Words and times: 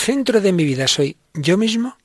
centro 0.00 0.40
de 0.40 0.52
mi 0.52 0.64
vida 0.64 0.88
soy 0.88 1.18
yo 1.34 1.58
mismo, 1.58 1.98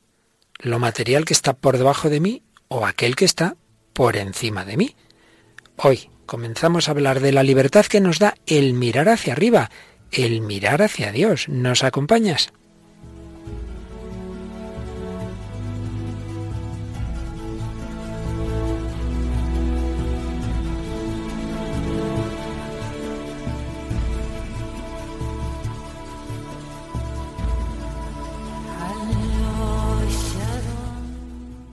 lo 0.60 0.80
material 0.80 1.24
que 1.24 1.34
está 1.34 1.54
por 1.54 1.78
debajo 1.78 2.10
de 2.10 2.20
mí 2.20 2.44
o 2.68 2.86
aquel 2.86 3.16
que 3.16 3.24
está 3.24 3.56
por 3.94 4.18
encima 4.18 4.66
de 4.66 4.76
mí. 4.76 4.96
Hoy 5.78 6.10
comenzamos 6.26 6.88
a 6.88 6.92
hablar 6.92 7.22
de 7.22 7.32
la 7.32 7.42
libertad 7.42 7.86
que 7.86 8.02
nos 8.02 8.20
da 8.20 8.36
el 8.48 8.74
mirar 8.74 9.08
hacia 9.08 9.32
arriba, 9.32 9.72
el 10.12 10.42
mirar 10.42 10.82
hacia 10.82 11.14
Dios. 11.14 11.48
¿Nos 11.48 11.86
acompañas? 11.86 12.52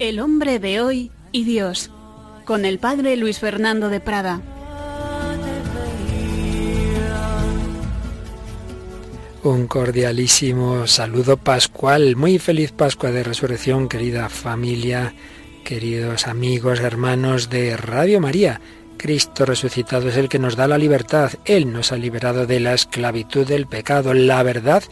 El 0.03 0.19
hombre 0.19 0.59
de 0.59 0.81
hoy 0.81 1.13
y 1.31 1.45
Dios, 1.45 1.93
con 2.45 2.65
el 2.65 2.81
padre 2.81 3.17
Luis 3.17 3.39
Fernando 3.39 3.89
de 3.89 4.01
Prada. 4.01 4.43
Un 9.45 9.69
cordialísimo 9.69 10.89
saludo 10.89 11.37
pascual, 11.37 12.17
muy 12.17 12.41
feliz 12.41 12.73
Pascua 12.73 13.13
de 13.13 13.23
Resurrección, 13.23 13.89
querida 13.89 14.29
familia, 14.29 15.15
queridos 15.63 16.27
amigos, 16.27 16.81
hermanos 16.81 17.49
de 17.49 17.77
Radio 17.77 18.21
María. 18.21 18.61
Cristo 18.97 19.45
resucitado 19.45 20.09
es 20.09 20.17
el 20.17 20.29
que 20.29 20.41
nos 20.41 20.57
da 20.57 20.67
la 20.67 20.79
libertad. 20.79 21.31
Él 21.45 21.73
nos 21.73 21.93
ha 21.93 21.97
liberado 21.97 22.49
de 22.49 22.59
la 22.59 22.75
esclavitud 22.75 23.47
del 23.47 23.69
pecado. 23.69 24.15
La 24.15 24.43
verdad 24.43 24.83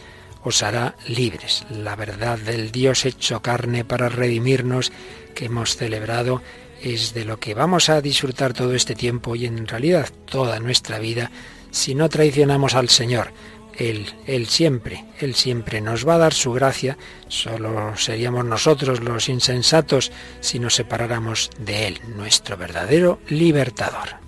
os 0.43 0.63
hará 0.63 0.95
libres. 1.07 1.65
La 1.69 1.95
verdad 1.95 2.37
del 2.39 2.71
Dios 2.71 3.05
hecho 3.05 3.41
carne 3.41 3.85
para 3.85 4.09
redimirnos 4.09 4.91
que 5.35 5.45
hemos 5.45 5.75
celebrado 5.75 6.41
es 6.81 7.13
de 7.13 7.25
lo 7.25 7.39
que 7.39 7.53
vamos 7.53 7.89
a 7.89 8.01
disfrutar 8.01 8.53
todo 8.53 8.73
este 8.73 8.95
tiempo 8.95 9.35
y 9.35 9.45
en 9.45 9.67
realidad 9.67 10.09
toda 10.25 10.59
nuestra 10.59 10.99
vida 10.99 11.31
si 11.69 11.95
no 11.95 12.09
traicionamos 12.09 12.75
al 12.75 12.89
Señor. 12.89 13.31
Él, 13.77 14.13
Él 14.27 14.47
siempre, 14.47 15.05
Él 15.19 15.33
siempre 15.35 15.79
nos 15.81 16.07
va 16.07 16.15
a 16.15 16.19
dar 16.19 16.33
su 16.33 16.51
gracia, 16.51 16.97
solo 17.29 17.95
seríamos 17.95 18.45
nosotros 18.45 18.99
los 18.99 19.29
insensatos 19.29 20.11
si 20.41 20.59
nos 20.59 20.75
separáramos 20.75 21.49
de 21.57 21.87
Él, 21.87 22.01
nuestro 22.15 22.57
verdadero 22.57 23.19
libertador. 23.29 24.19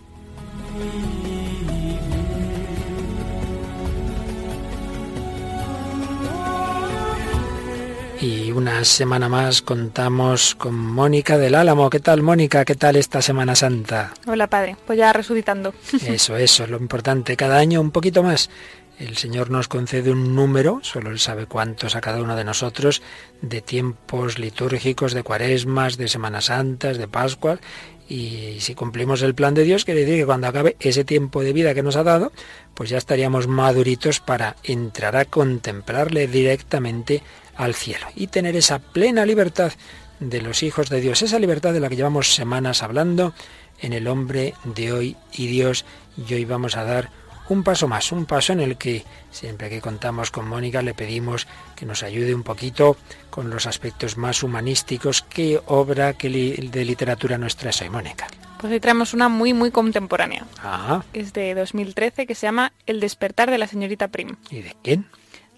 Y 8.23 8.53
una 8.53 8.85
semana 8.85 9.27
más 9.27 9.61
contamos 9.61 10.55
con 10.55 10.75
Mónica 10.75 11.37
del 11.37 11.55
Álamo. 11.55 11.89
¿Qué 11.89 11.99
tal, 11.99 12.21
Mónica? 12.21 12.63
¿Qué 12.63 12.75
tal 12.75 12.95
esta 12.95 13.21
Semana 13.21 13.53
Santa? 13.53 14.13
Hola, 14.25 14.47
padre. 14.47 14.77
Pues 14.87 14.97
ya 14.97 15.11
resucitando. 15.11 15.73
Eso, 16.07 16.37
eso, 16.37 16.63
es 16.63 16.69
lo 16.69 16.77
importante. 16.77 17.35
Cada 17.35 17.57
año 17.57 17.81
un 17.81 17.91
poquito 17.91 18.23
más. 18.23 18.49
El 18.97 19.17
Señor 19.17 19.49
nos 19.49 19.67
concede 19.67 20.09
un 20.09 20.35
número, 20.35 20.79
solo 20.83 21.09
Él 21.09 21.19
sabe 21.19 21.47
cuántos 21.47 21.97
a 21.97 22.01
cada 22.01 22.21
uno 22.21 22.37
de 22.37 22.45
nosotros, 22.45 23.01
de 23.41 23.59
tiempos 23.59 24.39
litúrgicos, 24.39 25.13
de 25.13 25.23
cuaresmas, 25.23 25.97
de 25.97 26.07
Semanas 26.07 26.45
Santas, 26.45 26.97
de 26.97 27.09
Pascua. 27.09 27.59
Y 28.07 28.57
si 28.61 28.73
cumplimos 28.73 29.21
el 29.21 29.35
plan 29.35 29.53
de 29.53 29.63
Dios, 29.63 29.83
quiere 29.83 30.01
decir 30.01 30.19
que 30.19 30.25
cuando 30.25 30.47
acabe 30.47 30.77
ese 30.79 31.03
tiempo 31.03 31.41
de 31.41 31.51
vida 31.51 31.73
que 31.73 31.83
nos 31.83 31.97
ha 31.97 32.03
dado, 32.03 32.31
pues 32.73 32.89
ya 32.89 32.97
estaríamos 32.97 33.47
maduritos 33.47 34.21
para 34.21 34.55
entrar 34.63 35.17
a 35.17 35.25
contemplarle 35.25 36.27
directamente 36.27 37.21
al 37.55 37.75
cielo 37.75 38.05
y 38.15 38.27
tener 38.27 38.55
esa 38.55 38.79
plena 38.79 39.25
libertad 39.25 39.73
de 40.19 40.41
los 40.41 40.63
hijos 40.63 40.89
de 40.89 41.01
Dios, 41.01 41.21
esa 41.21 41.39
libertad 41.39 41.73
de 41.73 41.79
la 41.79 41.89
que 41.89 41.95
llevamos 41.95 42.33
semanas 42.33 42.83
hablando 42.83 43.33
en 43.79 43.93
el 43.93 44.07
hombre 44.07 44.53
de 44.63 44.93
hoy 44.93 45.17
y 45.33 45.47
Dios. 45.47 45.85
Y 46.17 46.33
hoy 46.33 46.45
vamos 46.45 46.77
a 46.77 46.83
dar 46.83 47.09
un 47.49 47.63
paso 47.63 47.87
más, 47.87 48.11
un 48.11 48.25
paso 48.25 48.53
en 48.53 48.61
el 48.61 48.77
que 48.77 49.03
siempre 49.31 49.69
que 49.69 49.81
contamos 49.81 50.31
con 50.31 50.47
Mónica 50.47 50.81
le 50.81 50.93
pedimos 50.93 51.47
que 51.75 51.85
nos 51.85 52.03
ayude 52.03 52.33
un 52.33 52.43
poquito 52.43 52.95
con 53.29 53.49
los 53.49 53.67
aspectos 53.67 54.17
más 54.17 54.43
humanísticos. 54.43 55.23
¿Qué 55.23 55.59
obra 55.65 56.13
qué 56.13 56.29
de 56.29 56.85
literatura 56.85 57.37
nos 57.37 57.57
trae 57.57 57.73
hoy, 57.81 57.89
Mónica? 57.89 58.27
Pues 58.59 58.71
hoy 58.71 58.79
traemos 58.79 59.13
una 59.13 59.27
muy, 59.27 59.53
muy 59.53 59.71
contemporánea. 59.71 60.45
Ah. 60.63 61.03
Es 61.11 61.33
de 61.33 61.53
2013 61.53 62.25
que 62.25 62.35
se 62.35 62.47
llama 62.47 62.71
El 62.85 63.01
despertar 63.01 63.51
de 63.51 63.57
la 63.57 63.67
señorita 63.67 64.07
Prim. 64.07 64.37
¿Y 64.49 64.61
de 64.61 64.75
quién? 64.81 65.05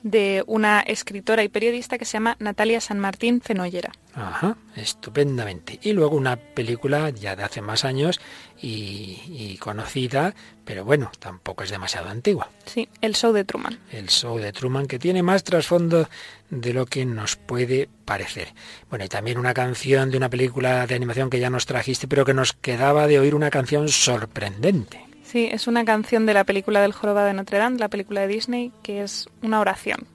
De 0.05 0.43
una 0.45 0.81
escritora 0.81 1.43
y 1.43 1.49
periodista 1.49 1.97
que 1.97 2.05
se 2.05 2.13
llama 2.13 2.35
Natalia 2.37 2.79
San 2.79 2.99
Martín 2.99 3.41
Fenollera. 3.41 3.91
Ajá, 4.13 4.55
estupendamente. 4.75 5.79
Y 5.81 5.93
luego 5.93 6.15
una 6.15 6.35
película 6.35 7.09
ya 7.09 7.35
de 7.35 7.41
hace 7.41 7.59
más 7.59 7.85
años 7.85 8.21
y, 8.61 9.57
conocida, 9.57 10.35
pero 10.63 10.85
bueno, 10.85 11.11
tampoco 11.17 11.63
es 11.63 11.71
demasiado 11.71 12.09
antigua. 12.09 12.51
Sí, 12.65 12.87
El 13.01 13.15
Show 13.15 13.33
de 13.33 13.45
Truman. 13.45 13.79
El 13.91 14.09
Show 14.09 14.37
de 14.37 14.53
Truman, 14.53 14.85
que 14.85 14.99
tiene 14.99 15.23
más 15.23 15.43
trasfondo 15.43 16.07
de 16.51 16.73
lo 16.73 16.85
que 16.85 17.03
nos 17.03 17.35
puede 17.35 17.89
parecer. 18.05 18.49
Bueno, 18.91 19.05
y 19.05 19.09
también 19.09 19.39
una 19.39 19.55
canción 19.55 20.11
de 20.11 20.17
una 20.17 20.29
película 20.29 20.85
de 20.85 20.93
animación 20.93 21.31
que 21.31 21.39
ya 21.39 21.49
nos 21.49 21.65
trajiste, 21.65 22.07
pero 22.07 22.25
que 22.25 22.35
nos 22.35 22.53
quedaba 22.53 23.07
de 23.07 23.17
oír 23.17 23.33
una 23.33 23.49
canción 23.49 23.89
sorprendente. 23.89 25.14
Sí, 25.35 25.49
es 25.51 25.67
una 25.67 25.83
canción 25.83 26.25
de 26.25 26.33
la 26.33 26.45
película 26.45 26.79
del 26.81 26.93
Jorobado 26.93 27.27
de 27.27 27.33
Notre 27.33 27.57
Dame, 27.57 27.77
la 27.77 27.89
película 27.89 28.21
de 28.21 28.27
Disney, 28.29 28.71
que 28.81 29.03
es 29.03 29.27
una 29.41 29.59
oración. 29.59 30.07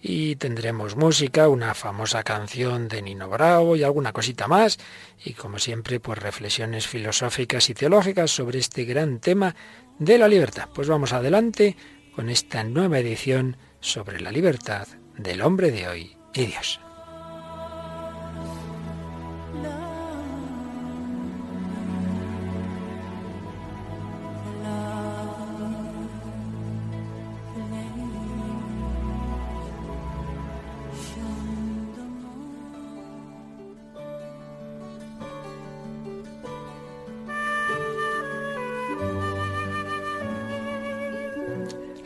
Y 0.00 0.36
tendremos 0.36 0.96
música, 0.96 1.50
una 1.50 1.74
famosa 1.74 2.22
canción 2.22 2.88
de 2.88 3.02
Nino 3.02 3.28
Bravo 3.28 3.76
y 3.76 3.82
alguna 3.82 4.14
cosita 4.14 4.48
más. 4.48 4.78
Y 5.22 5.34
como 5.34 5.58
siempre, 5.58 6.00
pues 6.00 6.18
reflexiones 6.18 6.86
filosóficas 6.86 7.68
y 7.68 7.74
teológicas 7.74 8.30
sobre 8.30 8.58
este 8.58 8.86
gran 8.86 9.18
tema 9.18 9.54
de 9.98 10.16
la 10.16 10.26
libertad. 10.26 10.70
Pues 10.74 10.88
vamos 10.88 11.12
adelante 11.12 11.76
con 12.14 12.30
esta 12.30 12.64
nueva 12.64 12.98
edición 12.98 13.58
sobre 13.80 14.22
la 14.22 14.32
libertad 14.32 14.88
del 15.18 15.42
hombre 15.42 15.70
de 15.70 15.86
hoy 15.86 16.16
y 16.32 16.46
Dios. 16.46 16.80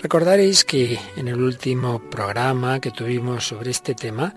Recordaréis 0.02 0.64
que 0.64 0.98
en 1.16 1.28
el 1.28 1.42
último 1.42 1.98
programa 2.08 2.80
que 2.80 2.90
tuvimos 2.90 3.48
sobre 3.48 3.70
este 3.70 3.94
tema 3.94 4.34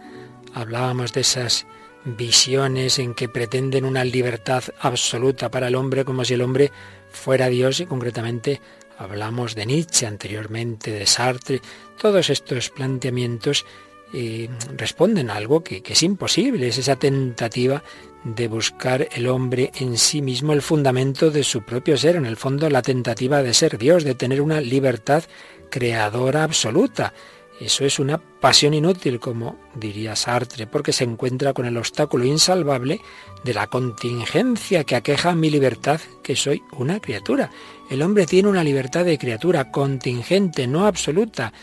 hablábamos 0.54 1.14
de 1.14 1.22
esas 1.22 1.66
visiones 2.04 3.00
en 3.00 3.14
que 3.14 3.30
pretenden 3.30 3.86
una 3.86 4.04
libertad 4.04 4.62
absoluta 4.82 5.50
para 5.50 5.70
el 5.70 5.76
hombre 5.76 6.04
como 6.04 6.26
si 6.26 6.34
el 6.34 6.42
hombre 6.42 6.70
fuera 7.12 7.48
Dios 7.48 7.80
y 7.80 7.86
concretamente 7.86 8.60
hablamos 8.98 9.56
de 9.56 9.66
Nietzsche 9.66 10.06
anteriormente, 10.06 10.92
de 10.92 11.06
Sartre, 11.06 11.62
todos 11.98 12.30
estos 12.30 12.70
planteamientos 12.70 13.66
eh, 14.14 14.50
responden 14.76 15.30
a 15.30 15.36
algo 15.36 15.64
que, 15.64 15.82
que 15.82 15.94
es 15.94 16.04
imposible, 16.04 16.68
es 16.68 16.78
esa 16.78 16.98
tentativa 16.98 17.82
de 18.24 18.48
buscar 18.48 19.08
el 19.12 19.28
hombre 19.28 19.72
en 19.76 19.98
sí 19.98 20.22
mismo 20.22 20.54
el 20.54 20.62
fundamento 20.62 21.32
de 21.32 21.44
su 21.44 21.64
propio 21.64 21.98
ser, 21.98 22.16
en 22.16 22.26
el 22.26 22.38
fondo 22.38 22.70
la 22.70 22.82
tentativa 22.82 23.44
de 23.44 23.54
ser 23.54 23.78
Dios, 23.78 24.04
de 24.04 24.16
tener 24.16 24.42
una 24.42 24.62
libertad 24.62 25.24
creadora 25.70 26.44
absoluta. 26.44 27.14
Eso 27.60 27.86
es 27.86 28.00
una 28.00 28.18
pasión 28.18 28.74
inútil, 28.74 29.20
como 29.20 29.58
diría 29.76 30.16
Sartre, 30.16 30.68
porque 30.68 30.92
se 30.92 31.04
encuentra 31.04 31.54
con 31.54 31.66
el 31.66 31.78
obstáculo 31.78 32.26
insalvable 32.26 33.00
de 33.44 33.54
la 33.54 33.68
contingencia 33.68 34.84
que 34.84 34.96
aqueja 34.96 35.36
mi 35.36 35.50
libertad, 35.50 36.02
que 36.24 36.36
soy 36.36 36.64
una 36.72 37.00
criatura. 37.00 37.52
El 37.90 38.02
hombre 38.02 38.26
tiene 38.26 38.50
una 38.50 38.64
libertad 38.64 39.06
de 39.06 39.18
criatura 39.18 39.72
contingente, 39.72 40.68
no 40.68 40.86
absoluta. 40.86 41.54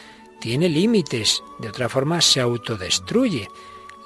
Tiene 0.41 0.69
límites, 0.69 1.43
de 1.59 1.69
otra 1.69 1.89
forma 1.89 2.21
se 2.21 2.41
autodestruye. 2.41 3.49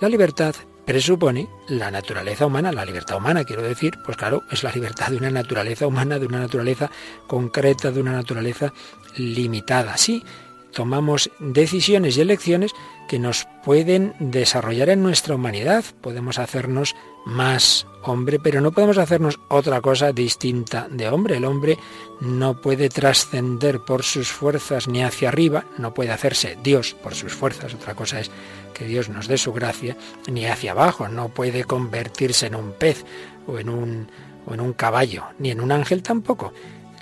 La 0.01 0.09
libertad 0.09 0.55
presupone 0.85 1.49
la 1.69 1.91
naturaleza 1.91 2.47
humana, 2.47 2.73
la 2.73 2.85
libertad 2.85 3.17
humana, 3.17 3.45
quiero 3.45 3.63
decir, 3.63 3.99
pues 4.05 4.17
claro, 4.17 4.43
es 4.51 4.63
la 4.63 4.73
libertad 4.73 5.11
de 5.11 5.17
una 5.17 5.31
naturaleza 5.31 5.87
humana, 5.87 6.19
de 6.19 6.27
una 6.27 6.41
naturaleza 6.41 6.91
concreta, 7.27 7.91
de 7.91 8.01
una 8.01 8.13
naturaleza 8.13 8.73
limitada. 9.17 9.97
Sí, 9.97 10.25
tomamos 10.73 11.31
decisiones 11.39 12.17
y 12.17 12.21
elecciones 12.21 12.73
que 13.09 13.19
nos 13.19 13.47
pueden 13.65 14.15
desarrollar 14.19 14.91
en 14.91 15.03
nuestra 15.03 15.35
humanidad. 15.35 15.85
Podemos 16.01 16.39
hacernos 16.39 16.95
más 17.25 17.87
hombre, 18.03 18.39
pero 18.39 18.61
no 18.61 18.73
podemos 18.73 18.99
hacernos 18.99 19.41
otra 19.49 19.81
cosa 19.81 20.13
distinta 20.13 20.89
de 20.91 21.09
hombre. 21.09 21.37
El 21.37 21.45
hombre 21.45 21.79
no 22.21 22.61
puede 22.61 22.89
trascender 22.89 23.81
por 23.81 24.03
sus 24.03 24.29
fuerzas 24.29 24.89
ni 24.89 25.03
hacia 25.03 25.29
arriba, 25.29 25.65
no 25.79 25.95
puede 25.95 26.11
hacerse 26.11 26.59
Dios 26.63 26.95
por 27.03 27.15
sus 27.15 27.33
fuerzas. 27.33 27.75
Otra 27.75 27.95
cosa 27.95 28.21
es 28.21 28.31
que 28.75 28.85
Dios 28.85 29.09
nos 29.09 29.29
dé 29.29 29.39
su 29.39 29.53
gracia, 29.53 29.97
ni 30.31 30.45
hacia 30.47 30.73
abajo, 30.73 31.09
no 31.09 31.31
puede 31.31 31.65
convertirse 31.65 32.47
en 32.47 32.57
un 32.57 32.73
pez 32.73 33.05
o 33.47 33.59
en 33.59 33.71
un, 33.71 34.09
o 34.47 34.53
en 34.53 34.61
un 34.61 34.75
caballo, 34.75 35.25
ni 35.39 35.51
en 35.51 35.61
un 35.61 35.73
ángel 35.73 36.03
tampoco. 36.03 36.53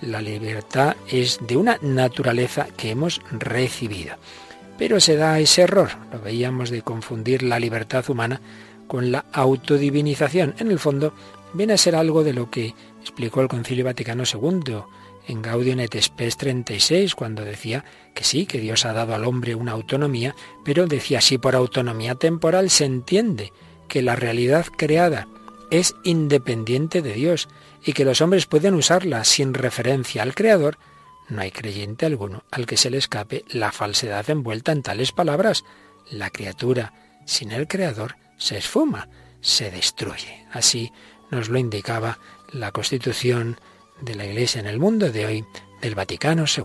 La 0.01 0.21
libertad 0.21 0.97
es 1.09 1.41
de 1.47 1.57
una 1.57 1.79
naturaleza 1.83 2.67
que 2.77 2.91
hemos 2.91 3.21
recibido. 3.31 4.17
Pero 4.79 5.01
se 5.01 5.17
da 5.17 5.39
ese 5.39 5.63
error, 5.63 5.91
lo 6.13 6.21
veíamos 6.21 6.71
de 6.71 6.83
confundir 6.83 7.43
la 7.43 7.59
libertad 7.59 8.09
humana 8.09 8.41
con 8.87 9.13
la 9.13 9.25
autodivinización. 9.33 10.55
En 10.59 10.71
el 10.71 10.79
fondo, 10.79 11.15
viene 11.53 11.75
a 11.75 11.79
ser 11.79 11.95
algo 11.95 12.25
de 12.25 12.33
lo 12.33 12.51
que 12.51 12.75
explicó 13.01 13.41
el 13.41 13.49
Concilio 13.49 13.85
Vaticano 13.85 14.25
II 14.25 14.83
en 15.27 15.43
Gaudium 15.43 15.81
et 15.81 16.01
Spes 16.01 16.37
36, 16.37 17.15
cuando 17.15 17.45
decía 17.45 17.85
que 18.15 18.25
sí, 18.25 18.47
que 18.47 18.61
Dios 18.61 18.85
ha 18.85 18.93
dado 18.93 19.15
al 19.15 19.25
hombre 19.25 19.55
una 19.55 19.73
autonomía, 19.73 20.35
pero 20.65 20.87
decía 20.87 21.19
así 21.19 21.39
por 21.39 21.55
autonomía 21.55 22.15
temporal 22.15 22.71
se 22.71 22.85
entiende 22.85 23.53
que 23.89 24.03
la 24.03 24.17
realidad 24.17 24.67
creada 24.77 25.29
es 25.71 25.95
independiente 26.05 27.03
de 27.03 27.15
Dios 27.15 27.49
y 27.85 27.93
que 27.93 28.05
los 28.05 28.21
hombres 28.21 28.47
pueden 28.47 28.75
usarla 28.75 29.25
sin 29.25 29.55
referencia 29.55 30.23
al 30.23 30.35
Creador, 30.35 30.79
no 31.29 31.41
hay 31.41 31.51
creyente 31.51 32.05
alguno 32.05 32.45
al 32.51 32.67
que 32.67 32.77
se 32.77 32.91
le 32.91 32.99
escape 32.99 33.45
la 33.49 33.73
falsedad 33.73 34.29
envuelta 34.29 34.73
en 34.73 34.83
tales 34.83 35.13
palabras. 35.13 35.65
La 36.11 36.31
criatura 36.31 36.93
sin 37.25 37.53
el 37.53 37.69
Creador 37.69 38.17
se 38.37 38.59
esfuma, 38.59 39.09
se 39.41 39.71
destruye. 39.71 40.47
Así 40.53 40.93
nos 41.31 41.49
lo 41.49 41.59
indicaba 41.59 42.19
la 42.53 42.73
Constitución 42.73 43.59
de 44.03 44.15
la 44.15 44.27
Iglesia 44.27 44.61
en 44.61 44.67
el 44.67 44.79
mundo 44.79 45.11
de 45.11 45.27
hoy 45.27 45.45
del 45.81 45.95
Vaticano 45.95 46.45
II. 46.45 46.65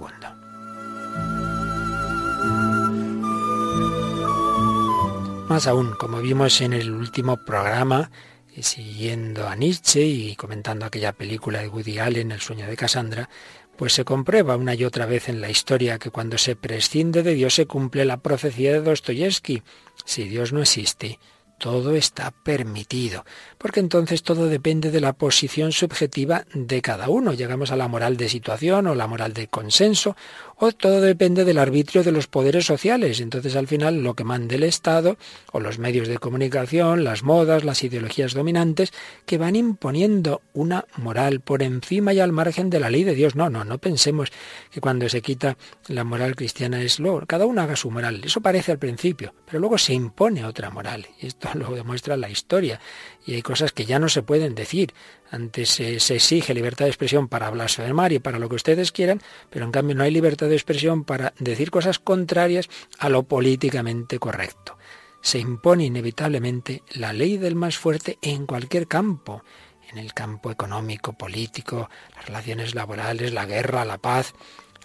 Más 5.48 5.68
aún, 5.68 5.94
como 5.98 6.19
vimos 6.19 6.60
en 6.62 6.74
el 6.74 6.92
último 6.92 7.38
programa, 7.45 8.12
siguiendo 8.60 9.48
a 9.48 9.56
Nietzsche 9.56 10.04
y 10.04 10.36
comentando 10.36 10.86
aquella 10.86 11.13
película 11.13 11.62
de 11.62 11.69
Woody 11.69 12.00
Allen, 12.00 12.31
El 12.31 12.42
sueño 12.42 12.68
de 12.68 12.75
Cassandra, 12.75 13.30
pues 13.78 13.94
se 13.94 14.04
comprueba 14.04 14.57
una 14.57 14.74
y 14.74 14.83
otra 14.83 15.06
vez 15.06 15.30
en 15.30 15.40
la 15.40 15.50
historia 15.50 16.00
que 16.00 16.10
cuando 16.10 16.38
se 16.38 16.56
prescinde 16.56 17.24
de 17.24 17.36
Dios 17.36 17.54
se 17.54 17.68
cumple 17.68 18.04
la 18.06 18.18
profecía 18.18 18.74
de 18.74 18.81
Dostoyevsky. 18.81 19.62
Si 20.04 20.28
Dios 20.28 20.51
no 20.51 20.62
existe, 20.62 21.19
todo 21.57 21.95
está 21.95 22.31
permitido, 22.31 23.25
porque 23.57 23.80
entonces 23.80 24.24
todo 24.24 24.48
depende 24.48 24.92
de 24.92 25.01
la 25.01 25.13
posición 25.13 25.71
subjetiva 25.71 26.45
de 26.54 26.81
cada 26.81 27.09
uno. 27.09 27.33
Llegamos 27.33 27.71
a 27.71 27.75
la 27.75 27.88
moral 27.88 28.18
de 28.18 28.30
situación 28.30 28.88
o 28.88 28.95
la 28.95 29.07
moral 29.07 29.33
de 29.33 29.48
consenso, 29.48 30.15
o 30.59 30.71
todo 30.71 31.01
depende 31.01 31.45
del 31.45 31.59
arbitrio 31.59 32.04
de 32.04 32.12
los 32.12 32.27
poderes 32.27 32.65
sociales. 32.65 33.19
Entonces 33.19 33.56
al 33.56 33.68
final 33.68 34.04
lo 34.04 34.15
que 34.15 34.24
mande 34.24 34.56
el 34.56 34.63
Estado 34.63 35.18
o 35.51 35.59
los 35.59 35.80
medios 35.80 36.07
de 36.07 36.18
comunicación, 36.18 37.04
las 37.04 37.24
modas, 37.24 37.63
las 37.63 37.83
ideologías 37.83 38.33
dominantes, 38.33 38.92
que 39.25 39.38
van 39.38 39.56
imponiendo 39.56 40.42
una 40.54 40.86
moral 40.98 41.42
por 41.42 41.62
encima 41.62 42.13
y 42.13 42.19
al 42.19 42.31
margen 42.31 42.69
de 42.69 42.80
la 42.80 42.89
ley 42.89 43.04
de 43.04 43.15
Dios. 43.15 43.36
No, 43.36 43.50
no, 43.50 43.63
no 43.63 43.77
pensemos 43.77 44.31
que 44.71 44.81
cuando 44.81 45.07
se 45.09 45.21
quita 45.21 45.57
la 45.88 46.04
moral 46.04 46.36
cristiana 46.36 46.81
es 46.81 47.00
lo, 47.00 47.25
cada 47.27 47.45
uno 47.45 47.62
haga 47.62 47.75
su 47.75 47.92
moral. 47.92 48.21
Eso 48.24 48.42
parece 48.42 48.71
al 48.71 48.80
principio, 48.80 49.33
pero 49.45 49.59
luego 49.59 49.77
se 49.77 49.94
impone 49.94 50.45
otra 50.45 50.69
moral. 50.69 51.07
Y 51.21 51.27
esto 51.27 51.50
lo 51.54 51.69
demuestra 51.75 52.18
la 52.18 52.30
historia. 52.30 52.80
Y 53.28 53.34
hay 53.34 53.42
cosas 53.42 53.74
que 53.74 53.86
ya 53.86 54.00
no 54.00 54.08
se 54.08 54.24
pueden 54.24 54.56
decir. 54.56 54.94
Antes 55.30 55.70
se, 55.70 56.00
se, 56.00 56.16
exige 56.16 56.54
libertad 56.54 56.86
de 56.86 56.92
expresión 56.92 57.28
para 57.28 57.50
blasfemar 57.50 58.14
y 58.14 58.20
para 58.20 58.40
lo 58.40 58.48
que 58.48 58.56
ustedes 58.56 58.94
quieran, 58.94 59.22
pero 59.50 59.66
en 59.66 59.72
cambio 59.72 59.96
no 59.96 60.04
hay 60.04 60.12
libertad 60.12 60.48
de 60.48 60.56
expresión 60.56 61.04
para 61.04 61.34
decir 61.38 61.70
cosas 61.70 62.00
contrarias 62.00 62.70
a 62.98 63.10
lo 63.10 63.24
políticamente 63.24 64.18
correcto. 64.18 64.78
Se 65.22 65.40
impone 65.40 65.84
inevitablemente 65.84 66.84
la 66.92 67.12
ley 67.12 67.38
del 67.38 67.56
más 67.56 67.78
fuerte 67.78 68.18
en 68.22 68.46
cualquier 68.46 68.88
campo, 68.88 69.44
en 69.92 69.98
el 69.98 70.14
campo 70.14 70.50
económico, 70.50 71.12
político, 71.12 71.90
las 72.16 72.28
relaciones 72.28 72.76
laborales, 72.76 73.34
la 73.34 73.46
guerra, 73.46 73.84
la 73.84 73.98
paz. 73.98 74.34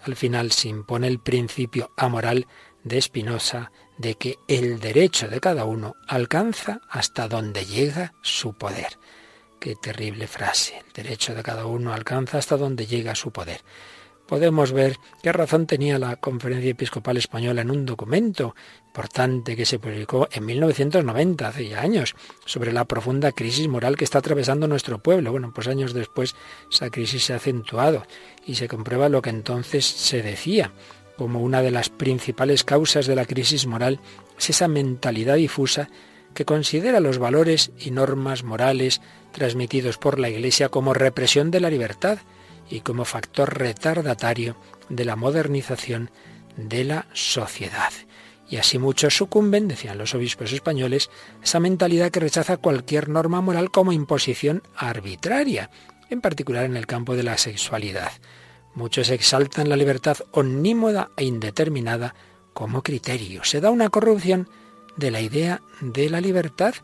Al 0.03 0.17
final 0.17 0.51
se 0.51 0.69
impone 0.69 1.07
el 1.07 1.21
principio 1.21 1.93
amoral 1.97 2.49
de 2.83 3.01
Spinoza 3.01 3.71
de 3.99 4.15
que 4.15 4.39
el 4.49 4.81
derecho 4.81 5.29
de 5.29 5.41
cada 5.41 5.65
uno 5.65 5.97
alcanza 6.09 6.81
hasta 6.89 7.29
donde 7.29 7.65
llega 7.65 8.15
su 8.23 8.55
poder. 8.55 8.99
Qué 9.61 9.77
terrible 9.77 10.27
frase. 10.27 10.79
El 10.79 10.93
derecho 10.93 11.35
de 11.35 11.43
cada 11.43 11.67
uno 11.67 11.93
alcanza 11.93 12.39
hasta 12.39 12.57
donde 12.57 12.87
llega 12.87 13.15
su 13.15 13.31
poder. 13.31 13.61
Podemos 14.27 14.73
ver 14.73 14.97
qué 15.23 15.31
razón 15.31 15.67
tenía 15.67 15.99
la 15.99 16.17
Conferencia 16.17 16.71
Episcopal 16.71 17.17
Española 17.17 17.61
en 17.61 17.71
un 17.71 17.85
documento 17.85 18.55
importante 18.87 19.57
que 19.57 19.67
se 19.67 19.79
publicó 19.79 20.29
en 20.33 20.47
1990, 20.47 21.49
hace 21.49 21.69
ya 21.69 21.81
años, 21.81 22.15
sobre 22.47 22.73
la 22.73 22.87
profunda 22.87 23.33
crisis 23.33 23.69
moral 23.69 23.97
que 23.97 24.05
está 24.05 24.21
atravesando 24.21 24.67
nuestro 24.69 25.03
pueblo. 25.03 25.33
Bueno, 25.33 25.53
pues 25.55 25.69
años 25.69 25.93
después 25.93 26.35
esa 26.71 26.89
crisis 26.91 27.25
se 27.25 27.33
ha 27.35 27.37
acentuado 27.37 28.07
y 28.47 28.55
se 28.55 28.69
comprueba 28.69 29.09
lo 29.09 29.23
que 29.23 29.31
entonces 29.31 29.85
se 29.85 30.23
decía 30.23 30.73
como 31.17 31.41
una 31.41 31.63
de 31.63 31.71
las 31.71 31.89
principales 31.89 32.65
causas 32.65 33.07
de 33.07 33.17
la 33.17 33.27
crisis 33.27 33.67
moral 33.67 34.01
es 34.39 34.51
esa 34.51 34.69
mentalidad 34.69 35.37
difusa 35.37 35.89
que 36.35 36.45
considera 36.45 37.01
los 37.01 37.19
valores 37.19 37.73
y 37.79 37.91
normas 37.91 38.43
morales 38.43 39.01
transmitidos 39.33 39.99
por 39.99 40.19
la 40.19 40.31
Iglesia 40.31 40.69
como 40.69 40.95
represión 40.95 41.51
de 41.51 41.61
la 41.61 41.71
libertad 41.71 42.19
y 42.71 42.81
como 42.81 43.05
factor 43.05 43.59
retardatario 43.59 44.57
de 44.89 45.05
la 45.05 45.17
modernización 45.17 46.11
de 46.57 46.85
la 46.85 47.07
sociedad. 47.13 47.93
Y 48.49 48.57
así 48.59 48.79
muchos 48.79 49.17
sucumben, 49.17 49.69
decían 49.69 49.99
los 49.99 50.15
obispos 50.15 50.53
españoles, 50.53 51.11
esa 51.43 51.61
mentalidad 51.61 52.11
que 52.11 52.21
rechaza 52.21 52.59
cualquier 52.59 53.09
norma 53.09 53.41
moral 53.41 53.71
como 53.71 53.93
imposición 53.93 54.63
arbitraria, 54.77 55.71
en 56.11 56.21
particular 56.21 56.65
en 56.65 56.77
el 56.77 56.87
campo 56.87 57.17
de 57.17 57.23
la 57.23 57.39
sexualidad. 57.39 58.13
Muchos 58.75 59.11
exaltan 59.11 59.69
la 59.69 59.77
libertad 59.77 60.19
omnímoda 60.31 61.11
e 61.17 61.25
indeterminada 61.25 62.15
como 62.55 62.83
criterio. 62.83 63.45
Se 63.45 63.61
da 63.61 63.71
una 63.71 63.91
corrupción 63.91 64.49
de 64.97 65.11
la 65.11 65.21
idea 65.21 65.61
de 65.81 66.09
la 66.09 66.21
libertad, 66.21 66.75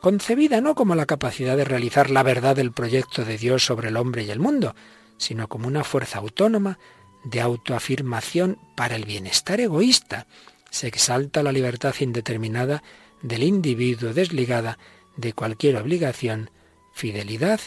concebida 0.00 0.60
no 0.60 0.74
como 0.74 0.94
la 0.94 1.06
capacidad 1.06 1.56
de 1.56 1.64
realizar 1.64 2.10
la 2.10 2.22
verdad 2.22 2.56
del 2.56 2.72
proyecto 2.72 3.24
de 3.24 3.38
Dios 3.38 3.64
sobre 3.64 3.88
el 3.88 3.96
hombre 3.96 4.24
y 4.24 4.30
el 4.30 4.40
mundo, 4.40 4.74
sino 5.16 5.48
como 5.48 5.66
una 5.68 5.84
fuerza 5.84 6.18
autónoma 6.18 6.78
de 7.24 7.40
autoafirmación 7.40 8.58
para 8.76 8.96
el 8.96 9.04
bienestar 9.04 9.60
egoísta. 9.60 10.26
Se 10.70 10.86
exalta 10.86 11.42
la 11.42 11.52
libertad 11.52 11.94
indeterminada 12.00 12.82
del 13.22 13.42
individuo 13.42 14.12
desligada 14.12 14.78
de 15.16 15.32
cualquier 15.32 15.76
obligación, 15.76 16.50
fidelidad 16.92 17.60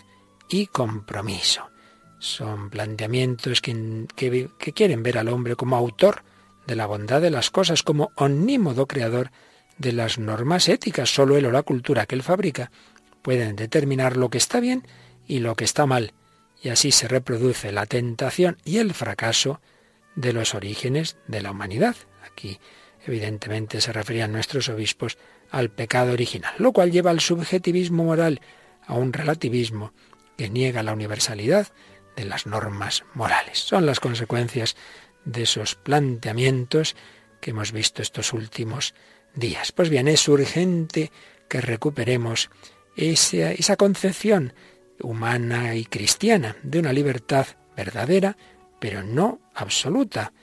y 0.49 0.67
compromiso. 0.67 1.70
Son 2.21 2.69
planteamientos 2.69 3.61
que, 3.61 4.05
quieren 4.75 5.01
ver 5.01 5.17
al 5.17 5.27
hombre 5.27 5.55
como 5.55 5.75
autor 5.75 6.21
de 6.67 6.75
la 6.75 6.85
bondad 6.85 7.19
de 7.19 7.31
las 7.31 7.49
cosas, 7.49 7.81
como 7.81 8.11
omnímodo 8.15 8.85
creador 8.85 9.31
de 9.79 9.91
las 9.91 10.19
normas 10.19 10.69
éticas. 10.69 11.09
Solo 11.09 11.35
él 11.35 11.47
o 11.47 11.51
la 11.51 11.63
cultura 11.63 12.05
que 12.05 12.13
él 12.13 12.21
fabrica 12.21 12.69
pueden 13.23 13.55
determinar 13.55 14.17
lo 14.17 14.29
que 14.29 14.37
está 14.37 14.59
bien 14.59 14.87
y 15.27 15.39
lo 15.39 15.55
que 15.55 15.63
está 15.63 15.87
mal. 15.87 16.13
Y 16.61 16.69
así 16.69 16.91
se 16.91 17.07
reproduce 17.07 17.71
la 17.71 17.87
tentación 17.87 18.57
y 18.63 18.77
el 18.77 18.93
fracaso 18.93 19.59
de 20.15 20.31
los 20.31 20.53
orígenes 20.53 21.17
de 21.27 21.41
la 21.41 21.49
humanidad. 21.49 21.95
Aquí 22.31 22.59
evidentemente 23.03 23.81
se 23.81 23.93
referían 23.93 24.31
nuestros 24.31 24.69
obispos 24.69 25.17
al 25.49 25.71
pecado 25.71 26.13
original, 26.13 26.53
lo 26.59 26.71
cual 26.71 26.91
lleva 26.91 27.09
al 27.09 27.19
subjetivismo 27.19 28.03
moral, 28.03 28.41
a 28.85 28.93
un 28.93 29.11
relativismo 29.11 29.91
que 30.37 30.51
niega 30.51 30.83
la 30.83 30.93
universalidad 30.93 31.69
de 32.15 32.25
las 32.25 32.45
normas 32.45 33.03
morales. 33.13 33.59
Son 33.59 33.85
las 33.85 33.99
consecuencias 33.99 34.75
de 35.25 35.43
esos 35.43 35.75
planteamientos 35.75 36.95
que 37.39 37.51
hemos 37.51 37.71
visto 37.71 38.01
estos 38.01 38.33
últimos 38.33 38.93
días. 39.33 39.71
Pues 39.71 39.89
bien, 39.89 40.07
es 40.07 40.27
urgente 40.27 41.11
que 41.47 41.61
recuperemos 41.61 42.49
esa, 42.95 43.51
esa 43.51 43.75
concepción 43.75 44.53
humana 44.99 45.75
y 45.75 45.85
cristiana 45.85 46.55
de 46.63 46.79
una 46.79 46.93
libertad 46.93 47.47
verdadera, 47.75 48.37
pero 48.79 49.03
no 49.03 49.39
absoluta, 49.53 50.33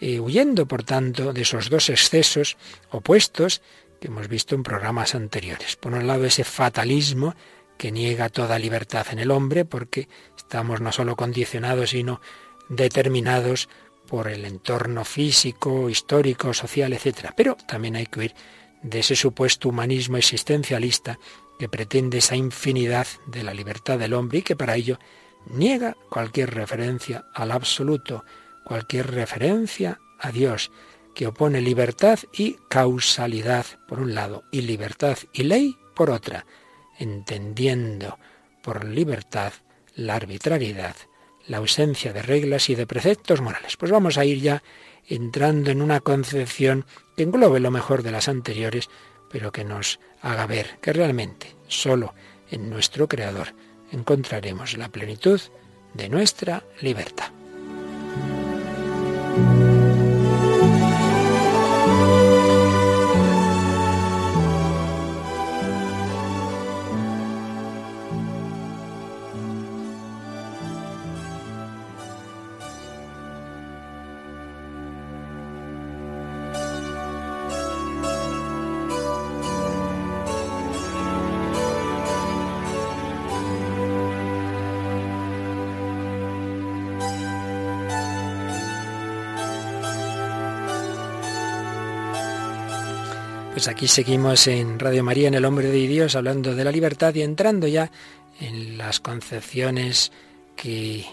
eh, 0.00 0.20
huyendo, 0.20 0.66
por 0.66 0.84
tanto, 0.84 1.32
de 1.32 1.42
esos 1.42 1.70
dos 1.70 1.88
excesos 1.88 2.56
opuestos 2.90 3.62
que 4.00 4.08
hemos 4.08 4.28
visto 4.28 4.54
en 4.54 4.62
programas 4.62 5.14
anteriores. 5.14 5.76
Por 5.76 5.94
un 5.94 6.06
lado, 6.06 6.24
ese 6.24 6.44
fatalismo 6.44 7.34
que 7.78 7.90
niega 7.90 8.28
toda 8.28 8.58
libertad 8.58 9.06
en 9.10 9.18
el 9.18 9.30
hombre, 9.30 9.64
porque 9.64 10.08
estamos 10.54 10.80
no 10.80 10.92
solo 10.92 11.16
condicionados, 11.16 11.90
sino 11.90 12.20
determinados 12.68 13.68
por 14.06 14.28
el 14.28 14.44
entorno 14.44 15.04
físico, 15.04 15.90
histórico, 15.90 16.54
social, 16.54 16.92
etc. 16.92 17.32
Pero 17.36 17.56
también 17.66 17.96
hay 17.96 18.06
que 18.06 18.20
huir 18.20 18.34
de 18.80 19.00
ese 19.00 19.16
supuesto 19.16 19.70
humanismo 19.70 20.16
existencialista 20.16 21.18
que 21.58 21.68
pretende 21.68 22.18
esa 22.18 22.36
infinidad 22.36 23.08
de 23.26 23.42
la 23.42 23.52
libertad 23.52 23.98
del 23.98 24.14
hombre 24.14 24.38
y 24.38 24.42
que 24.42 24.54
para 24.54 24.76
ello 24.76 25.00
niega 25.46 25.96
cualquier 26.08 26.54
referencia 26.54 27.24
al 27.34 27.50
absoluto, 27.50 28.24
cualquier 28.64 29.10
referencia 29.10 29.98
a 30.20 30.30
Dios, 30.30 30.70
que 31.16 31.26
opone 31.26 31.62
libertad 31.62 32.20
y 32.32 32.58
causalidad 32.68 33.66
por 33.88 33.98
un 33.98 34.14
lado 34.14 34.44
y 34.52 34.60
libertad 34.60 35.18
y 35.32 35.42
ley 35.42 35.76
por 35.96 36.10
otra, 36.10 36.46
entendiendo 37.00 38.20
por 38.62 38.84
libertad 38.84 39.52
la 39.94 40.16
arbitrariedad, 40.16 40.96
la 41.46 41.58
ausencia 41.58 42.12
de 42.12 42.22
reglas 42.22 42.70
y 42.70 42.74
de 42.74 42.86
preceptos 42.86 43.40
morales. 43.40 43.76
Pues 43.76 43.92
vamos 43.92 44.18
a 44.18 44.24
ir 44.24 44.40
ya 44.40 44.62
entrando 45.08 45.70
en 45.70 45.82
una 45.82 46.00
concepción 46.00 46.86
que 47.16 47.24
englobe 47.24 47.60
lo 47.60 47.70
mejor 47.70 48.02
de 48.02 48.12
las 48.12 48.28
anteriores, 48.28 48.88
pero 49.30 49.52
que 49.52 49.64
nos 49.64 50.00
haga 50.22 50.46
ver 50.46 50.78
que 50.80 50.92
realmente 50.92 51.54
solo 51.68 52.14
en 52.50 52.70
nuestro 52.70 53.08
Creador 53.08 53.48
encontraremos 53.92 54.76
la 54.76 54.88
plenitud 54.88 55.40
de 55.94 56.08
nuestra 56.08 56.64
libertad. 56.80 57.30
Pues 93.64 93.76
aquí 93.76 93.88
seguimos 93.88 94.46
en 94.46 94.78
Radio 94.78 95.02
María, 95.02 95.26
en 95.28 95.32
El 95.32 95.46
Hombre 95.46 95.68
de 95.68 95.88
Dios, 95.88 96.16
hablando 96.16 96.54
de 96.54 96.64
la 96.64 96.70
libertad 96.70 97.14
y 97.14 97.22
entrando 97.22 97.66
ya 97.66 97.90
en 98.38 98.76
las 98.76 99.00
concepciones 99.00 100.12
que 100.54 101.06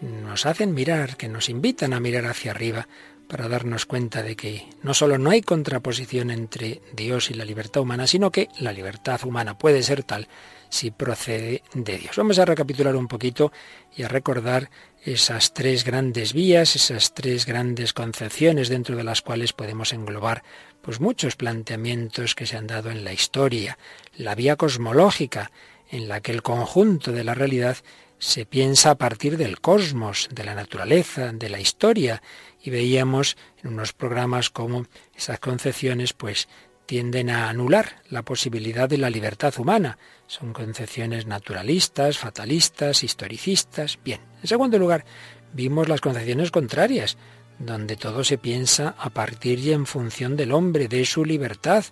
nos 0.00 0.46
hacen 0.46 0.72
mirar, 0.72 1.18
que 1.18 1.28
nos 1.28 1.50
invitan 1.50 1.92
a 1.92 2.00
mirar 2.00 2.24
hacia 2.24 2.52
arriba 2.52 2.88
para 3.28 3.48
darnos 3.48 3.86
cuenta 3.86 4.22
de 4.22 4.34
que 4.34 4.66
no 4.82 4.94
solo 4.94 5.18
no 5.18 5.30
hay 5.30 5.42
contraposición 5.42 6.30
entre 6.30 6.80
Dios 6.94 7.30
y 7.30 7.34
la 7.34 7.44
libertad 7.44 7.82
humana, 7.82 8.06
sino 8.06 8.32
que 8.32 8.48
la 8.58 8.72
libertad 8.72 9.20
humana 9.24 9.58
puede 9.58 9.82
ser 9.82 10.02
tal 10.02 10.28
si 10.70 10.90
procede 10.90 11.62
de 11.74 11.98
Dios. 11.98 12.16
Vamos 12.16 12.38
a 12.38 12.44
recapitular 12.44 12.96
un 12.96 13.06
poquito 13.06 13.52
y 13.96 14.02
a 14.02 14.08
recordar 14.08 14.70
esas 15.02 15.52
tres 15.52 15.84
grandes 15.84 16.32
vías, 16.32 16.74
esas 16.74 17.14
tres 17.14 17.46
grandes 17.46 17.92
concepciones 17.92 18.68
dentro 18.68 18.96
de 18.96 19.04
las 19.04 19.22
cuales 19.22 19.52
podemos 19.52 19.92
englobar 19.92 20.42
pues 20.82 21.00
muchos 21.00 21.36
planteamientos 21.36 22.34
que 22.34 22.46
se 22.46 22.56
han 22.56 22.66
dado 22.66 22.90
en 22.90 23.04
la 23.04 23.12
historia, 23.12 23.78
la 24.16 24.34
vía 24.34 24.56
cosmológica 24.56 25.50
en 25.90 26.08
la 26.08 26.20
que 26.20 26.32
el 26.32 26.42
conjunto 26.42 27.12
de 27.12 27.24
la 27.24 27.34
realidad 27.34 27.76
se 28.18 28.46
piensa 28.46 28.90
a 28.90 28.94
partir 28.96 29.36
del 29.36 29.60
cosmos, 29.60 30.28
de 30.32 30.44
la 30.44 30.54
naturaleza, 30.54 31.32
de 31.32 31.48
la 31.48 31.60
historia, 31.60 32.22
y 32.62 32.70
veíamos 32.70 33.36
en 33.62 33.70
unos 33.70 33.92
programas 33.92 34.50
como 34.50 34.86
esas 35.14 35.38
concepciones 35.38 36.12
pues 36.12 36.48
tienden 36.86 37.28
a 37.28 37.50
anular 37.50 38.02
la 38.08 38.22
posibilidad 38.22 38.88
de 38.88 38.96
la 38.96 39.10
libertad 39.10 39.52
humana. 39.58 39.98
Son 40.26 40.54
concepciones 40.54 41.26
naturalistas, 41.26 42.16
fatalistas, 42.16 43.04
historicistas. 43.04 43.98
Bien, 44.02 44.20
en 44.40 44.48
segundo 44.48 44.78
lugar, 44.78 45.04
vimos 45.52 45.88
las 45.88 46.00
concepciones 46.00 46.50
contrarias, 46.50 47.18
donde 47.58 47.96
todo 47.96 48.24
se 48.24 48.38
piensa 48.38 48.94
a 48.98 49.10
partir 49.10 49.58
y 49.58 49.72
en 49.72 49.84
función 49.84 50.34
del 50.34 50.52
hombre, 50.52 50.88
de 50.88 51.04
su 51.04 51.26
libertad. 51.26 51.84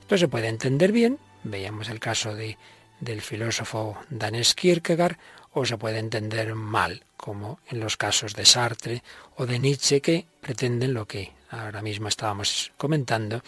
Esto 0.00 0.18
se 0.18 0.28
puede 0.28 0.48
entender 0.48 0.92
bien, 0.92 1.18
veíamos 1.44 1.88
el 1.88 1.98
caso 1.98 2.34
de, 2.34 2.58
del 3.00 3.22
filósofo 3.22 3.96
danés 4.10 4.54
Kierkegaard, 4.54 5.16
o 5.52 5.64
se 5.64 5.78
puede 5.78 5.98
entender 5.98 6.54
mal, 6.54 7.04
como 7.16 7.60
en 7.68 7.80
los 7.80 7.96
casos 7.96 8.34
de 8.34 8.46
Sartre 8.46 9.02
o 9.36 9.46
de 9.46 9.58
Nietzsche, 9.58 10.00
que 10.00 10.26
pretenden 10.40 10.94
lo 10.94 11.06
que 11.06 11.32
ahora 11.50 11.82
mismo 11.82 12.08
estábamos 12.08 12.72
comentando, 12.76 13.42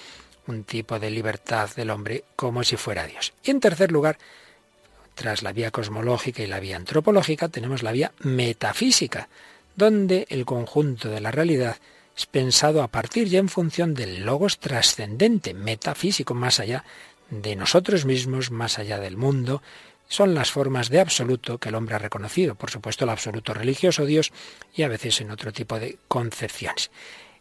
un 0.46 0.64
tipo 0.64 0.98
de 0.98 1.10
libertad 1.10 1.70
del 1.74 1.90
hombre 1.90 2.24
como 2.36 2.64
si 2.64 2.76
fuera 2.76 3.06
Dios. 3.06 3.32
Y 3.42 3.50
en 3.50 3.60
tercer 3.60 3.90
lugar, 3.90 4.18
tras 5.14 5.42
la 5.42 5.52
vía 5.52 5.70
cosmológica 5.70 6.42
y 6.42 6.46
la 6.46 6.60
vía 6.60 6.76
antropológica, 6.76 7.48
tenemos 7.48 7.82
la 7.82 7.92
vía 7.92 8.12
metafísica, 8.20 9.28
donde 9.74 10.26
el 10.28 10.44
conjunto 10.44 11.08
de 11.08 11.20
la 11.20 11.30
realidad 11.30 11.78
es 12.16 12.26
pensado 12.26 12.82
a 12.82 12.88
partir 12.88 13.28
y 13.28 13.36
en 13.38 13.48
función 13.48 13.94
del 13.94 14.24
logos 14.24 14.58
trascendente, 14.58 15.54
metafísico, 15.54 16.34
más 16.34 16.60
allá 16.60 16.84
de 17.30 17.56
nosotros 17.56 18.04
mismos, 18.04 18.50
más 18.50 18.78
allá 18.78 18.98
del 18.98 19.16
mundo, 19.16 19.62
son 20.08 20.34
las 20.34 20.50
formas 20.50 20.90
de 20.90 21.00
absoluto 21.00 21.58
que 21.58 21.70
el 21.70 21.74
hombre 21.74 21.94
ha 21.94 21.98
reconocido, 21.98 22.54
por 22.54 22.70
supuesto 22.70 23.04
el 23.04 23.10
absoluto 23.10 23.54
religioso 23.54 24.04
Dios 24.04 24.32
y 24.74 24.82
a 24.82 24.88
veces 24.88 25.20
en 25.20 25.30
otro 25.30 25.52
tipo 25.52 25.78
de 25.78 25.98
concepciones. 26.08 26.90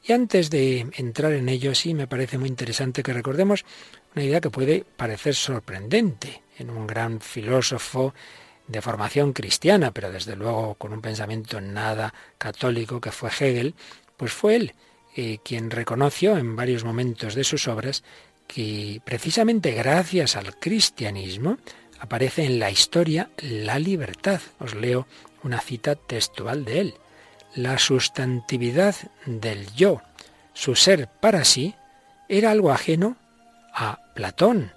Y 0.06 0.12
antes 0.12 0.50
de 0.50 0.88
entrar 0.98 1.32
en 1.34 1.48
ello, 1.48 1.74
sí 1.76 1.94
me 1.94 2.08
parece 2.08 2.38
muy 2.38 2.50
interesante 2.50 3.04
que 3.04 3.14
recordemos 3.14 3.64
una 4.16 4.26
idea 4.26 4.42
que 4.42 4.50
puede 4.50 4.86
parecer 4.98 5.34
sorprendente 5.34 6.44
en 6.58 6.70
un 6.70 6.86
gran 6.86 7.22
filósofo 7.22 8.14
de 8.68 8.82
formación 8.82 9.34
cristiana, 9.34 9.92
pero 9.92 10.12
desde 10.12 10.36
luego 10.36 10.76
con 10.76 10.94
un 10.94 11.02
pensamiento 11.02 11.62
nada 11.62 12.14
católico 12.38 13.00
que 13.00 13.12
fue 13.12 13.30
Hegel, 13.30 13.76
pues 14.18 14.34
fue 14.34 14.56
él 14.56 14.76
eh, 15.16 15.40
quien 15.44 15.70
reconoció 15.70 16.38
en 16.38 16.56
varios 16.56 16.84
momentos 16.84 17.36
de 17.36 17.44
sus 17.44 17.68
obras 17.68 18.04
que 18.48 19.02
precisamente 19.06 19.72
gracias 19.72 20.36
al 20.36 20.58
cristianismo 20.58 21.58
aparece 22.04 22.44
en 22.44 22.60
la 22.60 22.70
historia 22.70 23.30
la 23.38 23.80
libertad. 23.80 24.42
Os 24.60 24.76
leo 24.76 25.08
una 25.42 25.62
cita 25.62 25.96
textual 25.96 26.66
de 26.66 26.82
él. 26.82 26.94
La 27.56 27.80
sustantividad 27.80 28.96
del 29.26 29.72
yo, 29.74 30.02
su 30.54 30.76
ser 30.76 31.08
para 31.22 31.46
sí, 31.46 31.76
era 32.28 32.52
algo 32.52 32.72
ajeno 32.72 33.16
a 33.74 34.00
Platón, 34.16 34.72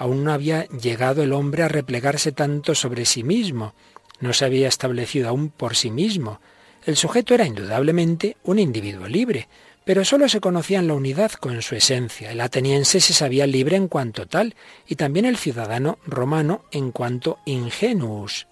Aún 0.00 0.24
no 0.24 0.32
había 0.32 0.64
llegado 0.68 1.22
el 1.22 1.34
hombre 1.34 1.62
a 1.62 1.68
replegarse 1.68 2.32
tanto 2.32 2.74
sobre 2.74 3.04
sí 3.04 3.22
mismo, 3.22 3.74
no 4.18 4.32
se 4.32 4.46
había 4.46 4.66
establecido 4.66 5.28
aún 5.28 5.50
por 5.50 5.76
sí 5.76 5.90
mismo. 5.90 6.40
El 6.86 6.96
sujeto 6.96 7.34
era 7.34 7.44
indudablemente 7.44 8.38
un 8.44 8.58
individuo 8.58 9.06
libre, 9.06 9.50
pero 9.90 10.04
sólo 10.04 10.28
se 10.28 10.40
conocía 10.40 10.78
en 10.78 10.86
la 10.86 10.94
unidad 10.94 11.32
con 11.32 11.62
su 11.62 11.74
esencia. 11.74 12.30
El 12.30 12.40
ateniense 12.40 13.00
se 13.00 13.12
sabía 13.12 13.44
libre 13.48 13.74
en 13.74 13.88
cuanto 13.88 14.28
tal, 14.28 14.54
y 14.86 14.94
también 14.94 15.24
el 15.26 15.36
ciudadano 15.36 15.98
romano 16.06 16.64
en 16.70 16.92
cuanto 16.92 17.40
ingenuus. 17.44 18.46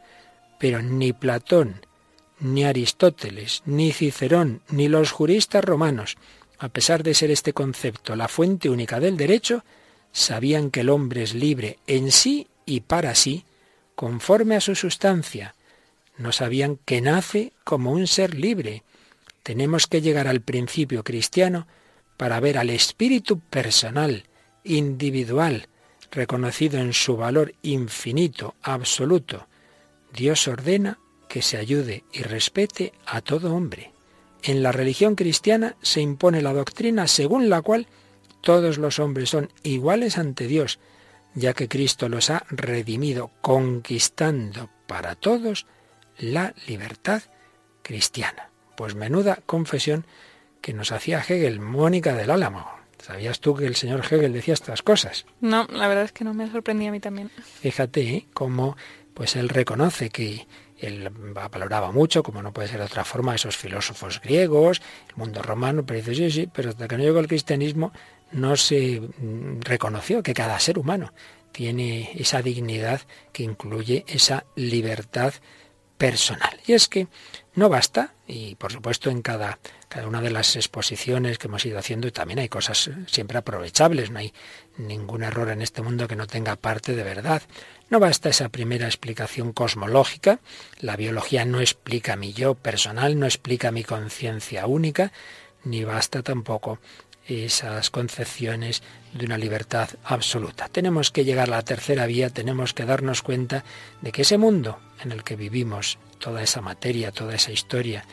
Pero 0.59 0.83
ni 0.83 1.13
Platón, 1.13 1.87
ni 2.41 2.65
Aristóteles, 2.65 3.63
ni 3.67 3.93
Cicerón, 3.93 4.63
ni 4.69 4.89
los 4.89 5.13
juristas 5.13 5.63
romanos, 5.63 6.17
a 6.59 6.71
pesar 6.71 7.05
de 7.05 7.15
ser 7.15 7.31
este 7.31 7.53
concepto 7.53 8.17
la 8.17 8.27
fuente 8.27 8.69
única 8.69 8.99
del 8.99 9.17
derecho, 9.17 9.63
sabían 10.11 10.73
que 10.73 10.81
el 10.81 10.91
hombre 10.91 11.23
es 11.23 11.35
libre 11.35 11.79
en 11.87 12.11
sí 12.11 12.49
y 12.67 12.81
para 12.81 13.15
sí, 13.15 13.45
conforme 13.95 14.57
a 14.57 14.61
su 14.61 14.75
sustancia. 14.75 15.55
No 16.17 16.33
sabían 16.33 16.81
que 16.85 17.01
nace 17.01 17.53
como 17.63 17.93
un 17.93 18.09
ser 18.09 18.35
libre. 18.35 18.83
Tenemos 19.49 19.87
que 19.87 20.03
llegar 20.03 20.29
al 20.29 20.43
principio 20.43 21.03
cristiano 21.03 21.67
para 22.19 22.39
ver 22.39 22.59
al 22.59 22.69
espíritu 22.69 23.41
personal, 23.41 24.25
individual, 24.63 25.69
reconocido 26.11 26.79
en 26.79 26.93
su 26.93 27.17
valor 27.17 27.55
infinito, 27.63 28.57
absoluto. 28.61 29.49
Dios 30.13 30.47
ordena 30.49 30.99
que 31.31 31.41
se 31.41 31.57
ayude 31.57 32.05
y 32.13 32.25
respete 32.25 32.93
a 33.07 33.23
todo 33.23 33.55
hombre. 33.55 33.93
En 34.43 34.63
la 34.63 34.71
religión 34.71 35.15
cristiana 35.15 35.77
se 35.81 36.03
impone 36.03 36.43
la 36.43 36.53
doctrina 36.53 37.07
según 37.07 37.49
la 37.49 37.63
cual 37.63 37.87
todos 38.43 38.77
los 38.77 38.99
hombres 38.99 39.31
son 39.31 39.51
iguales 39.63 40.19
ante 40.19 40.47
Dios, 40.47 40.79
ya 41.35 41.55
que 41.55 41.69
Cristo 41.69 42.11
los 42.11 42.29
ha 42.29 42.45
redimido, 42.51 43.31
conquistando 43.41 44.69
para 44.87 45.15
todos 45.15 45.65
la 46.19 46.53
libertad 46.67 47.23
cristiana. 47.81 48.48
Pues 48.79 48.95
menuda 48.95 49.41
confesión 49.45 50.07
que 50.61 50.73
nos 50.73 50.93
hacía 50.93 51.19
Hegel, 51.19 51.59
Mónica 51.59 52.15
del 52.15 52.31
Álamo. 52.31 52.65
¿Sabías 53.01 53.41
tú 53.41 53.57
que 53.57 53.67
el 53.67 53.75
señor 53.75 54.05
Hegel 54.09 54.33
decía 54.33 54.55
estas 54.55 54.83
cosas? 54.83 55.27
No, 55.41 55.67
la 55.69 55.89
verdad 55.89 56.05
es 56.05 56.13
que 56.13 56.23
no 56.23 56.33
me 56.33 56.49
sorprendía 56.49 56.91
a 56.91 56.93
mí 56.93 57.01
también. 57.01 57.29
Fíjate 57.61 58.03
¿eh? 58.03 58.27
cómo 58.33 58.77
pues 59.15 59.35
él 59.35 59.49
reconoce 59.49 60.11
que 60.11 60.47
él 60.77 61.11
valoraba 61.11 61.91
mucho, 61.91 62.23
como 62.23 62.41
no 62.41 62.53
puede 62.53 62.69
ser 62.69 62.79
de 62.79 62.85
otra 62.85 63.03
forma, 63.03 63.35
esos 63.35 63.57
filósofos 63.57 64.21
griegos, 64.21 64.81
el 65.09 65.17
mundo 65.17 65.43
romano, 65.43 65.85
pero 65.85 65.99
dice, 65.99 66.15
sí, 66.15 66.31
sí, 66.31 66.47
pero 66.47 66.69
hasta 66.69 66.87
que 66.87 66.99
no 66.99 67.03
llegó 67.03 67.19
el 67.19 67.27
cristianismo 67.27 67.93
no 68.31 68.57
se 68.57 69.01
mm, 69.01 69.61
reconoció 69.63 70.23
que 70.23 70.35
cada 70.35 70.57
ser 70.61 70.79
humano 70.79 71.13
tiene 71.51 72.13
esa 72.15 72.43
dignidad 72.43 73.01
que 73.33 73.43
incluye 73.43 74.05
esa 74.07 74.45
libertad 74.55 75.35
personal. 75.99 76.61
Y 76.65 76.75
es 76.75 76.87
que 76.87 77.09
no 77.59 77.69
basta, 77.69 78.15
y 78.27 78.55
por 78.55 78.73
supuesto 78.73 79.11
en 79.11 79.21
cada, 79.21 79.59
cada 79.89 80.07
una 80.07 80.21
de 80.21 80.31
las 80.31 80.55
exposiciones 80.57 81.39
que 81.39 81.49
hemos 81.49 81.67
ido 81.67 81.79
haciendo 81.79 82.11
también 82.13 82.39
hay 82.39 82.49
cosas 82.49 82.91
siempre 83.07 83.39
aprovechables, 83.39 84.11
no 84.11 84.21
hay 84.21 84.33
ningún 84.77 85.25
error 85.25 85.51
en 85.51 85.61
este 85.61 85.83
mundo 85.83 86.07
que 86.07 86.17
no 86.17 86.27
tenga 86.27 86.57
parte 86.57 86.95
de 86.95 87.03
verdad. 87.03 87.43
No 87.91 87.99
basta 87.99 88.29
esa 88.29 88.49
primera 88.49 88.87
explicación 88.87 89.53
cosmológica, 89.53 90.41
la 90.81 90.97
biología 90.97 91.45
no 91.45 91.61
explica 91.61 92.17
mi 92.17 92.33
yo 92.33 92.55
personal, 92.55 93.19
no 93.19 93.27
explica 93.27 93.73
mi 93.73 93.83
conciencia 93.83 94.67
única, 94.67 95.13
ni 95.65 95.85
basta 95.85 96.23
tampoco 96.23 96.79
esas 97.29 97.91
concepciones 97.91 98.83
de 99.13 99.27
una 99.27 99.39
libertad 99.39 99.91
absoluta. 100.05 100.69
Tenemos 100.69 101.11
que 101.11 101.25
llegar 101.25 101.49
a 101.49 101.57
la 101.57 101.63
tercera 101.63 102.07
vía, 102.07 102.31
tenemos 102.31 102.75
que 102.75 102.85
darnos 102.85 103.23
cuenta 103.23 103.65
de 104.01 104.13
que 104.13 104.23
ese 104.23 104.39
mundo 104.39 104.79
en 105.03 105.13
el 105.13 105.23
que 105.23 105.37
vivimos, 105.37 105.99
toda 106.19 106.43
esa 106.43 106.61
materia, 106.61 107.13
toda 107.13 107.35
esa 107.35 107.53
historia 107.53 108.05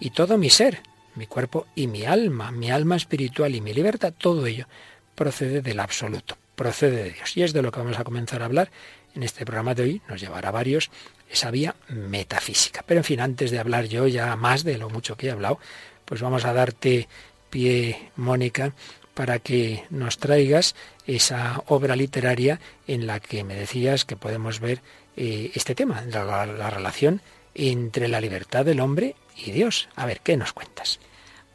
y 0.00 0.10
todo 0.10 0.36
mi 0.36 0.50
ser, 0.50 0.82
mi 1.14 1.26
cuerpo 1.26 1.66
y 1.74 1.86
mi 1.86 2.04
alma, 2.04 2.50
mi 2.50 2.70
alma 2.70 2.96
espiritual 2.96 3.54
y 3.54 3.60
mi 3.60 3.72
libertad, 3.72 4.12
todo 4.16 4.46
ello 4.46 4.66
procede 5.14 5.62
del 5.62 5.80
absoluto, 5.80 6.36
procede 6.56 7.04
de 7.04 7.10
Dios. 7.12 7.36
Y 7.36 7.42
es 7.42 7.52
de 7.52 7.62
lo 7.62 7.70
que 7.70 7.80
vamos 7.80 7.98
a 7.98 8.04
comenzar 8.04 8.42
a 8.42 8.46
hablar 8.46 8.70
en 9.14 9.22
este 9.22 9.44
programa 9.44 9.74
de 9.74 9.82
hoy, 9.84 10.02
nos 10.08 10.20
llevará 10.20 10.50
varios, 10.50 10.90
esa 11.30 11.50
vía 11.50 11.76
metafísica. 11.88 12.82
Pero 12.86 13.00
en 13.00 13.04
fin, 13.04 13.20
antes 13.20 13.50
de 13.50 13.60
hablar 13.60 13.86
yo 13.86 14.08
ya 14.08 14.34
más 14.36 14.64
de 14.64 14.76
lo 14.76 14.90
mucho 14.90 15.16
que 15.16 15.28
he 15.28 15.30
hablado, 15.30 15.60
pues 16.04 16.20
vamos 16.20 16.44
a 16.44 16.52
darte 16.52 17.08
pie, 17.54 18.10
Mónica, 18.16 18.72
para 19.14 19.38
que 19.38 19.84
nos 19.88 20.18
traigas 20.18 20.74
esa 21.06 21.62
obra 21.68 21.94
literaria 21.94 22.58
en 22.88 23.06
la 23.06 23.20
que 23.20 23.44
me 23.44 23.54
decías 23.54 24.04
que 24.04 24.16
podemos 24.16 24.58
ver 24.58 24.80
eh, 25.16 25.52
este 25.54 25.76
tema, 25.76 26.02
la, 26.10 26.46
la 26.46 26.70
relación 26.70 27.20
entre 27.54 28.08
la 28.08 28.20
libertad 28.20 28.64
del 28.64 28.80
hombre 28.80 29.14
y 29.36 29.52
Dios. 29.52 29.88
A 29.94 30.04
ver, 30.04 30.18
¿qué 30.18 30.36
nos 30.36 30.52
cuentas? 30.52 30.98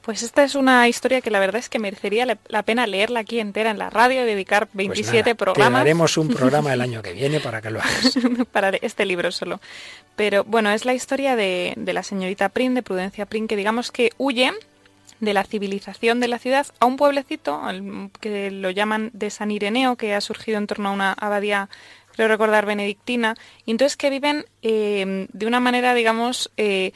Pues 0.01 0.23
esta 0.23 0.45
es 0.45 0.55
una 0.55 0.87
historia 0.87 1.19
que 1.19 1.31
la 1.31 1.41
verdad 1.41 1.59
es 1.59 1.67
que 1.67 1.79
merecería 1.79 2.25
la 2.47 2.63
pena 2.63 2.87
leerla 2.87 3.19
aquí 3.19 3.41
entera 3.41 3.69
en 3.69 3.77
la 3.77 3.89
radio 3.89 4.23
y 4.23 4.25
dedicar 4.25 4.69
27 4.71 5.23
pues 5.23 5.35
programas. 5.35 5.81
Te 5.81 5.89
daremos 5.89 6.17
un 6.17 6.29
programa 6.29 6.73
el 6.73 6.79
año 6.87 7.01
que 7.01 7.11
viene 7.11 7.41
para 7.41 7.61
que 7.61 7.71
lo 7.71 7.81
hagas. 7.81 8.17
para 8.53 8.69
este 8.69 9.05
libro 9.05 9.33
solo. 9.33 9.59
Pero 10.15 10.45
bueno, 10.45 10.71
es 10.71 10.85
la 10.85 10.93
historia 10.93 11.35
de, 11.35 11.73
de 11.75 11.91
la 11.91 12.03
señorita 12.03 12.47
Prim, 12.47 12.73
de 12.73 12.83
Prudencia 12.83 13.25
Prim, 13.25 13.47
que 13.47 13.57
digamos 13.57 13.91
que 13.91 14.11
huye 14.17 14.53
de 15.19 15.33
la 15.33 15.43
civilización 15.43 16.19
de 16.19 16.27
la 16.27 16.39
ciudad 16.39 16.67
a 16.79 16.85
un 16.85 16.97
pueblecito 16.97 17.61
que 18.19 18.51
lo 18.51 18.69
llaman 18.69 19.11
de 19.13 19.29
San 19.29 19.51
Ireneo, 19.51 19.95
que 19.95 20.13
ha 20.13 20.21
surgido 20.21 20.57
en 20.57 20.67
torno 20.67 20.89
a 20.89 20.93
una 20.93 21.13
abadía, 21.13 21.69
creo 22.13 22.27
recordar, 22.27 22.65
benedictina, 22.65 23.35
y 23.65 23.71
entonces 23.71 23.97
que 23.97 24.09
viven 24.09 24.45
eh, 24.61 25.27
de 25.31 25.45
una 25.45 25.59
manera, 25.59 25.93
digamos, 25.93 26.51
eh, 26.57 26.91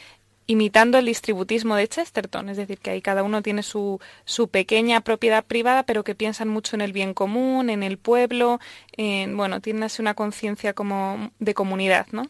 imitando 0.45 0.97
el 0.97 1.05
distributismo 1.05 1.75
de 1.75 1.87
Chesterton, 1.87 2.49
es 2.49 2.57
decir, 2.57 2.77
que 2.79 2.91
ahí 2.91 3.01
cada 3.01 3.23
uno 3.23 3.41
tiene 3.41 3.63
su, 3.63 3.99
su 4.25 4.49
pequeña 4.49 5.01
propiedad 5.01 5.43
privada, 5.43 5.83
pero 5.83 6.03
que 6.03 6.15
piensan 6.15 6.49
mucho 6.49 6.75
en 6.75 6.81
el 6.81 6.91
bien 6.91 7.13
común, 7.13 7.69
en 7.69 7.81
el 7.81 7.97
pueblo, 7.97 8.59
en, 8.97 9.37
bueno, 9.37 9.61
tienen 9.61 9.83
así 9.83 10.01
una 10.01 10.15
conciencia 10.15 10.73
como 10.73 11.31
de 11.39 11.53
comunidad, 11.53 12.07
¿no? 12.11 12.27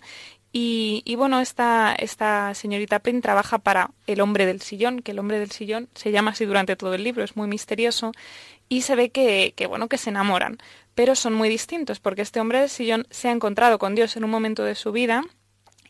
Y, 0.56 1.16
bueno, 1.18 1.42
esta, 1.42 1.96
esta 1.98 2.54
señorita 2.54 3.00
Prim 3.00 3.22
trabaja 3.22 3.58
para 3.58 3.90
el 4.06 4.22
hombre 4.22 4.46
del 4.46 4.62
sillón, 4.62 5.02
que 5.02 5.12
el 5.12 5.18
hombre 5.18 5.40
del 5.40 5.50
sillón 5.50 5.90
se 5.96 6.12
llama 6.12 6.32
así 6.32 6.46
durante 6.46 6.76
todo 6.76 6.94
el 6.94 7.04
libro, 7.04 7.24
es 7.24 7.36
muy 7.36 7.48
misterioso, 7.48 8.12
y 8.70 8.84
se 8.84 8.96
ve 8.96 9.10
que, 9.10 9.54
que, 9.58 9.66
bueno, 9.66 9.90
que 9.90 9.98
se 9.98 10.12
enamoran, 10.12 10.60
pero 10.94 11.16
son 11.16 11.34
muy 11.34 11.50
distintos, 11.50 12.00
porque 12.00 12.22
este 12.22 12.40
hombre 12.40 12.60
del 12.60 12.70
sillón 12.70 13.08
se 13.10 13.30
ha 13.30 13.32
encontrado 13.32 13.80
con 13.80 13.96
Dios 13.96 14.16
en 14.16 14.26
un 14.26 14.30
momento 14.30 14.64
de 14.64 14.76
su 14.76 14.92
vida, 14.92 15.24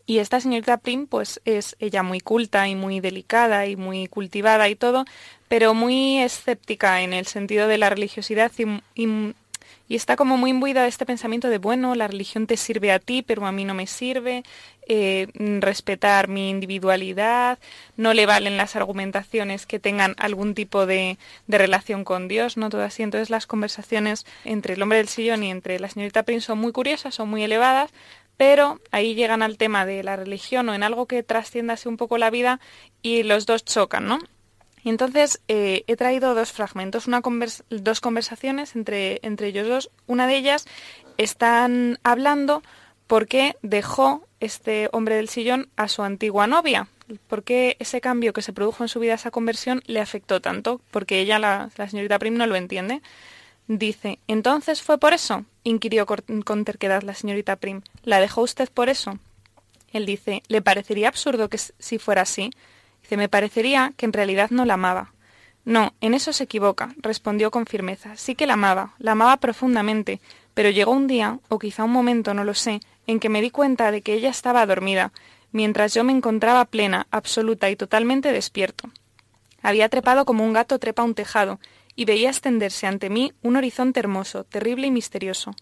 y 0.05 0.19
esta 0.19 0.39
señorita 0.39 0.77
Prim, 0.77 1.07
pues 1.07 1.41
es 1.43 1.75
ella 1.79 2.01
muy 2.01 2.21
culta 2.21 2.67
y 2.69 2.75
muy 2.75 3.01
delicada 3.01 3.67
y 3.67 3.75
muy 3.75 4.07
cultivada 4.07 4.69
y 4.69 4.75
todo, 4.75 5.03
pero 5.49 5.73
muy 5.73 6.19
escéptica 6.19 7.01
en 7.01 7.11
el 7.11 7.25
sentido 7.25 7.67
de 7.67 7.77
la 7.77 7.89
religiosidad 7.89 8.51
y, 8.57 8.63
y 9.01 9.33
y 9.87 9.95
está 9.95 10.15
como 10.15 10.37
muy 10.37 10.51
imbuida 10.51 10.83
de 10.83 10.89
este 10.89 11.05
pensamiento 11.05 11.49
de, 11.49 11.57
bueno, 11.57 11.93
la 11.95 12.07
religión 12.07 12.47
te 12.47 12.57
sirve 12.57 12.91
a 12.91 12.99
ti, 12.99 13.21
pero 13.21 13.45
a 13.45 13.51
mí 13.51 13.65
no 13.65 13.73
me 13.73 13.85
sirve, 13.85 14.43
eh, 14.87 15.27
respetar 15.59 16.27
mi 16.27 16.49
individualidad, 16.49 17.59
no 17.97 18.13
le 18.13 18.25
valen 18.25 18.57
las 18.57 18.75
argumentaciones 18.75 19.65
que 19.65 19.79
tengan 19.79 20.15
algún 20.17 20.55
tipo 20.55 20.85
de, 20.85 21.17
de, 21.47 21.57
relación 21.57 22.03
con 22.03 22.27
Dios, 22.27 22.57
¿no? 22.57 22.69
Todo 22.69 22.83
así. 22.83 23.03
Entonces 23.03 23.29
las 23.29 23.45
conversaciones 23.45 24.25
entre 24.45 24.75
el 24.75 24.81
hombre 24.81 24.99
del 24.99 25.09
sillón 25.09 25.43
y 25.43 25.51
entre 25.51 25.79
la 25.79 25.89
señorita 25.89 26.23
Prince 26.23 26.47
son 26.47 26.59
muy 26.59 26.71
curiosas, 26.71 27.15
son 27.15 27.29
muy 27.29 27.43
elevadas, 27.43 27.91
pero 28.37 28.79
ahí 28.91 29.15
llegan 29.15 29.43
al 29.43 29.57
tema 29.57 29.85
de 29.85 30.03
la 30.03 30.15
religión 30.15 30.67
o 30.69 30.73
en 30.73 30.83
algo 30.83 31.05
que 31.07 31.23
trasciendase 31.23 31.87
un 31.89 31.97
poco 31.97 32.17
la 32.17 32.29
vida 32.29 32.59
y 33.01 33.23
los 33.23 33.45
dos 33.45 33.63
chocan, 33.63 34.07
¿no? 34.07 34.19
Y 34.83 34.89
entonces 34.89 35.41
eh, 35.47 35.83
he 35.87 35.95
traído 35.95 36.35
dos 36.35 36.51
fragmentos, 36.51 37.05
dos 37.69 38.01
conversaciones 38.01 38.75
entre, 38.75 39.19
entre 39.23 39.47
ellos 39.47 39.67
dos. 39.67 39.91
Una 40.07 40.27
de 40.27 40.35
ellas 40.35 40.65
están 41.17 41.99
hablando 42.03 42.63
por 43.07 43.27
qué 43.27 43.55
dejó 43.61 44.27
este 44.39 44.89
hombre 44.91 45.15
del 45.15 45.29
sillón 45.29 45.69
a 45.77 45.87
su 45.87 46.03
antigua 46.03 46.47
novia. 46.47 46.87
¿Por 47.27 47.43
qué 47.43 47.77
ese 47.79 48.01
cambio 48.01 48.33
que 48.33 48.41
se 48.41 48.53
produjo 48.53 48.83
en 48.83 48.89
su 48.89 48.99
vida, 48.99 49.13
esa 49.13 49.31
conversión, 49.31 49.81
le 49.85 50.01
afectó 50.01 50.41
tanto? 50.41 50.81
Porque 50.91 51.19
ella, 51.19 51.39
la, 51.39 51.69
la 51.77 51.89
señorita 51.89 52.19
Prim, 52.19 52.35
no 52.35 52.47
lo 52.47 52.55
entiende. 52.55 53.01
Dice, 53.67 54.19
¿entonces 54.27 54.81
fue 54.81 54.97
por 54.97 55.13
eso? 55.13 55.45
inquirió 55.63 56.05
con 56.05 56.65
terquedad 56.65 57.03
la 57.03 57.13
señorita 57.13 57.55
Prim. 57.55 57.81
¿La 58.03 58.19
dejó 58.19 58.41
usted 58.41 58.69
por 58.69 58.89
eso? 58.89 59.17
Él 59.93 60.05
dice, 60.05 60.43
¿le 60.47 60.61
parecería 60.61 61.07
absurdo 61.07 61.49
que 61.49 61.57
si 61.57 61.99
fuera 61.99 62.23
así? 62.23 62.51
Dice, 63.03 63.17
me 63.17 63.29
parecería 63.29 63.93
que 63.95 64.05
en 64.05 64.13
realidad 64.13 64.49
no 64.49 64.65
la 64.65 64.73
amaba. 64.73 65.13
No, 65.65 65.93
en 66.01 66.13
eso 66.13 66.33
se 66.33 66.45
equivoca, 66.45 66.93
respondió 66.97 67.51
con 67.51 67.65
firmeza. 67.65 68.17
Sí 68.17 68.35
que 68.35 68.47
la 68.47 68.53
amaba, 68.53 68.95
la 68.97 69.11
amaba 69.11 69.37
profundamente, 69.37 70.19
pero 70.53 70.69
llegó 70.69 70.91
un 70.91 71.07
día, 71.07 71.39
o 71.49 71.59
quizá 71.59 71.83
un 71.83 71.91
momento, 71.91 72.33
no 72.33 72.43
lo 72.43 72.53
sé, 72.53 72.79
en 73.07 73.19
que 73.19 73.29
me 73.29 73.41
di 73.41 73.49
cuenta 73.49 73.91
de 73.91 74.01
que 74.01 74.13
ella 74.13 74.29
estaba 74.29 74.65
dormida, 74.65 75.11
mientras 75.51 75.93
yo 75.93 76.03
me 76.03 76.11
encontraba 76.11 76.65
plena, 76.65 77.07
absoluta 77.11 77.69
y 77.69 77.75
totalmente 77.75 78.31
despierto. 78.31 78.89
Había 79.61 79.87
trepado 79.89 80.25
como 80.25 80.43
un 80.43 80.53
gato 80.53 80.79
trepa 80.79 81.03
un 81.03 81.15
tejado, 81.15 81.59
y 81.95 82.05
veía 82.05 82.29
extenderse 82.29 82.87
ante 82.87 83.09
mí 83.09 83.33
un 83.41 83.55
horizonte 83.55 83.99
hermoso, 83.99 84.43
terrible 84.43 84.87
y 84.87 84.91
misterioso. 84.91 85.55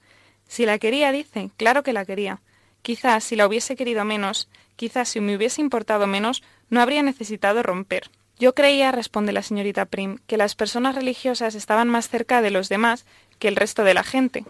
Si 0.47 0.65
la 0.65 0.79
quería, 0.79 1.11
dice, 1.11 1.51
claro 1.57 1.83
que 1.83 1.93
la 1.93 2.05
quería. 2.05 2.41
Quizás 2.81 3.23
si 3.23 3.35
la 3.35 3.47
hubiese 3.47 3.75
querido 3.75 4.05
menos, 4.05 4.49
quizás 4.75 5.09
si 5.09 5.19
me 5.19 5.35
hubiese 5.35 5.61
importado 5.61 6.07
menos, 6.07 6.41
no 6.71 6.81
habría 6.81 7.03
necesitado 7.03 7.61
romper. 7.61 8.09
Yo 8.39 8.55
creía, 8.55 8.91
responde 8.91 9.33
la 9.33 9.43
señorita 9.43 9.85
Prim, 9.85 10.17
que 10.25 10.37
las 10.37 10.55
personas 10.55 10.95
religiosas 10.95 11.53
estaban 11.53 11.87
más 11.89 12.09
cerca 12.09 12.41
de 12.41 12.49
los 12.49 12.69
demás 12.69 13.05
que 13.37 13.49
el 13.49 13.55
resto 13.55 13.83
de 13.83 13.93
la 13.93 14.03
gente. 14.03 14.45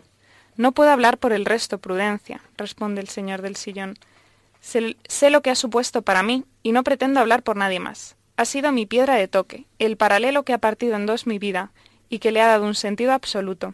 No 0.56 0.72
puedo 0.72 0.92
hablar 0.92 1.18
por 1.18 1.34
el 1.34 1.44
resto, 1.44 1.80
Prudencia, 1.80 2.42
responde 2.56 3.02
el 3.02 3.10
señor 3.10 3.42
del 3.42 3.58
sillón. 3.58 3.98
Sé, 4.62 4.96
sé, 5.10 5.30
lo 5.30 5.42
que 5.42 5.50
ha 5.50 5.56
supuesto 5.56 6.04
para 6.04 6.24
mí 6.24 6.46
y 6.64 6.72
no 6.72 6.84
pretendo 6.84 7.20
hablar 7.20 7.44
por 7.44 7.58
nadie 7.58 7.80
más. 7.80 8.16
Ha 8.38 8.46
sido 8.46 8.72
mi 8.72 8.86
piedra 8.86 9.16
de 9.16 9.28
toque, 9.28 9.66
el 9.80 9.98
paralelo 9.98 10.44
que 10.44 10.54
ha 10.54 10.60
partido 10.60 10.96
en 10.96 11.06
dos 11.06 11.28
mi 11.28 11.40
vida 11.40 11.72
y 12.08 12.20
que 12.20 12.32
le 12.32 12.42
ha 12.42 12.48
dado 12.48 12.66
un 12.66 12.76
sentido 12.76 13.12
absoluto. 13.12 13.74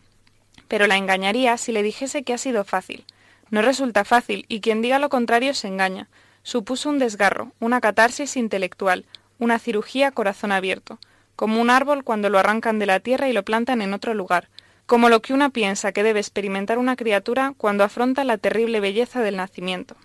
Pero 0.68 0.88
la 0.88 0.98
engañaría 0.98 1.58
si 1.58 1.72
le 1.72 1.84
dijese 1.84 2.24
que 2.24 2.34
ha 2.34 2.38
sido 2.38 2.64
fácil. 2.64 3.06
No 3.50 3.62
resulta 3.62 4.06
fácil 4.06 4.46
y 4.48 4.62
quien 4.62 4.82
diga 4.82 5.00
lo 5.00 5.10
contrario 5.10 5.54
se 5.54 5.68
engaña, 5.68 6.08
supuso 6.48 6.88
un 6.88 6.98
desgarro, 6.98 7.52
una 7.60 7.82
catarsis 7.82 8.38
intelectual, 8.38 9.06
una 9.38 9.60
cirugía 9.60 10.12
corazón 10.12 10.54
abierto, 10.54 10.98
como 11.36 11.60
un 11.60 11.70
árbol 11.70 12.06
cuando 12.06 12.30
lo 12.30 12.40
arrancan 12.40 12.80
de 12.80 12.86
la 12.86 13.02
tierra 13.02 13.28
y 13.28 13.34
lo 13.34 13.44
plantan 13.44 13.82
en 13.82 13.94
otro 13.94 14.14
lugar, 14.14 14.48
como 14.86 15.10
lo 15.10 15.22
que 15.22 15.34
una 15.34 15.50
piensa 15.50 15.92
que 15.92 16.04
debe 16.04 16.22
experimentar 16.22 16.78
una 16.78 16.96
criatura 16.96 17.54
cuando 17.58 17.84
afronta 17.84 18.24
la 18.24 18.38
terrible 18.38 18.80
belleza 18.80 19.22
del 19.22 19.36
nacimiento. 19.36 19.98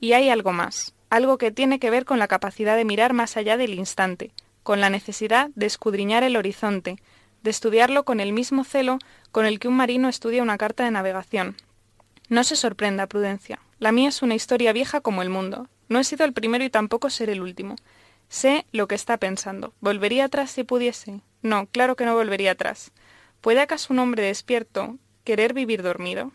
Y 0.00 0.12
hay 0.12 0.28
algo 0.28 0.52
más, 0.52 0.92
algo 1.08 1.38
que 1.38 1.50
tiene 1.50 1.78
que 1.78 1.88
ver 1.88 2.04
con 2.04 2.18
la 2.18 2.28
capacidad 2.28 2.76
de 2.76 2.84
mirar 2.84 3.14
más 3.14 3.38
allá 3.38 3.56
del 3.56 3.72
instante, 3.72 4.32
con 4.62 4.82
la 4.82 4.90
necesidad 4.90 5.48
de 5.54 5.64
escudriñar 5.64 6.24
el 6.24 6.36
horizonte, 6.36 6.98
de 7.42 7.50
estudiarlo 7.50 8.04
con 8.04 8.20
el 8.20 8.34
mismo 8.34 8.64
celo 8.64 8.98
con 9.32 9.46
el 9.46 9.58
que 9.58 9.68
un 9.68 9.76
marino 9.76 10.10
estudia 10.10 10.42
una 10.42 10.58
carta 10.58 10.84
de 10.84 10.90
navegación. 10.90 11.56
No 12.28 12.44
se 12.44 12.56
sorprenda, 12.56 13.06
Prudencia. 13.06 13.60
La 13.78 13.92
mía 13.92 14.08
es 14.08 14.22
una 14.22 14.34
historia 14.34 14.72
vieja 14.72 15.00
como 15.00 15.22
el 15.22 15.30
mundo. 15.30 15.68
No 15.88 16.00
he 16.00 16.04
sido 16.04 16.24
el 16.24 16.32
primero 16.32 16.64
y 16.64 16.70
tampoco 16.70 17.10
seré 17.10 17.32
el 17.32 17.42
último. 17.42 17.76
Sé 18.28 18.66
lo 18.72 18.88
que 18.88 18.94
está 18.94 19.18
pensando. 19.18 19.74
¿Volvería 19.80 20.24
atrás 20.24 20.50
si 20.50 20.64
pudiese? 20.64 21.20
No, 21.42 21.66
claro 21.66 21.96
que 21.96 22.06
no 22.06 22.14
volvería 22.14 22.52
atrás. 22.52 22.92
¿Puede 23.40 23.60
acaso 23.60 23.92
un 23.92 23.98
hombre 23.98 24.22
despierto 24.22 24.96
querer 25.24 25.52
vivir 25.52 25.82
dormido? 25.82 26.32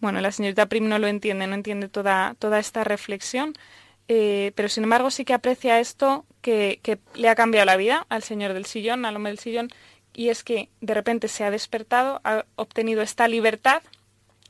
Bueno, 0.00 0.20
la 0.20 0.32
señorita 0.32 0.66
Prim 0.66 0.88
no 0.88 0.98
lo 0.98 1.06
entiende, 1.06 1.46
no 1.46 1.54
entiende 1.54 1.88
toda, 1.88 2.34
toda 2.38 2.58
esta 2.58 2.84
reflexión, 2.84 3.54
eh, 4.08 4.52
pero 4.54 4.68
sin 4.68 4.84
embargo 4.84 5.10
sí 5.10 5.24
que 5.24 5.32
aprecia 5.32 5.80
esto 5.80 6.26
que, 6.42 6.80
que, 6.82 6.98
le 7.14 7.28
ha 7.28 7.34
cambiado 7.34 7.64
la 7.64 7.76
vida 7.76 8.04
al 8.08 8.22
señor 8.22 8.52
del 8.52 8.66
sillón, 8.66 9.04
al 9.04 9.16
hombre 9.16 9.30
del 9.30 9.38
sillón, 9.38 9.70
y 10.12 10.28
es 10.28 10.44
que 10.44 10.68
de 10.80 10.94
repente 10.94 11.28
se 11.28 11.44
ha 11.44 11.50
despertado, 11.50 12.20
ha 12.24 12.44
obtenido 12.56 13.00
esta 13.00 13.28
libertad 13.28 13.82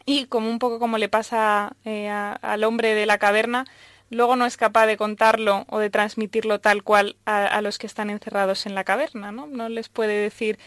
y 0.06 0.26
como 0.26 0.50
un 0.50 0.58
poco 0.58 0.78
como 0.78 0.98
le 0.98 1.08
pasa 1.08 1.76
eh, 1.84 2.08
al 2.08 2.64
hombre 2.64 2.94
de 2.94 3.06
la 3.06 3.18
caverna, 3.18 3.64
luego 4.10 4.36
no 4.36 4.46
es 4.46 4.56
capaz 4.56 4.86
de 4.86 4.96
contarlo 4.96 5.64
o 5.68 5.78
de 5.78 5.90
transmitirlo 5.90 6.60
tal 6.60 6.82
cual 6.82 7.16
a, 7.24 7.46
a, 7.46 7.62
los 7.62 7.78
que 7.78 7.86
están 7.86 8.10
encerrados 8.10 8.66
en 8.66 8.74
la 8.74 8.84
caverna, 8.84 9.32
¿no? 9.32 9.46
No 9.46 9.68
les 9.68 9.88
puede 9.88 10.14
decir, 10.14 10.58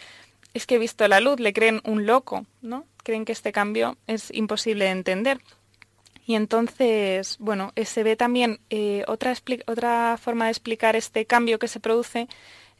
es 0.54 0.66
que 0.66 0.76
he 0.76 0.80
visto 0.80 1.08
la 1.08 1.20
luz, 1.20 1.40
le 1.40 1.54
creen 1.54 1.82
un 1.86 2.06
loco, 2.06 2.46
¿no? 2.62 2.86
Creen 3.04 3.26
que 3.26 3.32
este 3.32 3.52
cambio 3.52 3.98
es 4.08 4.34
imposible 4.34 4.86
de 4.86 4.92
entender. 4.92 5.40
Y 6.26 6.36
entonces, 6.36 7.38
bueno, 7.40 7.72
eh, 7.76 7.86
se 7.86 8.04
ve 8.04 8.18
también 8.18 8.60
eh, 8.70 9.06
otra, 9.08 9.34
otra 9.66 10.18
forma 10.22 10.46
de 10.46 10.52
explicar 10.52 10.98
este 10.98 11.26
cambio 11.26 11.58
que 11.58 11.70
se 11.70 11.80
produce 11.80 12.28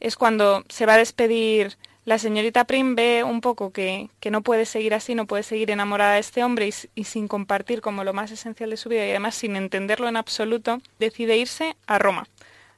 es 0.00 0.16
cuando 0.16 0.64
se 0.68 0.84
va 0.84 0.94
a 0.94 0.98
despedir 0.98 1.78
la 2.08 2.18
señorita 2.18 2.64
Prim 2.64 2.94
ve 2.94 3.22
un 3.22 3.42
poco 3.42 3.70
que, 3.70 4.08
que, 4.18 4.30
no 4.30 4.40
puede 4.40 4.64
seguir 4.64 4.94
así, 4.94 5.14
no 5.14 5.26
puede 5.26 5.42
seguir 5.42 5.70
enamorada 5.70 6.14
de 6.14 6.20
este 6.20 6.42
hombre 6.42 6.70
y, 6.94 7.04
sin 7.04 7.28
compartir 7.28 7.82
como 7.82 8.02
lo 8.02 8.14
más 8.14 8.30
esencial 8.30 8.70
de 8.70 8.78
su 8.78 8.88
vida 8.88 9.06
y 9.06 9.10
además 9.10 9.34
sin 9.34 9.56
entenderlo 9.56 10.08
en 10.08 10.16
absoluto, 10.16 10.80
decide 10.98 11.36
irse 11.36 11.76
a 11.86 11.98
Roma, 11.98 12.26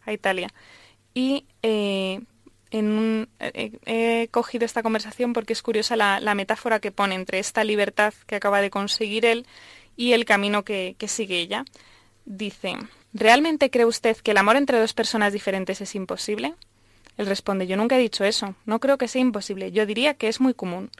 a 0.05 0.13
Italia. 0.13 0.49
Y 1.15 1.47
eh, 1.63 2.23
un, 2.73 3.29
eh, 3.39 3.79
he 3.87 4.27
cogido 4.33 4.65
esta 4.65 4.83
conversación 4.83 5.33
porque 5.33 5.53
es 5.53 5.63
curiosa 5.63 5.95
la, 5.95 6.19
la, 6.19 6.35
metáfora 6.35 6.81
que 6.81 6.91
pone 6.91 7.15
entre 7.15 7.39
esta 7.39 7.63
libertad 7.63 8.13
que 8.27 8.35
acaba 8.35 8.61
de 8.61 8.71
conseguir 8.71 9.25
él 9.25 9.47
y 9.97 10.13
el 10.13 10.25
camino 10.25 10.65
que, 10.65 10.97
que 10.99 11.07
sigue 11.07 11.39
ella. 11.39 11.65
Dice, 12.25 12.79
¿realmente 13.13 13.71
cree 13.71 13.87
usted 13.87 14.17
que 14.17 14.33
el 14.33 14.39
amor 14.39 14.57
entre 14.57 14.81
dos 14.81 14.93
personas 14.93 15.33
diferentes 15.33 15.81
es 15.81 15.95
imposible? 15.95 16.57
Él 17.17 17.27
responde, 17.27 17.67
yo 17.67 17.77
nunca 17.77 17.97
he 17.97 18.01
dicho 18.01 18.25
eso, 18.25 18.55
no 18.65 18.81
creo 18.81 18.99
que 18.99 19.09
sea 19.09 19.21
imposible, 19.21 19.73
yo 19.73 19.87
diría 19.87 20.15
que 20.15 20.29
es 20.29 20.41
muy 20.41 20.55
común. 20.55 20.91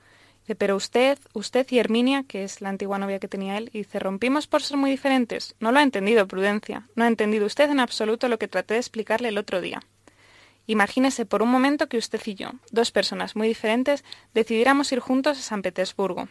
Pero 0.59 0.77
usted, 0.77 1.19
usted 1.33 1.67
y 1.71 1.79
Herminia, 1.79 2.25
que 2.25 2.43
es 2.43 2.61
la 2.61 2.71
antigua 2.71 2.99
novia 2.99 3.21
que 3.21 3.29
tenía 3.29 3.57
él, 3.57 3.71
dice, 3.73 3.99
rompimos 4.01 4.47
por 4.47 4.63
ser 4.63 4.77
muy 4.77 4.91
diferentes. 4.91 5.55
No 5.61 5.71
lo 5.71 5.79
ha 5.79 5.83
entendido, 5.83 6.27
Prudencia. 6.27 6.89
No 6.97 7.05
ha 7.05 7.09
entendido 7.09 7.47
usted 7.47 7.71
en 7.71 7.79
absoluto 7.79 8.29
lo 8.29 8.39
que 8.39 8.49
traté 8.49 8.75
de 8.75 8.81
explicarle 8.81 9.29
el 9.29 9.39
otro 9.39 9.61
día. 9.61 9.81
Imagínese 10.67 11.27
por 11.27 11.43
un 11.43 11.51
momento 11.51 11.89
que 11.89 11.99
usted 11.99 12.21
y 12.27 12.35
yo, 12.35 12.53
dos 12.71 12.91
personas 12.91 13.37
muy 13.37 13.49
diferentes, 13.49 14.05
decidiéramos 14.35 14.91
ir 14.93 15.01
juntos 15.01 15.39
a 15.39 15.43
San 15.43 15.63
Petersburgo. 15.63 16.29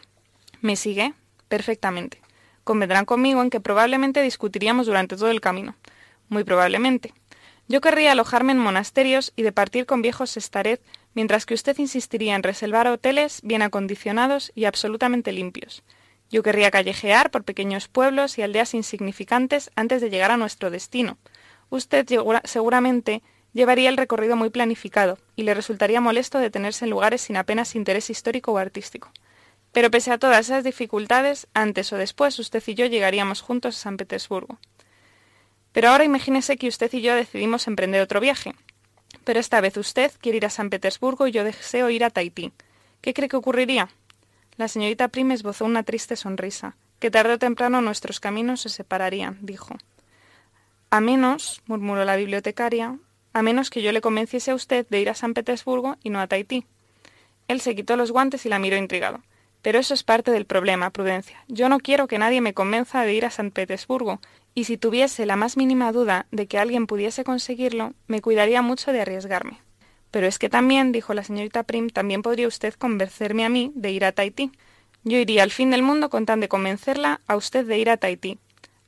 ¿Me 0.60 0.76
sigue? 0.76 1.14
Perfectamente. 1.48 2.20
Convendrán 2.64 3.04
conmigo 3.04 3.42
en 3.42 3.50
que 3.50 3.60
probablemente 3.60 4.22
discutiríamos 4.22 4.86
durante 4.86 5.16
todo 5.16 5.30
el 5.30 5.40
camino. 5.40 5.76
Muy 6.28 6.44
probablemente. 6.44 7.12
Yo 7.70 7.80
querría 7.80 8.10
alojarme 8.10 8.50
en 8.50 8.58
monasterios 8.58 9.32
y 9.36 9.42
departir 9.42 9.86
con 9.86 10.02
viejos 10.02 10.36
estared, 10.36 10.80
mientras 11.14 11.46
que 11.46 11.54
usted 11.54 11.78
insistiría 11.78 12.34
en 12.34 12.42
reservar 12.42 12.88
hoteles 12.88 13.42
bien 13.44 13.62
acondicionados 13.62 14.50
y 14.56 14.64
absolutamente 14.64 15.30
limpios. 15.30 15.84
Yo 16.32 16.42
querría 16.42 16.72
callejear 16.72 17.30
por 17.30 17.44
pequeños 17.44 17.86
pueblos 17.86 18.38
y 18.38 18.42
aldeas 18.42 18.74
insignificantes 18.74 19.70
antes 19.76 20.00
de 20.00 20.10
llegar 20.10 20.32
a 20.32 20.36
nuestro 20.36 20.72
destino. 20.72 21.16
Usted 21.68 22.04
seguramente 22.42 23.22
llevaría 23.52 23.88
el 23.88 23.96
recorrido 23.96 24.34
muy 24.34 24.50
planificado 24.50 25.18
y 25.36 25.44
le 25.44 25.54
resultaría 25.54 26.00
molesto 26.00 26.40
detenerse 26.40 26.86
en 26.86 26.90
lugares 26.90 27.20
sin 27.20 27.36
apenas 27.36 27.76
interés 27.76 28.10
histórico 28.10 28.50
o 28.50 28.58
artístico. 28.58 29.12
Pero 29.70 29.92
pese 29.92 30.10
a 30.10 30.18
todas 30.18 30.46
esas 30.46 30.64
dificultades, 30.64 31.46
antes 31.54 31.92
o 31.92 31.96
después 31.96 32.36
usted 32.40 32.64
y 32.66 32.74
yo 32.74 32.86
llegaríamos 32.86 33.42
juntos 33.42 33.76
a 33.76 33.80
San 33.80 33.96
Petersburgo. 33.96 34.58
Pero 35.72 35.88
ahora 35.88 36.04
imagínese 36.04 36.56
que 36.56 36.68
usted 36.68 36.92
y 36.92 37.00
yo 37.00 37.14
decidimos 37.14 37.66
emprender 37.66 38.00
otro 38.00 38.20
viaje. 38.20 38.54
Pero 39.24 39.38
esta 39.38 39.60
vez 39.60 39.76
usted 39.76 40.12
quiere 40.20 40.38
ir 40.38 40.46
a 40.46 40.50
San 40.50 40.70
Petersburgo 40.70 41.26
y 41.26 41.32
yo 41.32 41.44
deseo 41.44 41.90
ir 41.90 42.04
a 42.04 42.10
Tahití. 42.10 42.52
¿Qué 43.00 43.14
cree 43.14 43.28
que 43.28 43.36
ocurriría? 43.36 43.88
La 44.56 44.68
señorita 44.68 45.08
Prim 45.08 45.30
esbozó 45.32 45.64
una 45.64 45.82
triste 45.82 46.16
sonrisa, 46.16 46.76
que 46.98 47.10
tarde 47.10 47.34
o 47.34 47.38
temprano 47.38 47.80
nuestros 47.80 48.20
caminos 48.20 48.62
se 48.62 48.68
separarían, 48.68 49.38
dijo. 49.40 49.76
A 50.90 51.00
menos, 51.00 51.62
murmuró 51.66 52.04
la 52.04 52.16
bibliotecaria, 52.16 52.98
a 53.32 53.42
menos 53.42 53.70
que 53.70 53.80
yo 53.80 53.92
le 53.92 54.00
convenciese 54.00 54.50
a 54.50 54.54
usted 54.54 54.86
de 54.88 55.00
ir 55.00 55.08
a 55.08 55.14
San 55.14 55.34
Petersburgo 55.34 55.96
y 56.02 56.10
no 56.10 56.20
a 56.20 56.26
Tahití. 56.26 56.66
Él 57.48 57.60
se 57.60 57.74
quitó 57.74 57.96
los 57.96 58.10
guantes 58.10 58.44
y 58.44 58.48
la 58.48 58.58
miró 58.58 58.76
intrigado. 58.76 59.22
Pero 59.62 59.78
eso 59.78 59.92
es 59.92 60.02
parte 60.02 60.30
del 60.30 60.46
problema, 60.46 60.90
Prudencia. 60.90 61.44
Yo 61.48 61.68
no 61.68 61.80
quiero 61.80 62.06
que 62.06 62.18
nadie 62.18 62.40
me 62.40 62.54
convenza 62.54 63.02
de 63.02 63.12
ir 63.12 63.26
a 63.26 63.30
San 63.30 63.50
Petersburgo, 63.50 64.20
y 64.54 64.64
si 64.64 64.76
tuviese 64.76 65.26
la 65.26 65.36
más 65.36 65.56
mínima 65.56 65.92
duda 65.92 66.26
de 66.30 66.46
que 66.46 66.58
alguien 66.58 66.86
pudiese 66.86 67.24
conseguirlo, 67.24 67.94
me 68.06 68.20
cuidaría 68.20 68.62
mucho 68.62 68.92
de 68.92 69.00
arriesgarme. 69.02 69.60
Pero 70.10 70.26
es 70.26 70.38
que 70.38 70.48
también, 70.48 70.92
dijo 70.92 71.14
la 71.14 71.22
señorita 71.22 71.62
Prim, 71.62 71.88
también 71.88 72.22
podría 72.22 72.48
usted 72.48 72.74
convencerme 72.74 73.44
a 73.44 73.48
mí 73.48 73.72
de 73.74 73.92
ir 73.92 74.04
a 74.04 74.12
Tahití. 74.12 74.50
Yo 75.04 75.18
iría 75.18 75.44
al 75.44 75.50
fin 75.50 75.70
del 75.70 75.82
mundo 75.82 76.10
con 76.10 76.26
tan 76.26 76.40
de 76.40 76.48
convencerla 76.48 77.20
a 77.26 77.36
usted 77.36 77.64
de 77.64 77.78
ir 77.78 77.90
a 77.90 77.96
Tahití. 77.96 78.38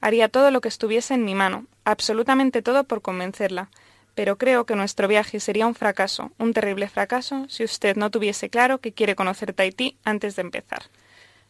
Haría 0.00 0.28
todo 0.28 0.50
lo 0.50 0.60
que 0.60 0.68
estuviese 0.68 1.14
en 1.14 1.24
mi 1.24 1.34
mano, 1.34 1.66
absolutamente 1.84 2.60
todo 2.60 2.84
por 2.84 3.02
convencerla. 3.02 3.70
Pero 4.14 4.36
creo 4.36 4.66
que 4.66 4.76
nuestro 4.76 5.08
viaje 5.08 5.40
sería 5.40 5.66
un 5.66 5.74
fracaso, 5.74 6.32
un 6.38 6.52
terrible 6.52 6.88
fracaso, 6.88 7.46
si 7.48 7.64
usted 7.64 7.96
no 7.96 8.10
tuviese 8.10 8.50
claro 8.50 8.78
que 8.78 8.92
quiere 8.92 9.14
conocer 9.14 9.54
Tahití 9.54 9.96
antes 10.04 10.36
de 10.36 10.42
empezar. 10.42 10.82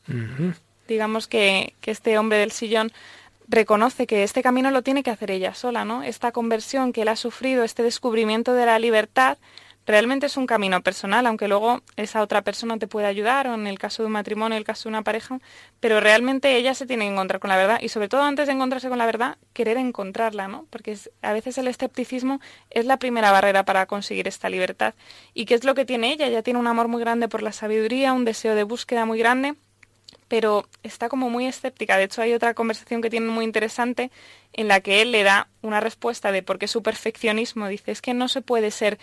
Uh 0.06 0.12
-huh. 0.12 0.54
Digamos 0.86 1.26
que, 1.26 1.74
que 1.80 1.90
este 1.90 2.18
hombre 2.18 2.38
del 2.38 2.52
sillón 2.52 2.92
reconoce 3.52 4.06
que 4.06 4.22
este 4.22 4.42
camino 4.42 4.70
lo 4.70 4.82
tiene 4.82 5.02
que 5.02 5.10
hacer 5.10 5.30
ella 5.30 5.54
sola, 5.54 5.84
¿no? 5.84 6.02
Esta 6.02 6.32
conversión 6.32 6.92
que 6.92 7.02
él 7.02 7.08
ha 7.08 7.16
sufrido, 7.16 7.64
este 7.64 7.82
descubrimiento 7.82 8.54
de 8.54 8.64
la 8.64 8.78
libertad, 8.78 9.36
realmente 9.84 10.26
es 10.26 10.38
un 10.38 10.46
camino 10.46 10.82
personal, 10.82 11.26
aunque 11.26 11.48
luego 11.48 11.82
esa 11.96 12.22
otra 12.22 12.42
persona 12.42 12.78
te 12.78 12.86
puede 12.86 13.06
ayudar, 13.06 13.48
o 13.48 13.54
en 13.54 13.66
el 13.66 13.78
caso 13.78 14.02
de 14.02 14.06
un 14.06 14.12
matrimonio, 14.12 14.56
en 14.56 14.60
el 14.60 14.64
caso 14.64 14.84
de 14.84 14.90
una 14.90 15.02
pareja, 15.02 15.38
pero 15.80 16.00
realmente 16.00 16.56
ella 16.56 16.72
se 16.72 16.86
tiene 16.86 17.04
que 17.04 17.12
encontrar 17.12 17.40
con 17.40 17.50
la 17.50 17.56
verdad 17.56 17.78
y 17.82 17.90
sobre 17.90 18.08
todo 18.08 18.22
antes 18.22 18.46
de 18.46 18.54
encontrarse 18.54 18.88
con 18.88 18.96
la 18.96 19.06
verdad, 19.06 19.36
querer 19.52 19.76
encontrarla, 19.76 20.48
¿no? 20.48 20.66
Porque 20.70 20.96
a 21.20 21.32
veces 21.34 21.58
el 21.58 21.68
escepticismo 21.68 22.40
es 22.70 22.86
la 22.86 22.96
primera 22.96 23.32
barrera 23.32 23.64
para 23.64 23.84
conseguir 23.84 24.28
esta 24.28 24.48
libertad. 24.48 24.94
¿Y 25.34 25.44
qué 25.44 25.54
es 25.54 25.64
lo 25.64 25.74
que 25.74 25.84
tiene 25.84 26.12
ella? 26.12 26.26
Ella 26.26 26.42
tiene 26.42 26.58
un 26.58 26.68
amor 26.68 26.88
muy 26.88 27.00
grande 27.00 27.28
por 27.28 27.42
la 27.42 27.52
sabiduría, 27.52 28.14
un 28.14 28.24
deseo 28.24 28.54
de 28.54 28.62
búsqueda 28.62 29.04
muy 29.04 29.18
grande 29.18 29.56
pero 30.32 30.66
está 30.82 31.10
como 31.10 31.28
muy 31.28 31.44
escéptica. 31.44 31.98
De 31.98 32.04
hecho, 32.04 32.22
hay 32.22 32.32
otra 32.32 32.54
conversación 32.54 33.02
que 33.02 33.10
tiene 33.10 33.26
muy 33.26 33.44
interesante 33.44 34.10
en 34.54 34.66
la 34.66 34.80
que 34.80 35.02
él 35.02 35.12
le 35.12 35.24
da 35.24 35.48
una 35.60 35.78
respuesta 35.78 36.32
de 36.32 36.42
por 36.42 36.58
qué 36.58 36.68
su 36.68 36.82
perfeccionismo. 36.82 37.68
Dice, 37.68 37.92
es 37.92 38.00
que 38.00 38.14
no 38.14 38.28
se 38.28 38.40
puede 38.40 38.70
ser, 38.70 38.98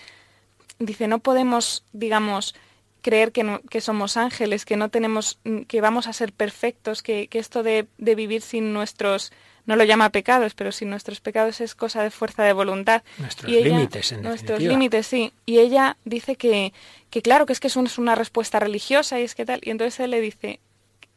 dice, 0.80 1.08
no 1.08 1.20
podemos, 1.20 1.84
digamos, 1.94 2.56
creer 3.04 3.32
que, 3.32 3.44
no, 3.44 3.62
que 3.70 3.80
somos 3.80 4.18
ángeles, 4.18 4.66
que 4.66 4.76
no 4.76 4.90
tenemos, 4.90 5.38
que 5.68 5.82
vamos 5.82 6.08
a 6.08 6.14
ser 6.14 6.34
perfectos, 6.34 7.04
que, 7.04 7.28
que 7.28 7.38
esto 7.38 7.62
de, 7.62 7.86
de, 8.00 8.16
vivir 8.16 8.42
sin 8.42 8.74
nuestros, 8.74 9.32
no 9.68 9.76
lo 9.76 9.84
llama 9.84 10.10
pecados, 10.10 10.56
pero 10.56 10.72
sin 10.72 10.90
nuestros 10.90 11.22
pecados 11.22 11.62
es 11.62 11.76
cosa 11.76 12.02
de 12.02 12.10
fuerza 12.10 12.42
de 12.42 12.54
voluntad. 12.54 13.04
Nuestros 13.20 13.52
límites, 13.52 14.12
en 14.14 14.24
Nuestros 14.24 14.64
límites, 14.64 15.06
sí. 15.06 15.32
Y 15.46 15.60
ella 15.60 15.96
dice 16.06 16.38
que, 16.38 16.74
que 17.12 17.22
claro, 17.22 17.46
que 17.46 17.54
es 17.54 17.60
que 17.60 17.68
es 17.68 17.76
una 17.76 18.16
respuesta 18.16 18.60
religiosa 18.60 19.20
y 19.20 19.26
es 19.26 19.36
que 19.36 19.46
tal. 19.46 19.60
Y 19.62 19.70
entonces 19.70 20.00
él 20.00 20.10
le 20.10 20.22
dice, 20.22 20.60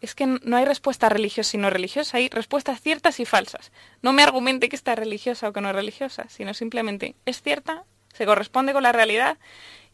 es 0.03 0.17
que 0.17 0.27
no 0.27 0.57
hay 0.57 0.65
respuesta 0.65 1.09
religiosa 1.09 1.57
y 1.57 1.61
no 1.61 1.71
religiosa, 1.71 2.19
hay 2.19 2.29
respuestas 2.29 2.81
ciertas 2.81 3.21
y 3.21 3.25
falsas. 3.25 3.71
No 4.03 4.13
me 4.13 4.25
argumente 4.25 4.69
que 4.69 4.77
está 4.77 4.97
religiosa 4.97 5.49
o 5.49 5.53
que 5.53 5.61
no 5.61 5.71
es 5.71 5.77
religiosa, 5.77 6.27
sino 6.29 6.53
simplemente 6.55 7.15
es 7.25 7.41
cierta, 7.41 7.85
se 8.13 8.27
corresponde 8.27 8.73
con 8.73 8.83
la 8.83 8.91
realidad 8.93 9.39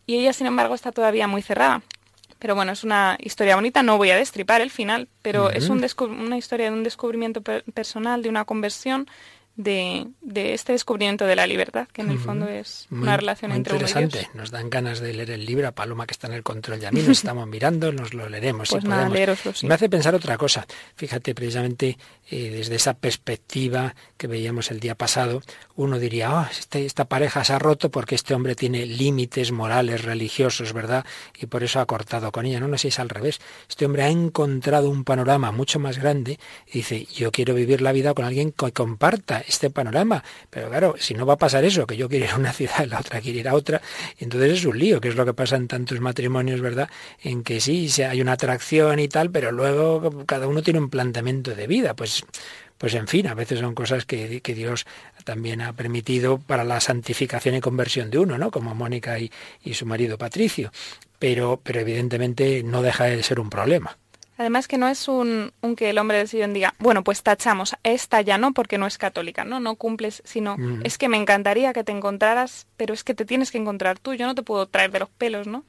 y 0.06 0.16
ella, 0.16 0.32
sin 0.32 0.46
embargo, 0.46 0.74
está 0.74 0.92
todavía 0.92 1.28
muy 1.28 1.42
cerrada. 1.42 1.82
Pero 2.38 2.54
bueno, 2.54 2.72
es 2.72 2.84
una 2.84 3.18
historia 3.20 3.56
bonita, 3.56 3.82
no 3.82 3.98
voy 3.98 4.10
a 4.10 4.16
destripar 4.16 4.62
el 4.62 4.70
final, 4.70 5.08
pero 5.22 5.46
uh 5.46 5.48
-huh. 5.48 5.56
es 5.56 5.68
un 5.68 6.10
una 6.18 6.38
historia 6.38 6.70
de 6.70 6.72
un 6.72 6.84
descubrimiento 6.84 7.42
per 7.42 7.64
personal, 7.74 8.22
de 8.22 8.30
una 8.30 8.44
conversión 8.46 9.08
de, 9.58 10.06
de, 10.22 10.54
este 10.54 10.72
descubrimiento 10.72 11.26
de 11.26 11.34
la 11.34 11.44
libertad, 11.44 11.88
que 11.92 12.02
en 12.02 12.10
el 12.10 12.18
fondo 12.20 12.48
es 12.48 12.86
muy, 12.90 13.02
una 13.02 13.16
relación 13.16 13.50
entre 13.50 13.74
interesante. 13.74 14.28
y. 14.32 14.36
Nos 14.38 14.52
dan 14.52 14.70
ganas 14.70 15.00
de 15.00 15.12
leer 15.12 15.32
el 15.32 15.44
libro 15.44 15.66
a 15.66 15.72
Paloma, 15.72 16.06
que 16.06 16.12
está 16.12 16.28
en 16.28 16.34
el 16.34 16.44
control 16.44 16.78
ya. 16.78 16.88
A 16.88 16.92
mí 16.92 17.00
nos 17.00 17.18
estamos 17.18 17.46
mirando, 17.48 17.92
nos 17.92 18.14
lo 18.14 18.28
leeremos. 18.28 18.70
Pues 18.70 18.84
si 18.84 18.88
nada, 18.88 19.08
podemos. 19.08 19.38
sí. 19.54 19.66
Me 19.66 19.74
hace 19.74 19.88
pensar 19.88 20.14
otra 20.14 20.38
cosa. 20.38 20.64
Fíjate, 20.94 21.34
precisamente 21.34 21.98
eh, 22.30 22.50
desde 22.50 22.76
esa 22.76 22.94
perspectiva 22.94 23.96
que 24.16 24.28
veíamos 24.28 24.70
el 24.70 24.78
día 24.78 24.94
pasado, 24.94 25.42
uno 25.74 25.98
diría, 25.98 26.32
oh, 26.32 26.46
este, 26.48 26.86
esta 26.86 27.06
pareja 27.06 27.42
se 27.42 27.52
ha 27.52 27.58
roto 27.58 27.90
porque 27.90 28.14
este 28.14 28.34
hombre 28.34 28.54
tiene 28.54 28.86
límites 28.86 29.50
morales, 29.50 30.04
religiosos, 30.04 30.72
¿verdad? 30.72 31.04
Y 31.36 31.46
por 31.46 31.64
eso 31.64 31.80
ha 31.80 31.86
cortado 31.86 32.30
con 32.30 32.46
ella. 32.46 32.60
No, 32.60 32.68
no 32.68 32.78
sé 32.78 32.82
si 32.82 32.88
es 32.88 32.98
al 33.00 33.08
revés. 33.08 33.40
Este 33.68 33.86
hombre 33.86 34.04
ha 34.04 34.08
encontrado 34.08 34.88
un 34.88 35.02
panorama 35.02 35.50
mucho 35.50 35.80
más 35.80 35.98
grande 35.98 36.38
y 36.68 36.78
dice, 36.78 37.06
yo 37.12 37.32
quiero 37.32 37.54
vivir 37.54 37.80
la 37.80 37.90
vida 37.90 38.14
con 38.14 38.24
alguien 38.24 38.52
que 38.52 38.70
comparta 38.70 39.42
este 39.48 39.70
panorama. 39.70 40.22
Pero 40.50 40.68
claro, 40.68 40.94
si 40.98 41.14
no 41.14 41.26
va 41.26 41.34
a 41.34 41.38
pasar 41.38 41.64
eso, 41.64 41.86
que 41.86 41.96
yo 41.96 42.08
quiero 42.08 42.26
ir 42.26 42.30
a 42.30 42.36
una 42.36 42.52
ciudad 42.52 42.84
y 42.84 42.86
la 42.86 43.00
otra 43.00 43.20
quiere 43.20 43.40
ir 43.40 43.48
a 43.48 43.54
otra, 43.54 43.80
entonces 44.18 44.52
es 44.52 44.64
un 44.64 44.78
lío, 44.78 45.00
que 45.00 45.08
es 45.08 45.16
lo 45.16 45.24
que 45.24 45.34
pasa 45.34 45.56
en 45.56 45.68
tantos 45.68 46.00
matrimonios, 46.00 46.60
¿verdad? 46.60 46.88
En 47.22 47.42
que 47.42 47.60
sí, 47.60 47.90
hay 48.02 48.20
una 48.20 48.32
atracción 48.32 48.98
y 48.98 49.08
tal, 49.08 49.30
pero 49.30 49.52
luego 49.52 50.24
cada 50.26 50.46
uno 50.46 50.62
tiene 50.62 50.78
un 50.78 50.90
planteamiento 50.90 51.54
de 51.54 51.66
vida. 51.66 51.94
Pues 51.94 52.24
pues 52.78 52.94
en 52.94 53.08
fin, 53.08 53.26
a 53.26 53.34
veces 53.34 53.58
son 53.58 53.74
cosas 53.74 54.06
que, 54.06 54.40
Dios 54.40 54.86
también 55.24 55.60
ha 55.60 55.72
permitido 55.72 56.38
para 56.38 56.62
la 56.62 56.80
santificación 56.80 57.56
y 57.56 57.60
conversión 57.60 58.08
de 58.08 58.18
uno, 58.18 58.38
¿no? 58.38 58.52
Como 58.52 58.74
Mónica 58.74 59.18
y, 59.18 59.30
su 59.74 59.84
marido 59.84 60.16
Patricio. 60.16 60.70
Pero, 61.18 61.60
pero 61.62 61.80
evidentemente 61.80 62.62
no 62.62 62.80
deja 62.82 63.04
de 63.04 63.22
ser 63.24 63.40
un 63.40 63.50
problema. 63.50 63.98
Además 64.38 64.68
que 64.68 64.78
no 64.78 64.88
es 64.88 65.08
un, 65.08 65.52
que 65.76 65.90
el 65.90 65.98
hombre 65.98 66.18
del 66.18 66.28
sillón 66.28 66.54
diga, 66.54 66.74
bueno, 66.78 67.04
pues 67.04 67.22
tachamos, 67.22 67.74
esta 67.82 68.20
ya 68.22 68.38
no 68.38 68.52
porque 68.54 68.78
no 68.78 68.86
es 68.86 68.96
católica, 68.96 69.44
no, 69.44 69.60
no 69.60 69.74
cumples, 69.74 70.22
sino 70.24 70.56
es 70.84 70.96
que 70.96 71.08
me 71.08 71.16
encantaría 71.16 71.72
que 71.72 71.84
te 71.84 71.92
encontraras, 71.92 72.66
pero 72.76 72.94
es 72.94 73.04
que 73.04 73.14
te 73.14 73.24
tienes 73.24 73.50
que 73.50 73.58
encontrar 73.58 73.98
tú, 73.98 74.14
yo 74.14 74.26
no 74.26 74.34
te 74.34 74.42
puedo 74.42 74.66
traer 74.66 74.92
de 74.92 75.00
los 75.00 75.10
pelos, 75.10 75.46
¿no? 75.46 75.64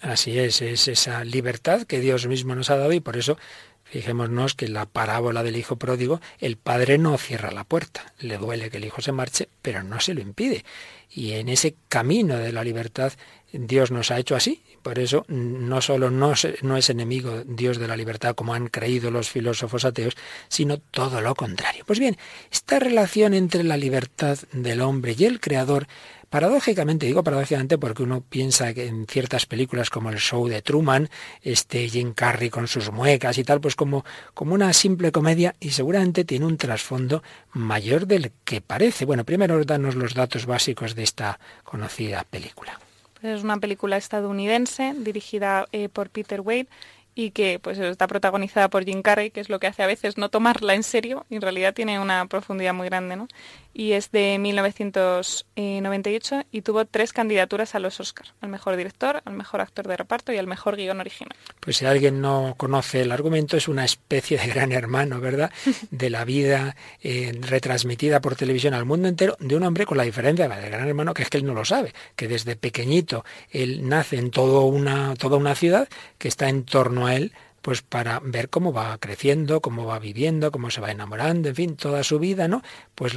Así 0.00 0.38
es, 0.38 0.60
es 0.60 0.88
esa 0.88 1.24
libertad 1.24 1.82
que 1.82 2.00
Dios 2.00 2.26
mismo 2.26 2.54
nos 2.54 2.68
ha 2.68 2.76
dado 2.76 2.92
y 2.92 3.00
por 3.00 3.16
eso 3.16 3.38
Fijémonos 3.84 4.54
que 4.54 4.66
la 4.66 4.86
parábola 4.86 5.42
del 5.42 5.56
hijo 5.56 5.76
pródigo, 5.76 6.20
el 6.40 6.56
padre 6.56 6.98
no 6.98 7.16
cierra 7.18 7.52
la 7.52 7.64
puerta. 7.64 8.12
Le 8.18 8.38
duele 8.38 8.70
que 8.70 8.78
el 8.78 8.86
hijo 8.86 9.02
se 9.02 9.12
marche, 9.12 9.48
pero 9.62 9.82
no 9.82 10.00
se 10.00 10.14
lo 10.14 10.20
impide. 10.20 10.64
Y 11.10 11.32
en 11.32 11.48
ese 11.48 11.76
camino 11.88 12.36
de 12.36 12.50
la 12.50 12.64
libertad, 12.64 13.12
Dios 13.52 13.90
nos 13.90 14.10
ha 14.10 14.18
hecho 14.18 14.34
así. 14.34 14.62
Por 14.84 14.98
eso 14.98 15.24
no 15.28 15.80
solo 15.80 16.10
no, 16.10 16.34
es 16.34 16.90
enemigo 16.90 17.42
Dios 17.46 17.78
de 17.78 17.88
la 17.88 17.96
libertad, 17.96 18.34
como 18.34 18.52
han 18.52 18.68
creído 18.68 19.10
los 19.10 19.30
filósofos 19.30 19.86
ateos, 19.86 20.14
sino 20.48 20.76
todo 20.76 21.22
lo 21.22 21.34
contrario. 21.34 21.84
Pues 21.86 21.98
bien, 21.98 22.18
esta 22.52 22.78
relación 22.78 23.32
entre 23.32 23.64
la 23.64 23.78
libertad 23.78 24.38
del 24.52 24.82
hombre 24.82 25.16
y 25.18 25.24
el 25.24 25.40
Creador 25.40 25.86
Paradójicamente, 26.34 27.06
digo 27.06 27.22
paradójicamente 27.22 27.78
porque 27.78 28.02
uno 28.02 28.20
piensa 28.20 28.74
que 28.74 28.88
en 28.88 29.06
ciertas 29.06 29.46
películas 29.46 29.88
como 29.88 30.10
el 30.10 30.18
show 30.18 30.48
de 30.48 30.62
Truman, 30.62 31.08
este 31.42 31.88
Jim 31.88 32.12
Carrey 32.12 32.50
con 32.50 32.66
sus 32.66 32.90
muecas 32.90 33.38
y 33.38 33.44
tal, 33.44 33.60
pues 33.60 33.76
como, 33.76 34.04
como 34.34 34.52
una 34.52 34.72
simple 34.72 35.12
comedia 35.12 35.54
y 35.60 35.70
seguramente 35.70 36.24
tiene 36.24 36.46
un 36.46 36.56
trasfondo 36.56 37.22
mayor 37.52 38.08
del 38.08 38.32
que 38.44 38.60
parece. 38.60 39.04
Bueno, 39.04 39.22
primero 39.24 39.64
danos 39.64 39.94
los 39.94 40.14
datos 40.14 40.44
básicos 40.44 40.96
de 40.96 41.04
esta 41.04 41.38
conocida 41.62 42.24
película. 42.28 42.80
Es 43.24 43.42
una 43.42 43.56
película 43.56 43.96
estadounidense 43.96 44.92
dirigida 44.98 45.66
eh, 45.72 45.88
por 45.88 46.10
Peter 46.10 46.42
Wade 46.42 46.66
y 47.14 47.30
que 47.30 47.58
pues 47.58 47.78
está 47.78 48.06
protagonizada 48.06 48.68
por 48.68 48.84
Jim 48.84 49.00
Carrey, 49.00 49.30
que 49.30 49.40
es 49.40 49.48
lo 49.48 49.58
que 49.58 49.66
hace 49.66 49.82
a 49.82 49.86
veces 49.86 50.18
no 50.18 50.28
tomarla 50.28 50.74
en 50.74 50.82
serio 50.82 51.24
y 51.30 51.36
en 51.36 51.40
realidad 51.40 51.72
tiene 51.72 51.98
una 51.98 52.26
profundidad 52.26 52.74
muy 52.74 52.86
grande, 52.86 53.16
¿no? 53.16 53.28
Y 53.74 53.92
es 53.92 54.10
de 54.12 54.38
1998 54.38 56.44
y 56.52 56.62
tuvo 56.62 56.86
tres 56.86 57.12
candidaturas 57.12 57.74
a 57.74 57.80
los 57.80 58.00
Oscars, 58.00 58.32
al 58.40 58.48
mejor 58.48 58.76
director, 58.76 59.20
al 59.24 59.34
mejor 59.34 59.60
actor 59.60 59.88
de 59.88 59.96
reparto 59.96 60.32
y 60.32 60.38
al 60.38 60.46
mejor 60.46 60.76
guion 60.76 61.00
original. 61.00 61.34
Pues 61.60 61.78
si 61.78 61.84
alguien 61.84 62.20
no 62.20 62.54
conoce 62.56 63.02
el 63.02 63.10
argumento, 63.10 63.56
es 63.56 63.66
una 63.68 63.84
especie 63.84 64.38
de 64.38 64.46
gran 64.46 64.70
hermano, 64.72 65.20
¿verdad? 65.20 65.50
De 65.90 66.08
la 66.08 66.24
vida 66.24 66.76
eh, 67.02 67.36
retransmitida 67.40 68.20
por 68.20 68.36
televisión 68.36 68.74
al 68.74 68.84
mundo 68.84 69.08
entero 69.08 69.36
de 69.40 69.56
un 69.56 69.64
hombre 69.64 69.86
con 69.86 69.96
la 69.96 70.04
diferencia 70.04 70.48
del 70.48 70.70
gran 70.70 70.86
hermano 70.86 71.14
que 71.14 71.22
es 71.22 71.30
que 71.30 71.38
él 71.38 71.44
no 71.44 71.54
lo 71.54 71.64
sabe, 71.64 71.94
que 72.14 72.28
desde 72.28 72.54
pequeñito 72.56 73.24
él 73.50 73.88
nace 73.88 74.16
en 74.16 74.30
todo 74.30 74.66
una, 74.66 75.14
toda 75.16 75.36
una 75.36 75.54
ciudad 75.54 75.88
que 76.18 76.28
está 76.28 76.48
en 76.48 76.64
torno 76.64 77.06
a 77.06 77.16
él 77.16 77.32
pues 77.64 77.80
para 77.80 78.20
ver 78.20 78.50
cómo 78.50 78.74
va 78.74 78.98
creciendo, 78.98 79.62
cómo 79.62 79.86
va 79.86 79.98
viviendo, 79.98 80.52
cómo 80.52 80.70
se 80.70 80.82
va 80.82 80.90
enamorando, 80.90 81.48
en 81.48 81.54
fin, 81.54 81.76
toda 81.76 82.04
su 82.04 82.18
vida, 82.18 82.46
¿no? 82.46 82.62
Pues 82.94 83.14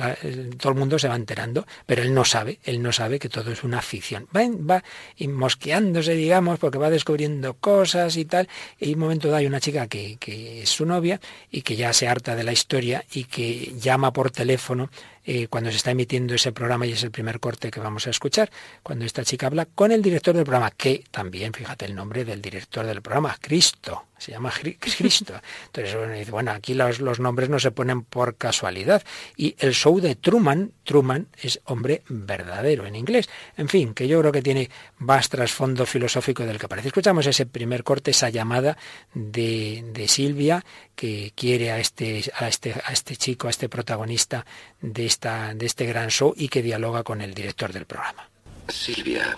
todo 0.58 0.72
el 0.72 0.80
mundo 0.80 0.98
se 0.98 1.10
va 1.10 1.18
enterando, 1.18 1.68
pero 1.86 2.02
él 2.02 2.14
no 2.14 2.24
sabe, 2.24 2.58
él 2.64 2.82
no 2.82 2.94
sabe 2.94 3.20
que 3.20 3.28
todo 3.28 3.52
es 3.52 3.66
una 3.66 3.82
ficción. 3.82 4.26
Va, 4.34 4.44
va 4.50 4.84
mosqueándose, 5.28 6.14
digamos, 6.14 6.60
porque 6.60 6.78
va 6.78 6.90
descubriendo 6.90 7.56
cosas 7.56 8.16
y 8.16 8.24
tal, 8.24 8.48
y 8.80 8.94
un 8.94 9.02
momento 9.02 9.28
da 9.28 9.40
hay 9.40 9.48
una 9.48 9.60
chica 9.60 9.88
que, 9.88 10.16
que 10.18 10.62
es 10.62 10.70
su 10.70 10.86
novia 10.86 11.20
y 11.52 11.64
que 11.64 11.76
ya 11.76 11.92
se 11.92 12.08
harta 12.08 12.34
de 12.38 12.46
la 12.46 12.54
historia 12.54 13.04
y 13.12 13.26
que 13.26 13.74
llama 13.78 14.14
por 14.14 14.32
teléfono 14.32 14.90
eh, 15.30 15.48
cuando 15.50 15.70
se 15.72 15.76
está 15.76 15.92
emitiendo 15.92 16.34
ese 16.34 16.54
programa 16.54 16.86
y 16.86 16.94
es 16.94 17.04
el 17.04 17.12
primer 17.12 17.42
corte 17.42 17.70
que 17.70 17.82
vamos 17.82 18.08
a 18.08 18.12
escuchar, 18.12 18.50
cuando 18.82 19.04
esta 19.04 19.26
chica 19.26 19.48
habla 19.48 19.66
con 19.66 19.92
el 19.92 20.02
director 20.02 20.34
del 20.34 20.46
programa, 20.46 20.72
que 20.72 21.04
también, 21.12 21.52
fíjate 21.52 21.84
el 21.84 21.96
nombre 21.96 22.24
del 22.24 22.42
director 22.42 22.86
del 22.86 23.02
programa, 23.02 23.36
Cristo, 23.42 24.06
se 24.18 24.32
llama 24.32 24.52
Cristo. 24.80 25.40
Entonces, 25.66 26.32
bueno, 26.32 26.52
aquí 26.52 26.74
los, 26.74 27.00
los, 27.00 27.20
nombres 27.20 27.50
no 27.50 27.60
se 27.60 27.72
ponen 27.72 28.04
por 28.04 28.36
casualidad. 28.36 29.04
Y 29.36 29.56
el 29.60 29.74
show 29.74 30.00
de 30.00 30.16
Truman, 30.16 30.72
Truman 30.84 31.28
es 31.42 31.60
hombre 31.66 32.04
verdadero 32.08 32.86
en 32.86 32.96
inglés. 32.96 33.30
En 33.58 33.70
fin, 33.70 33.94
que 33.94 34.08
yo 34.08 34.20
creo 34.20 34.32
que 34.32 34.42
tiene 34.42 34.70
más 34.98 35.30
trasfondo 35.30 35.86
filosófico 35.86 36.46
del 36.46 36.58
que 36.58 36.68
parece. 36.68 36.88
Escuchamos 36.88 37.28
ese 37.28 37.46
primer 37.46 37.84
corte, 37.84 38.12
esa 38.12 38.30
llamada 38.30 38.78
de, 39.14 39.84
de 39.94 40.08
Silvia, 40.08 40.66
que 40.96 41.32
quiere 41.36 41.72
a 41.72 41.80
este, 41.80 42.24
a 42.36 42.48
este, 42.48 42.74
a 42.74 42.92
este 42.92 43.16
chico, 43.16 43.48
a 43.48 43.52
este 43.52 43.70
protagonista 43.70 44.46
de, 44.82 45.06
esta, 45.18 45.56
de 45.56 45.66
este 45.66 45.88
gran 45.88 46.10
show 46.10 46.32
y 46.38 46.48
que 46.48 46.62
dialoga 46.62 47.02
con 47.02 47.22
el 47.22 47.34
director 47.34 47.74
del 47.74 47.86
programa. 47.86 48.30
Silvia, 48.68 49.36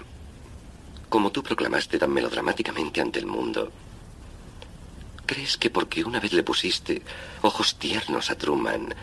como 1.07 1.31
tú 1.31 1.41
proclamaste 1.41 1.97
tan 1.97 2.11
melodramáticamente 2.11 2.99
ante 2.99 3.19
el 3.19 3.25
mundo, 3.25 3.71
¿crees 5.25 5.55
que 5.55 5.69
porque 5.69 6.03
una 6.03 6.19
vez 6.19 6.33
le 6.33 6.43
pusiste 6.43 7.01
ojos 7.43 7.79
tiernos 7.79 8.29
a 8.29 8.35
Truman 8.35 8.93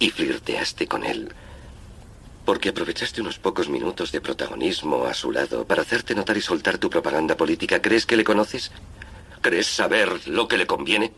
y 0.00 0.10
flirteaste 0.10 0.88
con 0.88 1.04
él, 1.04 1.32
porque 2.44 2.70
aprovechaste 2.70 3.20
unos 3.20 3.38
pocos 3.38 3.68
minutos 3.68 4.10
de 4.10 4.20
protagonismo 4.20 5.04
a 5.04 5.14
su 5.14 5.30
lado 5.30 5.64
para 5.64 5.82
hacerte 5.82 6.16
notar 6.16 6.36
y 6.36 6.40
soltar 6.40 6.78
tu 6.78 6.90
propaganda 6.90 7.36
política, 7.36 7.80
¿crees 7.80 8.06
que 8.06 8.16
le 8.16 8.24
conoces? 8.24 8.72
¿Crees 9.40 9.68
saber 9.68 10.26
lo 10.26 10.48
que 10.48 10.58
le 10.58 10.66
conviene? 10.66 11.12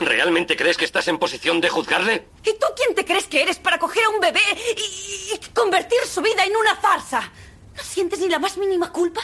¿Realmente 0.00 0.56
crees 0.56 0.76
que 0.76 0.84
estás 0.84 1.08
en 1.08 1.18
posición 1.18 1.60
de 1.60 1.68
juzgarle? 1.68 2.26
¿Y 2.44 2.52
tú 2.52 2.66
quién 2.76 2.94
te 2.94 3.04
crees 3.04 3.26
que 3.26 3.42
eres 3.42 3.58
para 3.58 3.78
coger 3.78 4.04
a 4.04 4.08
un 4.10 4.20
bebé 4.20 4.40
y, 4.76 5.38
convertir 5.54 6.00
su 6.06 6.20
vida 6.20 6.44
en 6.44 6.56
una 6.56 6.76
farsa? 6.76 7.32
¿No 7.76 7.82
sientes 7.82 8.18
ni 8.18 8.28
la 8.28 8.38
más 8.38 8.56
mínima 8.56 8.92
culpa? 8.92 9.20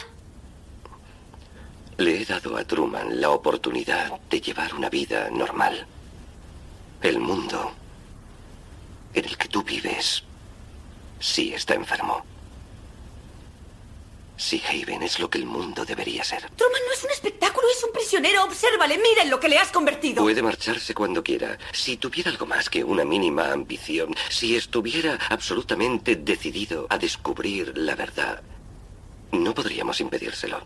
Le 1.97 2.21
he 2.21 2.25
dado 2.25 2.57
a 2.57 2.63
Truman 2.63 3.19
la 3.19 3.31
oportunidad 3.31 4.19
de 4.29 4.41
llevar 4.41 4.73
una 4.73 4.89
vida 4.89 5.29
normal. 5.31 5.85
El 7.01 7.19
mundo 7.19 7.73
en 9.13 9.25
el 9.25 9.37
que 9.37 9.47
tú 9.47 9.63
vives 9.63 10.23
sí 11.19 11.53
está 11.53 11.73
enfermo. 11.73 12.23
Si 14.37 14.61
Haven 14.61 15.01
es 15.01 15.19
lo 15.19 15.29
que 15.29 15.39
el 15.39 15.45
mundo 15.45 15.83
debería 15.83 16.23
ser. 16.23 16.47
Truman 16.51 16.81
no 16.87 16.93
es 16.93 17.03
un 17.03 17.09
espectáculo, 17.09 17.67
es 17.75 17.83
un 17.83 17.91
prisionero. 17.91 18.43
Obsérvale, 18.43 18.97
mira 18.97 19.23
en 19.23 19.31
lo 19.31 19.39
que 19.39 19.49
le 19.49 19.57
has 19.57 19.71
convertido. 19.71 20.21
Puede 20.21 20.43
marcharse 20.43 20.93
cuando 20.93 21.23
quiera. 21.23 21.57
Si 21.73 21.97
tuviera 21.97 22.29
algo 22.29 22.45
más 22.45 22.69
que 22.69 22.83
una 22.83 23.03
mínima 23.03 23.51
ambición, 23.51 24.15
si 24.29 24.55
estuviera 24.55 25.17
absolutamente 25.29 26.15
decidido 26.15 26.85
a 26.89 26.99
descubrir 26.99 27.75
la 27.75 27.95
verdad, 27.95 28.43
no 29.31 29.55
podríamos 29.55 29.99
impedírselo. 30.01 30.61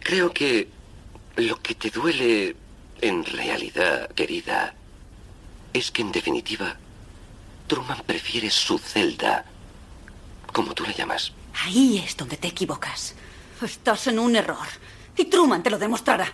Creo 0.00 0.32
que 0.32 0.68
lo 1.36 1.60
que 1.62 1.74
te 1.74 1.90
duele 1.90 2.56
en 3.00 3.24
realidad, 3.24 4.10
querida, 4.10 4.74
es 5.72 5.90
que 5.90 6.02
en 6.02 6.12
definitiva, 6.12 6.76
Truman 7.66 8.02
prefiere 8.06 8.50
su 8.50 8.78
celda, 8.78 9.46
como 10.52 10.74
tú 10.74 10.84
la 10.84 10.92
llamas. 10.92 11.32
Ahí 11.64 12.02
es 12.04 12.16
donde 12.16 12.36
te 12.36 12.48
equivocas. 12.48 13.14
Estás 13.62 14.06
en 14.08 14.18
un 14.18 14.36
error. 14.36 14.66
Y 15.16 15.24
Truman 15.26 15.62
te 15.62 15.70
lo 15.70 15.78
demostrará. 15.78 16.26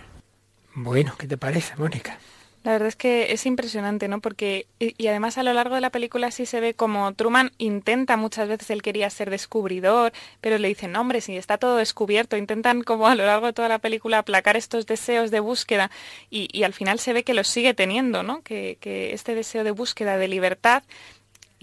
Bueno, 0.75 1.13
¿qué 1.17 1.27
te 1.27 1.37
parece, 1.37 1.75
Mónica? 1.77 2.19
La 2.63 2.71
verdad 2.71 2.87
es 2.87 2.95
que 2.95 3.33
es 3.33 3.45
impresionante, 3.45 4.07
¿no? 4.07 4.21
Porque, 4.21 4.67
y, 4.79 5.07
además 5.07 5.37
a 5.37 5.43
lo 5.43 5.51
largo 5.51 5.75
de 5.75 5.81
la 5.81 5.89
película 5.89 6.31
sí 6.31 6.45
se 6.45 6.61
ve 6.61 6.73
como 6.73 7.13
Truman 7.13 7.51
intenta 7.57 8.15
muchas 8.15 8.47
veces, 8.47 8.69
él 8.69 8.81
quería 8.81 9.09
ser 9.09 9.29
descubridor, 9.29 10.13
pero 10.39 10.57
le 10.57 10.69
dicen, 10.69 10.93
no, 10.93 11.01
hombre, 11.01 11.19
si 11.19 11.35
está 11.35 11.57
todo 11.57 11.75
descubierto, 11.75 12.37
intentan 12.37 12.81
como 12.81 13.07
a 13.07 13.15
lo 13.15 13.25
largo 13.25 13.47
de 13.47 13.53
toda 13.53 13.67
la 13.67 13.79
película 13.79 14.19
aplacar 14.19 14.55
estos 14.55 14.85
deseos 14.85 15.29
de 15.29 15.41
búsqueda 15.41 15.91
y, 16.29 16.63
al 16.63 16.71
final 16.71 16.99
se 16.99 17.11
ve 17.11 17.23
que 17.23 17.33
los 17.33 17.49
sigue 17.49 17.73
teniendo, 17.73 18.23
¿no? 18.23 18.41
Que, 18.43 18.77
que 18.79 19.13
este 19.13 19.35
deseo 19.35 19.65
de 19.65 19.71
búsqueda, 19.71 20.17
de 20.17 20.29
libertad, 20.29 20.83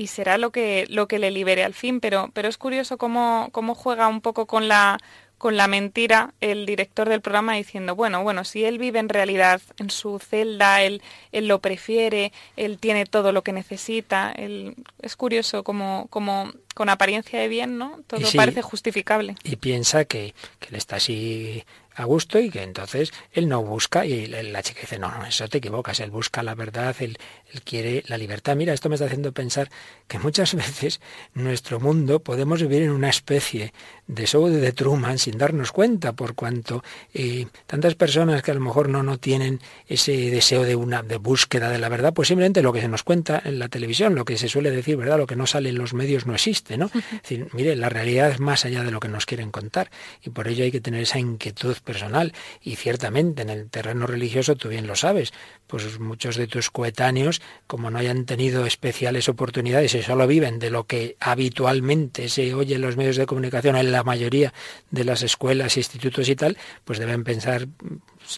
y 0.01 0.07
será 0.07 0.39
lo 0.39 0.51
que, 0.51 0.87
lo 0.89 1.09
que 1.09 1.19
le 1.19 1.31
libere 1.31 1.63
al 1.63 1.75
fin, 1.75 2.01
pero, 2.01 2.31
pero 2.33 2.49
es 2.49 2.57
curioso 2.57 2.97
cómo, 2.97 3.51
cómo 3.53 3.75
juega 3.75 4.09
un 4.09 4.23
poco 4.23 4.47
con 4.47 4.67
la, 4.67 4.99
con 5.37 5.59
la 5.59 5.69
mentira 5.69 6.33
el 6.41 6.65
director 6.65 7.07
del 7.07 7.21
programa 7.21 7.53
diciendo, 7.53 7.95
bueno, 7.95 8.23
bueno, 8.23 8.45
si 8.45 8.65
él 8.65 8.79
vive 8.79 8.99
en 8.99 9.11
realidad 9.11 9.61
en 9.79 9.91
su 9.91 10.19
celda, 10.19 10.83
él, 10.83 11.03
él 11.33 11.49
lo 11.49 11.61
prefiere, 11.61 12.33
él 12.57 12.79
tiene 12.79 13.05
todo 13.05 13.33
lo 13.33 13.43
que 13.43 13.53
necesita, 13.53 14.33
él, 14.33 14.75
es 15.03 15.17
curioso 15.17 15.65
como, 15.65 16.07
como 16.09 16.51
con 16.75 16.89
apariencia 16.89 17.39
de 17.39 17.49
bien, 17.49 17.77
¿no? 17.77 18.01
Todo 18.07 18.23
parece 18.35 18.63
justificable. 18.63 19.35
Y 19.45 19.57
piensa 19.57 20.07
que, 20.07 20.33
que 20.61 20.69
él 20.71 20.77
está 20.77 20.97
así 20.97 21.63
a 22.01 22.05
gusto 22.05 22.39
y 22.39 22.51
que 22.51 22.63
entonces 22.63 23.13
él 23.33 23.49
no 23.49 23.63
busca 23.63 24.07
y 24.07 24.27
la 24.27 24.63
chica 24.63 24.81
dice, 24.83 24.99
no, 24.99 25.11
no, 25.11 25.25
eso 25.27 25.49
te 25.49 25.59
equivocas, 25.59 26.01
él 26.01 26.11
busca 26.11 26.43
la 26.43 26.55
verdad, 26.55 26.95
él, 27.01 27.19
él 27.53 27.63
quiere 27.63 28.05
la 28.07 28.19
libertad. 28.19 28.57
Mira, 28.57 28.73
esto 28.73 28.89
me 28.89 28.95
está 28.95 29.07
haciendo 29.07 29.33
pensar 29.33 29.71
que 30.09 30.19
muchas 30.19 30.55
veces 30.61 31.01
nuestro 31.35 31.81
mundo 31.81 32.21
podemos 32.21 32.61
vivir 32.61 32.83
en 32.83 32.91
una 32.91 33.09
especie 33.09 33.73
de 34.07 34.27
show 34.27 34.49
de 34.49 34.73
Truman 34.73 35.19
sin 35.19 35.39
darnos 35.39 35.73
cuenta, 35.73 36.13
por 36.13 36.35
cuanto 36.35 36.83
eh, 37.15 37.47
tantas 37.67 37.95
personas 37.95 38.43
que 38.43 38.51
a 38.51 38.55
lo 38.55 38.61
mejor 38.61 38.89
no, 38.89 39.03
no 39.03 39.19
tienen 39.19 39.61
ese 39.87 40.13
deseo 40.31 40.65
de 40.65 40.75
una 40.75 41.03
de 41.03 41.17
búsqueda 41.17 41.71
de 41.71 41.79
la 41.79 41.89
verdad, 41.89 42.13
pues 42.13 42.29
simplemente 42.29 42.63
lo 42.63 42.73
que 42.73 42.81
se 42.81 42.89
nos 42.89 43.03
cuenta 43.03 43.41
en 43.45 43.59
la 43.59 43.69
televisión, 43.69 44.15
lo 44.15 44.25
que 44.25 44.37
se 44.37 44.49
suele 44.49 44.71
decir, 44.71 44.97
¿verdad? 44.97 45.19
Lo 45.19 45.27
que 45.27 45.37
no 45.37 45.47
sale 45.47 45.69
en 45.69 45.79
los 45.79 45.95
medios 45.95 46.27
no 46.27 46.35
existe, 46.35 46.77
¿no? 46.77 46.87
Es 46.87 47.23
decir, 47.23 47.49
mire, 47.53 47.77
la 47.77 47.89
realidad 47.89 48.31
es 48.31 48.41
más 48.41 48.65
allá 48.65 48.83
de 48.83 48.91
lo 48.91 49.01
que 49.01 49.09
nos 49.09 49.27
quieren 49.27 49.51
contar 49.51 49.91
y 50.23 50.31
por 50.31 50.49
ello 50.49 50.65
hay 50.65 50.73
que 50.73 50.81
tener 50.81 51.03
esa 51.03 51.19
inquietud 51.19 51.77
personal 51.91 52.33
y 52.63 52.77
ciertamente 52.77 53.43
en 53.43 53.51
el 53.51 53.69
terreno 53.69 54.07
religioso 54.07 54.55
tú 54.55 54.69
bien 54.69 54.87
lo 54.87 54.95
sabes, 54.95 55.33
pues 55.67 55.99
muchos 55.99 56.37
de 56.37 56.47
tus 56.47 56.71
coetáneos, 56.71 57.43
como 57.67 57.91
no 57.91 57.99
hayan 57.99 58.27
tenido 58.27 58.65
especiales 58.65 59.29
oportunidades 59.29 59.93
y 59.97 60.03
solo 60.03 60.29
viven 60.29 60.61
de 60.61 60.71
lo 60.71 60.85
que 60.85 61.17
habitualmente 61.19 62.29
se 62.29 62.55
oye 62.55 62.77
en 62.77 62.83
los 62.83 62.97
medios 62.97 63.17
de 63.17 63.27
comunicación 63.27 63.75
en 63.75 63.91
la 63.91 64.05
mayoría 64.05 64.55
de 64.93 65.05
las 65.05 65.23
escuelas, 65.23 65.77
institutos 65.77 66.29
y 66.29 66.37
tal, 66.37 66.57
pues 66.85 67.01
deben 67.01 67.25
pensar, 67.25 67.67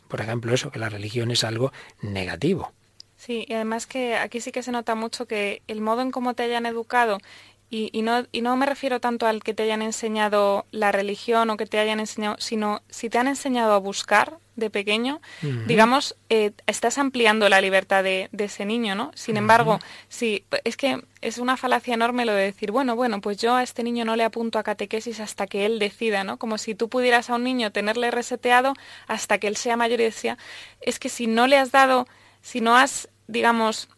por 0.08 0.22
ejemplo, 0.22 0.54
eso, 0.54 0.70
que 0.70 0.78
la 0.78 0.88
religión 0.88 1.30
es 1.30 1.44
algo 1.44 1.72
negativo. 2.00 2.72
Sí, 3.18 3.44
y 3.46 3.52
además 3.52 3.86
que 3.86 4.16
aquí 4.16 4.40
sí 4.40 4.50
que 4.50 4.62
se 4.62 4.72
nota 4.72 4.94
mucho 4.94 5.26
que 5.26 5.60
el 5.68 5.80
modo 5.82 6.00
en 6.00 6.10
cómo 6.10 6.32
te 6.34 6.42
hayan 6.42 6.64
educado 6.64 7.18
y, 7.74 8.02
no, 8.02 8.26
y 8.32 8.42
no 8.42 8.54
me 8.54 8.66
refiero 8.66 9.00
tanto 9.00 9.26
al 9.26 9.42
que 9.42 9.54
te 9.54 9.62
hayan 9.62 9.80
enseñado 9.80 10.66
la 10.72 10.92
religión 10.92 11.48
o 11.48 11.56
que 11.56 11.64
te 11.64 11.78
hayan 11.78 12.00
enseñado, 12.00 12.36
sino 12.38 12.82
si 12.90 13.08
te 13.08 13.16
han 13.16 13.28
enseñado 13.28 13.72
a 13.72 13.78
buscar 13.78 14.36
de 14.56 14.68
pequeño, 14.68 15.22
digamos, 15.66 16.14
eh, 16.28 16.52
estás 16.66 16.98
ampliando 16.98 17.48
la 17.48 17.62
libertad 17.62 18.04
de, 18.04 18.28
ese 18.36 18.66
niño, 18.66 18.94
¿no? 18.94 19.10
Sin 19.14 19.38
embargo, 19.38 19.80
sí, 20.10 20.44
es 20.64 20.76
que 20.76 21.02
es 21.22 21.38
una 21.38 21.56
falacia 21.56 21.94
enorme 21.94 22.26
lo 22.26 22.34
de 22.34 22.42
decir, 22.42 22.72
bueno, 22.72 22.94
bueno, 22.94 23.22
pues 23.22 23.38
yo 23.38 23.54
a 23.54 23.62
este 23.62 23.82
niño 23.82 24.04
no 24.04 24.16
le 24.16 24.24
apunto 24.24 24.58
a 24.58 24.62
catequesis 24.62 25.20
hasta 25.20 25.46
que 25.46 25.64
él 25.64 25.78
decida, 25.78 26.24
¿no? 26.24 26.36
Como 26.36 26.58
si 26.58 26.74
tú 26.74 26.90
pudieras 26.90 27.30
a 27.30 27.36
un 27.36 27.44
niño 27.44 27.72
tenerle 27.72 28.10
reseteado 28.10 28.74
hasta 29.06 29.38
que 29.38 29.48
él 29.48 29.56
sea 29.56 29.78
mayor 29.78 29.98
y 30.02 30.04
decía, 30.04 30.36
es 30.82 30.98
que 30.98 31.08
si 31.08 31.26
no 31.26 31.46
le 31.46 31.56
has 31.56 31.72
dado, 31.72 32.06
si 32.42 32.60
no 32.60 32.76
has, 32.76 33.08
digamos, 33.28 33.88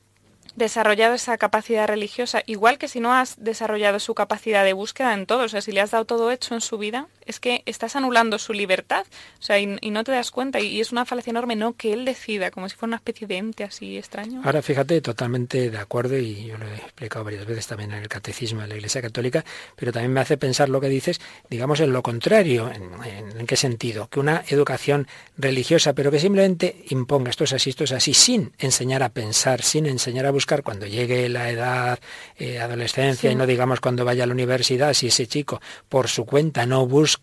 desarrollado 0.57 1.15
esa 1.15 1.37
capacidad 1.39 1.87
religiosa, 1.87 2.43
igual 2.47 2.79
que 2.79 2.89
si 2.89 3.01
no 3.01 3.13
has 3.13 3.43
desarrollado 3.43 3.99
su 3.99 4.15
capacidad 4.15 4.65
de 4.65 4.73
búsqueda 4.73 5.13
en 5.15 5.27
todo, 5.27 5.45
o 5.45 5.49
sea, 5.49 5.61
si 5.61 5.73
le 5.73 5.81
has 5.81 5.91
dado 5.91 6.05
todo 6.05 6.31
hecho 6.31 6.55
en 6.55 6.61
su 6.61 6.79
vida, 6.79 7.09
es 7.27 7.41
que 7.41 7.63
estás 7.67 7.97
anulando 7.97 8.39
su 8.39 8.53
libertad, 8.53 9.07
o 9.39 9.43
sea, 9.43 9.59
y, 9.59 9.67
no 9.67 10.05
te 10.05 10.13
das 10.13 10.31
cuenta, 10.31 10.61
y, 10.61 10.81
es 10.81 10.93
una 10.93 11.05
falacia 11.05 11.31
enorme, 11.31 11.57
no 11.57 11.75
que 11.75 11.93
él 11.93 12.05
decida, 12.05 12.51
como 12.51 12.69
si 12.69 12.77
fuera 12.77 12.91
una 12.91 12.97
especie 12.97 13.27
de 13.27 13.37
ente 13.37 13.65
así 13.65 13.97
extraño. 13.97 14.43
Ahora 14.45 14.63
fíjate, 14.63 15.01
totalmente 15.01 15.71
de 15.71 15.79
acuerdo, 15.79 16.19
y 16.19 16.47
yo 16.47 16.59
lo 16.59 16.67
he 16.67 16.77
explicado 16.77 17.25
varias 17.25 17.47
veces 17.47 17.67
también 17.67 17.93
en 17.93 18.03
el 18.03 18.09
catecismo 18.09 18.63
de 18.63 18.69
la 18.69 18.77
Iglesia 18.77 19.03
Católica, 19.03 19.45
pero 19.77 19.93
también 19.93 20.13
me 20.13 20.21
hace 20.21 20.37
pensar 20.37 20.69
lo 20.69 20.81
que 20.81 20.89
dices, 20.89 21.21
digamos, 21.49 21.81
en 21.81 21.93
lo 21.93 22.03
contrario, 22.03 22.71
en, 22.71 23.39
en 23.39 23.47
qué 23.47 23.57
sentido, 23.57 24.09
que 24.09 24.21
una 24.21 24.45
educación 24.49 25.07
religiosa, 25.37 25.93
pero 25.93 26.11
que 26.11 26.19
simplemente 26.19 26.85
imponga 26.91 27.31
esto 27.31 27.45
es 27.45 27.53
así, 27.53 27.71
esto 27.71 27.85
es 27.85 27.93
así, 27.93 28.15
sin 28.15 28.53
enseñar 28.59 29.03
a 29.03 29.11
pensar, 29.11 29.63
sin 29.63 29.87
enseñar 29.87 30.27
a 30.27 30.31
buscar, 30.31 30.63
cuando 30.63 30.87
llegue 30.87 31.29
la 31.29 31.51
edad, 31.51 31.99
eh, 32.37 32.61
adolescencia, 32.61 33.31
y 33.31 33.35
no 33.35 33.47
digamos 33.47 33.81
cuando 33.81 34.05
vaya 34.05 34.25
a 34.25 34.27
la 34.27 34.33
universidad, 34.33 34.95
si 34.95 35.09
ese 35.09 35.27
chico 35.27 35.61
por 35.89 36.09
su 36.09 36.25
cuenta 36.25 36.67
no 36.67 36.87
busca, 36.87 37.14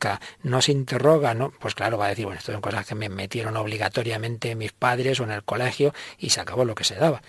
no 0.44 0.62
se 0.62 0.72
interroga, 0.72 1.34
no, 1.34 1.52
pues 1.52 1.76
claro, 1.76 1.98
va 1.98 2.06
a 2.06 2.10
decir, 2.10 2.26
bueno, 2.26 2.40
esto 2.40 2.52
son 2.52 2.62
cosas 2.62 2.86
que 2.86 2.96
me 2.96 3.10
metieron 3.10 3.58
obligatoriamente 3.58 4.56
mis 4.56 4.72
padres 4.72 5.20
o 5.20 5.24
en 5.24 5.32
el 5.32 5.44
colegio 5.44 5.94
y 6.18 6.30
se 6.30 6.42
acabó 6.42 6.66
lo 6.66 6.76
que 6.76 6.84
se 6.84 6.96
daba. 6.96 7.22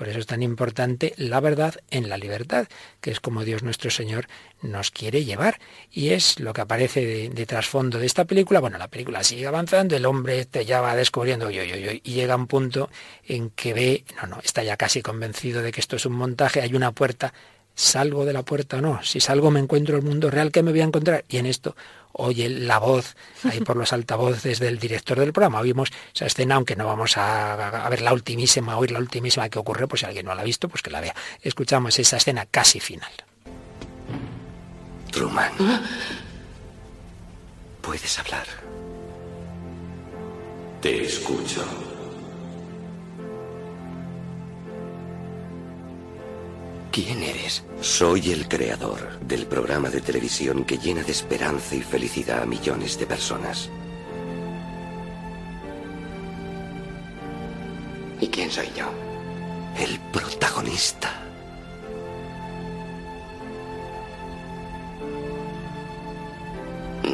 Por 0.00 0.08
eso 0.08 0.18
es 0.18 0.26
tan 0.26 0.42
importante 0.42 1.12
la 1.18 1.40
verdad 1.40 1.74
en 1.90 2.08
la 2.08 2.16
libertad, 2.16 2.68
que 3.02 3.10
es 3.10 3.20
como 3.20 3.44
Dios 3.44 3.62
nuestro 3.62 3.90
Señor 3.90 4.28
nos 4.62 4.90
quiere 4.90 5.26
llevar. 5.26 5.60
Y 5.90 6.10
es 6.10 6.40
lo 6.40 6.54
que 6.54 6.62
aparece 6.62 7.28
de, 7.28 7.44
trasfondo 7.46 7.98
de 7.98 8.06
esta 8.06 8.24
película. 8.24 8.60
Bueno, 8.60 8.78
la 8.78 8.88
película 8.88 9.22
sigue 9.22 9.46
avanzando, 9.46 9.96
el 9.96 10.06
hombre 10.06 10.46
te 10.46 10.64
ya 10.64 10.80
va 10.80 10.96
descubriendo 10.96 11.50
y 11.50 12.00
llega 12.02 12.34
un 12.34 12.46
punto 12.46 12.88
en 13.26 13.50
que 13.50 13.74
ve, 13.74 14.04
no, 14.22 14.28
no, 14.28 14.40
está 14.42 14.62
ya 14.62 14.78
casi 14.78 15.02
convencido 15.02 15.60
de 15.60 15.70
que 15.70 15.80
esto 15.80 15.96
es 15.96 16.06
un 16.06 16.14
montaje, 16.14 16.62
hay 16.62 16.74
una 16.74 16.92
puerta, 16.92 17.34
salgo 17.74 18.24
de 18.24 18.32
la 18.32 18.42
puerta 18.42 18.78
o 18.78 18.80
no, 18.80 19.02
si 19.02 19.20
salgo 19.20 19.50
me 19.50 19.60
encuentro 19.60 19.96
el 19.96 20.02
mundo 20.02 20.30
real 20.30 20.50
que 20.50 20.62
me 20.62 20.70
voy 20.70 20.80
a 20.80 20.84
encontrar. 20.84 21.26
Y 21.28 21.36
en 21.36 21.44
esto 21.44 21.76
oye 22.12 22.48
la 22.48 22.78
voz 22.78 23.16
ahí 23.44 23.60
por 23.60 23.76
los 23.76 23.92
altavoces 23.92 24.58
del 24.58 24.78
director 24.78 25.18
del 25.18 25.32
programa. 25.32 25.60
Oímos 25.60 25.90
esa 26.14 26.26
escena, 26.26 26.56
aunque 26.56 26.76
no 26.76 26.86
vamos 26.86 27.16
a, 27.16 27.88
ver 27.88 28.02
la 28.02 28.12
ultimísima, 28.12 28.74
a 28.74 28.78
oír 28.78 28.90
la 28.90 28.98
ultimísima 28.98 29.48
que 29.48 29.58
ocurre, 29.58 29.86
pues 29.86 30.00
si 30.00 30.06
alguien 30.06 30.26
no 30.26 30.34
la 30.34 30.42
ha 30.42 30.44
visto, 30.44 30.68
pues 30.68 30.82
que 30.82 30.90
la 30.90 31.00
vea. 31.00 31.14
Escuchamos 31.42 31.98
esa 31.98 32.16
escena 32.16 32.46
casi 32.46 32.80
final. 32.80 33.12
Truman, 35.10 35.52
puedes 37.80 38.18
hablar. 38.18 38.46
Te 40.80 41.02
escucho. 41.02 41.89
¿Quién 47.02 47.22
eres? 47.22 47.64
Soy 47.80 48.30
el 48.30 48.46
creador 48.46 49.18
del 49.20 49.46
programa 49.46 49.88
de 49.88 50.02
televisión 50.02 50.64
que 50.64 50.76
llena 50.76 51.02
de 51.02 51.12
esperanza 51.12 51.74
y 51.74 51.80
felicidad 51.80 52.42
a 52.42 52.44
millones 52.46 52.98
de 52.98 53.06
personas. 53.06 53.70
¿Y 58.20 58.26
quién 58.28 58.50
soy 58.50 58.66
yo? 58.76 58.90
El 59.78 59.98
protagonista. 60.12 61.10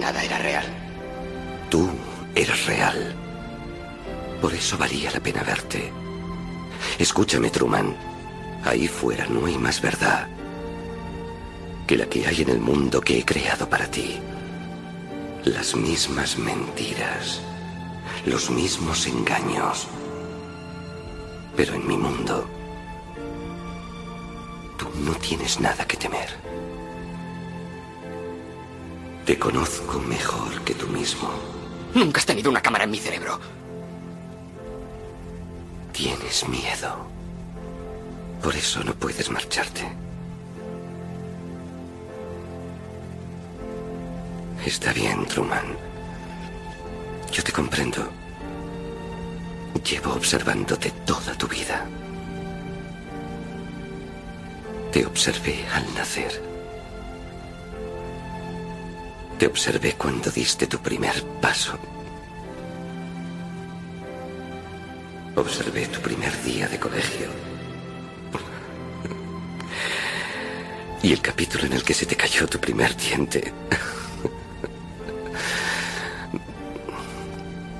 Nada 0.01 0.25
era 0.25 0.38
real. 0.38 0.66
Tú 1.70 1.88
eres 2.35 2.66
real. 2.66 3.14
Por 4.42 4.53
eso 4.53 4.77
valía 4.77 5.12
la 5.12 5.20
pena 5.20 5.44
verte. 5.44 5.92
Escúchame, 6.99 7.51
Truman. 7.51 8.15
Ahí 8.66 8.88
fuera 8.88 9.26
no 9.26 9.46
hay 9.46 9.57
más 9.57 9.81
verdad 9.81 10.29
que 11.87 11.96
la 11.96 12.07
que 12.07 12.26
hay 12.26 12.42
en 12.42 12.50
el 12.50 12.59
mundo 12.59 13.00
que 13.00 13.18
he 13.18 13.24
creado 13.24 13.68
para 13.68 13.87
ti. 13.88 14.18
Las 15.44 15.76
mismas 15.76 16.37
mentiras, 16.37 17.40
los 18.24 18.50
mismos 18.50 19.07
engaños. 19.07 19.87
Pero 21.57 21.74
en 21.74 21.87
mi 21.87 21.96
mundo, 21.96 22.44
tú 24.76 24.88
no 24.98 25.14
tienes 25.14 25.61
nada 25.61 25.87
que 25.87 25.96
temer. 25.96 26.29
Te 29.24 29.38
conozco 29.38 30.00
mejor 30.00 30.61
que 30.62 30.74
tú 30.74 30.88
mismo. 30.88 31.31
Nunca 31.94 32.18
has 32.18 32.26
tenido 32.26 32.50
una 32.50 32.61
cámara 32.61 32.85
en 32.85 32.90
mi 32.90 32.98
cerebro. 32.98 33.38
Tienes 35.92 36.48
miedo. 36.48 37.15
Por 38.42 38.55
eso 38.55 38.83
no 38.85 38.94
puedes 38.94 39.31
marcharte. 39.31 39.83
Está 44.64 44.92
bien, 44.92 45.25
Truman. 45.27 45.77
Yo 47.33 47.42
te 47.42 47.53
comprendo. 47.53 48.09
Llevo 49.88 50.12
observándote 50.14 50.90
toda 51.05 51.35
tu 51.35 51.46
vida. 51.46 51.87
Te 54.90 55.07
observé 55.07 55.64
al 55.72 55.94
nacer. 55.94 56.42
Te 59.38 59.46
observé 59.46 59.92
cuando 59.92 60.31
diste 60.31 60.66
tu 60.66 60.79
primer 60.79 61.22
paso. 61.40 61.79
Observé 65.37 65.87
tu 65.87 66.01
primer 66.01 66.33
día 66.42 66.66
de 66.66 66.79
colegio. 66.79 67.56
Y 71.02 71.12
el 71.12 71.20
capítulo 71.20 71.66
en 71.66 71.74
el 71.74 71.85
que 71.85 71.94
se 71.94 72.06
te 72.06 72.16
cayó 72.16 72.46
tu 72.46 72.59
primer 72.59 72.96
diente. 72.96 73.52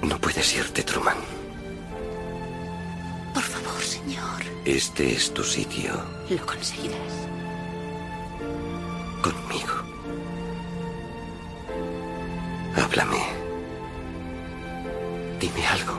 No 0.03 0.19
puedes 0.21 0.55
irte, 0.55 0.83
Truman. 0.83 1.17
Por 3.35 3.43
favor, 3.43 3.83
señor. 3.83 4.43
Este 4.65 5.13
es 5.13 5.33
tu 5.35 5.43
sitio. 5.43 5.93
Lo 6.31 6.47
conseguirás. 6.47 7.13
Conmigo. 9.23 9.75
Háblame. 12.77 13.23
Dime 15.41 15.67
algo. 15.67 15.96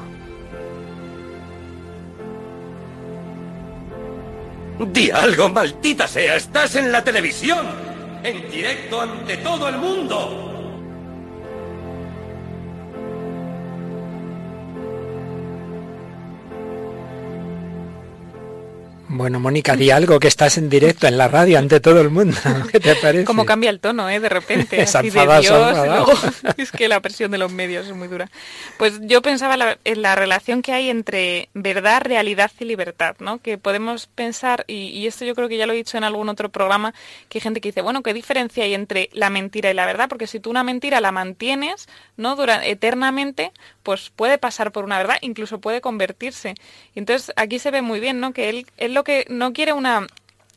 Di 4.80 5.10
algo, 5.10 5.50
maldita 5.50 6.08
sea. 6.08 6.36
Estás 6.36 6.76
en 6.76 6.92
la 6.92 7.04
televisión. 7.04 7.66
En 8.24 8.50
directo 8.52 9.02
ante 9.02 9.38
todo 9.38 9.68
el 9.70 9.78
mundo. 9.78 10.47
Bueno, 19.18 19.40
Mónica, 19.40 19.76
di 19.76 19.90
algo 19.90 20.20
que 20.20 20.28
estás 20.28 20.60
en 20.60 20.70
directo 20.70 21.08
en 21.08 21.18
la 21.18 21.28
radio 21.28 21.58
ante 21.58 21.80
todo 21.80 22.00
el 22.02 22.12
mundo. 22.12 22.38
¿Qué 22.72 22.80
te 22.80 22.96
parece? 22.98 23.26
Como 23.26 23.48
cambia 23.48 23.72
el 23.72 23.80
tono, 23.80 24.08
¿eh? 24.12 24.20
De 24.20 24.30
repente. 24.30 24.80
Es 24.82 24.96
así 24.96 25.10
de 25.10 25.20
enfadado, 25.20 25.42
Dios, 25.42 25.70
enfadado. 25.70 26.06
luego- 26.06 26.20
es 26.58 26.72
que 26.72 26.88
la 26.88 27.00
presión 27.00 27.32
de 27.32 27.40
los 27.40 27.52
medios 27.52 27.88
es 27.88 27.94
muy 27.96 28.08
dura. 28.08 28.30
Pues 28.78 29.00
yo 29.02 29.24
pensaba 29.24 29.58
la- 29.58 29.80
en 29.86 30.04
la 30.04 30.16
relación 30.16 30.62
que 30.62 30.72
hay 30.72 30.92
entre 30.92 31.50
verdad, 31.56 32.04
realidad 32.04 32.52
y 32.60 32.66
libertad, 32.66 33.16
¿no? 33.20 33.40
Que 33.40 33.58
podemos 33.58 34.06
pensar, 34.06 34.66
y, 34.68 34.90
y 34.90 35.08
esto 35.08 35.26
yo 35.26 35.34
creo 35.34 35.50
que 35.50 35.58
ya 35.58 35.66
lo 35.66 35.74
he 35.74 35.78
dicho 35.78 35.98
en 35.98 36.04
algún 36.04 36.30
otro 36.30 36.50
programa, 36.50 36.94
que 37.28 37.40
hay 37.40 37.42
gente 37.42 37.60
que 37.60 37.70
dice, 37.70 37.82
bueno, 37.82 38.04
¿qué 38.04 38.14
diferencia 38.14 38.66
hay 38.66 38.76
entre 38.76 39.10
la 39.14 39.32
mentira 39.32 39.72
y 39.72 39.74
la 39.74 39.88
verdad? 39.88 40.10
Porque 40.10 40.28
si 40.28 40.40
tú 40.40 40.52
una 40.52 40.64
mentira 40.64 41.02
la 41.02 41.12
mantienes, 41.12 41.88
¿no? 42.18 42.36
Dura, 42.36 42.64
eternamente, 42.64 43.52
pues 43.82 44.12
puede 44.16 44.38
pasar 44.38 44.72
por 44.72 44.84
una 44.84 45.00
verdad, 45.00 45.16
incluso 45.22 45.60
puede 45.60 45.82
convertirse. 45.82 46.54
Entonces 46.94 47.34
aquí 47.36 47.58
se 47.58 47.72
ve 47.72 47.82
muy 47.82 48.00
bien, 48.00 48.20
¿no? 48.20 48.32
Que 48.32 48.50
él, 48.50 48.68
él 48.78 48.94
lo 48.94 49.04
que 49.08 49.26
no 49.30 49.54
quiere 49.54 49.74
una 49.74 50.06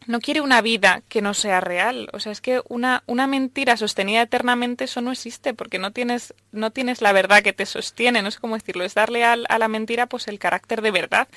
no 0.06 0.18
quiere 0.20 0.40
una 0.40 0.60
vida 0.60 1.02
que 1.08 1.22
no 1.22 1.34
sea 1.34 1.60
real. 1.60 2.08
O 2.12 2.18
sea, 2.20 2.32
es 2.32 2.40
que 2.40 2.62
una, 2.68 3.04
una 3.06 3.26
mentira 3.28 3.76
sostenida 3.76 4.22
eternamente, 4.22 4.84
eso 4.84 5.00
no 5.02 5.12
existe, 5.12 5.54
porque 5.54 5.78
no 5.78 5.92
tienes, 5.92 6.34
no 6.50 6.70
tienes 6.72 7.00
la 7.00 7.12
verdad 7.12 7.42
que 7.42 7.52
te 7.52 7.64
sostiene, 7.64 8.20
no 8.22 8.30
sé 8.32 8.40
cómo 8.40 8.56
decirlo, 8.56 8.82
es 8.82 8.94
darle 8.94 9.22
al- 9.24 9.46
a, 9.48 9.58
la 9.58 9.68
mentira 9.68 10.06
pues 10.06 10.26
el 10.26 10.38
carácter 10.40 10.82
de 10.82 10.90
verdad. 10.90 11.28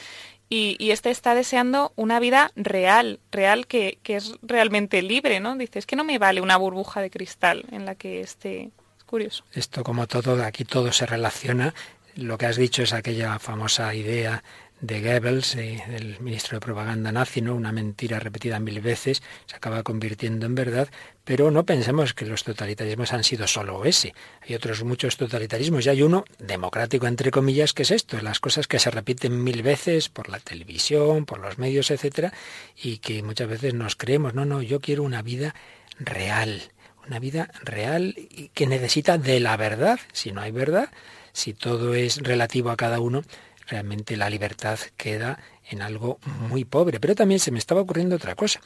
Y, 0.49 0.75
y 0.79 0.89
este 0.91 1.11
está 1.11 1.35
deseando 1.35 1.91
una 1.97 2.19
vida 2.19 2.51
real, 2.55 3.19
real 3.31 3.67
que, 3.67 3.99
que 4.01 4.15
es 4.15 4.33
realmente 4.41 5.01
libre, 5.03 5.39
¿no? 5.39 5.55
Dice, 5.55 5.77
es 5.77 5.85
que 5.85 5.95
no 5.95 6.03
me 6.03 6.17
vale 6.17 6.41
una 6.41 6.57
burbuja 6.57 7.01
de 7.01 7.11
cristal 7.11 7.65
en 7.71 7.85
la 7.85 7.93
que 7.95 8.21
esté... 8.21 8.71
Es 8.97 9.03
curioso. 9.03 9.43
Esto 9.53 9.83
como 9.83 10.07
todo, 10.07 10.43
aquí 10.43 10.63
todo 10.65 10.91
se 10.91 11.05
relaciona. 11.05 11.75
Lo 12.15 12.37
que 12.37 12.45
has 12.47 12.57
dicho 12.57 12.81
es 12.83 12.93
aquella 12.93 13.37
famosa 13.39 13.93
idea 13.93 14.43
de 14.83 15.01
Goebbels, 15.01 15.55
eh, 15.55 15.81
del 15.87 16.19
ministro 16.19 16.57
de 16.57 16.59
propaganda 16.59 17.13
nazi, 17.13 17.39
¿no? 17.39 17.55
Una 17.55 17.71
mentira 17.71 18.19
repetida 18.19 18.59
mil 18.59 18.81
veces 18.81 19.23
se 19.45 19.55
acaba 19.55 19.81
convirtiendo 19.81 20.45
en 20.45 20.55
verdad, 20.55 20.89
pero 21.23 21.51
no 21.51 21.65
pensemos 21.65 22.13
que 22.13 22.25
los 22.25 22.43
totalitarismos 22.43 23.13
han 23.13 23.23
sido 23.23 23.47
solo 23.47 23.85
ese. 23.85 24.13
Hay 24.41 24.55
otros 24.55 24.83
muchos 24.83 25.15
totalitarismos 25.15 25.85
y 25.85 25.89
hay 25.89 26.01
uno 26.01 26.25
democrático 26.37 27.07
entre 27.07 27.31
comillas 27.31 27.71
que 27.71 27.83
es 27.83 27.91
esto, 27.91 28.21
las 28.21 28.41
cosas 28.41 28.67
que 28.67 28.77
se 28.77 28.91
repiten 28.91 29.41
mil 29.41 29.63
veces 29.63 30.09
por 30.09 30.27
la 30.27 30.39
televisión, 30.39 31.25
por 31.25 31.39
los 31.39 31.57
medios, 31.57 31.89
etcétera, 31.89 32.33
y 32.75 32.97
que 32.97 33.23
muchas 33.23 33.47
veces 33.47 33.73
nos 33.73 33.95
creemos, 33.95 34.33
no, 34.33 34.43
no, 34.43 34.61
yo 34.61 34.81
quiero 34.81 35.03
una 35.03 35.21
vida 35.21 35.55
real, 35.97 36.61
una 37.07 37.19
vida 37.19 37.49
real 37.63 38.17
que 38.53 38.67
necesita 38.67 39.17
de 39.17 39.39
la 39.39 39.55
verdad. 39.55 40.01
Si 40.11 40.33
no 40.33 40.41
hay 40.41 40.51
verdad, 40.51 40.89
si 41.31 41.53
todo 41.53 41.95
es 41.95 42.17
relativo 42.17 42.69
a 42.69 42.75
cada 42.75 42.99
uno, 42.99 43.23
realmente 43.67 44.17
la 44.17 44.29
libertad 44.29 44.79
queda 44.97 45.39
en 45.69 45.81
algo 45.81 46.19
muy 46.49 46.65
pobre. 46.65 46.99
Pero 46.99 47.15
también 47.15 47.39
se 47.39 47.51
me 47.51 47.59
estaba 47.59 47.81
ocurriendo 47.81 48.15
otra 48.15 48.35
cosa. 48.35 48.61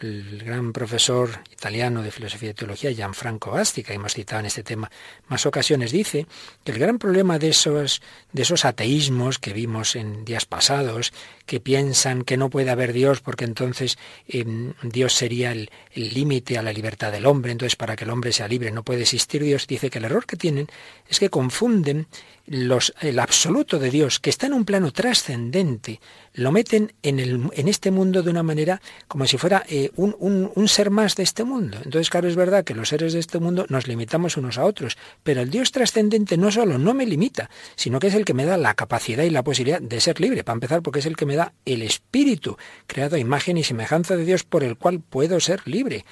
El 0.00 0.42
gran 0.44 0.72
profesor 0.72 1.30
italiano 1.52 2.02
de 2.02 2.10
filosofía 2.10 2.50
y 2.50 2.54
teología, 2.54 2.92
Gianfranco 2.92 3.52
Basti, 3.52 3.82
que 3.82 3.94
hemos 3.94 4.12
citado 4.12 4.40
en 4.40 4.46
este 4.46 4.62
tema 4.62 4.90
más 5.28 5.46
ocasiones, 5.46 5.90
dice 5.90 6.26
que 6.64 6.72
el 6.72 6.78
gran 6.78 6.98
problema 6.98 7.38
de 7.38 7.48
esos, 7.48 8.02
de 8.32 8.42
esos 8.42 8.64
ateísmos 8.64 9.38
que 9.38 9.52
vimos 9.54 9.96
en 9.96 10.24
días 10.24 10.44
pasados, 10.44 11.12
que 11.46 11.60
piensan 11.60 12.22
que 12.22 12.36
no 12.36 12.50
puede 12.50 12.70
haber 12.70 12.92
Dios 12.92 13.20
porque 13.20 13.44
entonces 13.44 13.96
eh, 14.28 14.44
Dios 14.82 15.14
sería 15.14 15.52
el 15.52 15.70
el 15.96 16.12
límite 16.12 16.58
a 16.58 16.62
la 16.62 16.72
libertad 16.72 17.10
del 17.10 17.26
hombre, 17.26 17.52
entonces 17.52 17.74
para 17.74 17.96
que 17.96 18.04
el 18.04 18.10
hombre 18.10 18.32
sea 18.32 18.46
libre 18.48 18.70
no 18.70 18.84
puede 18.84 19.02
existir 19.02 19.42
Dios, 19.42 19.66
dice 19.66 19.90
que 19.90 19.98
el 19.98 20.04
error 20.04 20.26
que 20.26 20.36
tienen 20.36 20.68
es 21.08 21.18
que 21.18 21.30
confunden 21.30 22.06
los, 22.46 22.94
el 23.00 23.18
absoluto 23.18 23.78
de 23.78 23.90
Dios, 23.90 24.20
que 24.20 24.30
está 24.30 24.46
en 24.46 24.52
un 24.52 24.64
plano 24.64 24.92
trascendente, 24.92 26.00
lo 26.46 26.52
meten 26.52 26.92
en, 27.02 27.18
el, 27.18 27.50
en 27.54 27.66
este 27.66 27.90
mundo 27.90 28.22
de 28.22 28.30
una 28.30 28.44
manera 28.44 28.80
como 29.08 29.26
si 29.26 29.36
fuera 29.36 29.64
eh, 29.68 29.90
un, 29.96 30.14
un, 30.54 30.68
ser 30.68 30.90
más 30.90 31.16
de 31.16 31.24
este 31.24 31.42
mundo. 31.42 31.76
Entonces, 31.78 32.08
claro, 32.08 32.28
es 32.28 32.36
verdad 32.36 32.62
que 32.62 32.72
los 32.72 32.90
seres 32.90 33.14
de 33.14 33.18
este 33.18 33.40
mundo 33.40 33.66
nos 33.68 33.88
limitamos 33.88 34.36
unos 34.36 34.56
a 34.56 34.64
otros, 34.64 34.96
pero 35.24 35.40
el 35.40 35.50
Dios 35.50 35.72
trascendente 35.72 36.36
no 36.36 36.52
solo 36.52 36.78
no 36.78 36.94
me 36.94 37.04
limita, 37.04 37.50
sino 37.74 37.98
que 37.98 38.06
es 38.06 38.14
el 38.14 38.24
que 38.24 38.32
me 38.32 38.44
da 38.44 38.56
la 38.58 38.74
capacidad 38.74 39.24
y 39.24 39.30
la 39.30 39.42
posibilidad 39.42 39.80
de 39.80 40.00
ser 40.00 40.20
libre, 40.20 40.44
para 40.44 40.54
empezar, 40.54 40.82
porque 40.82 41.00
es 41.00 41.06
el 41.06 41.16
que 41.16 41.26
me 41.26 41.34
da 41.34 41.52
el 41.64 41.82
espíritu, 41.82 42.56
creado 42.86 43.16
a 43.16 43.18
imagen 43.18 43.58
y 43.58 43.64
semejanza 43.64 44.16
de 44.16 44.24
Dios, 44.24 44.44
por 44.44 44.62
el 44.62 44.76
cual 44.76 45.00
puedo 45.00 45.40
ser 45.40 45.62
libre 45.64 46.04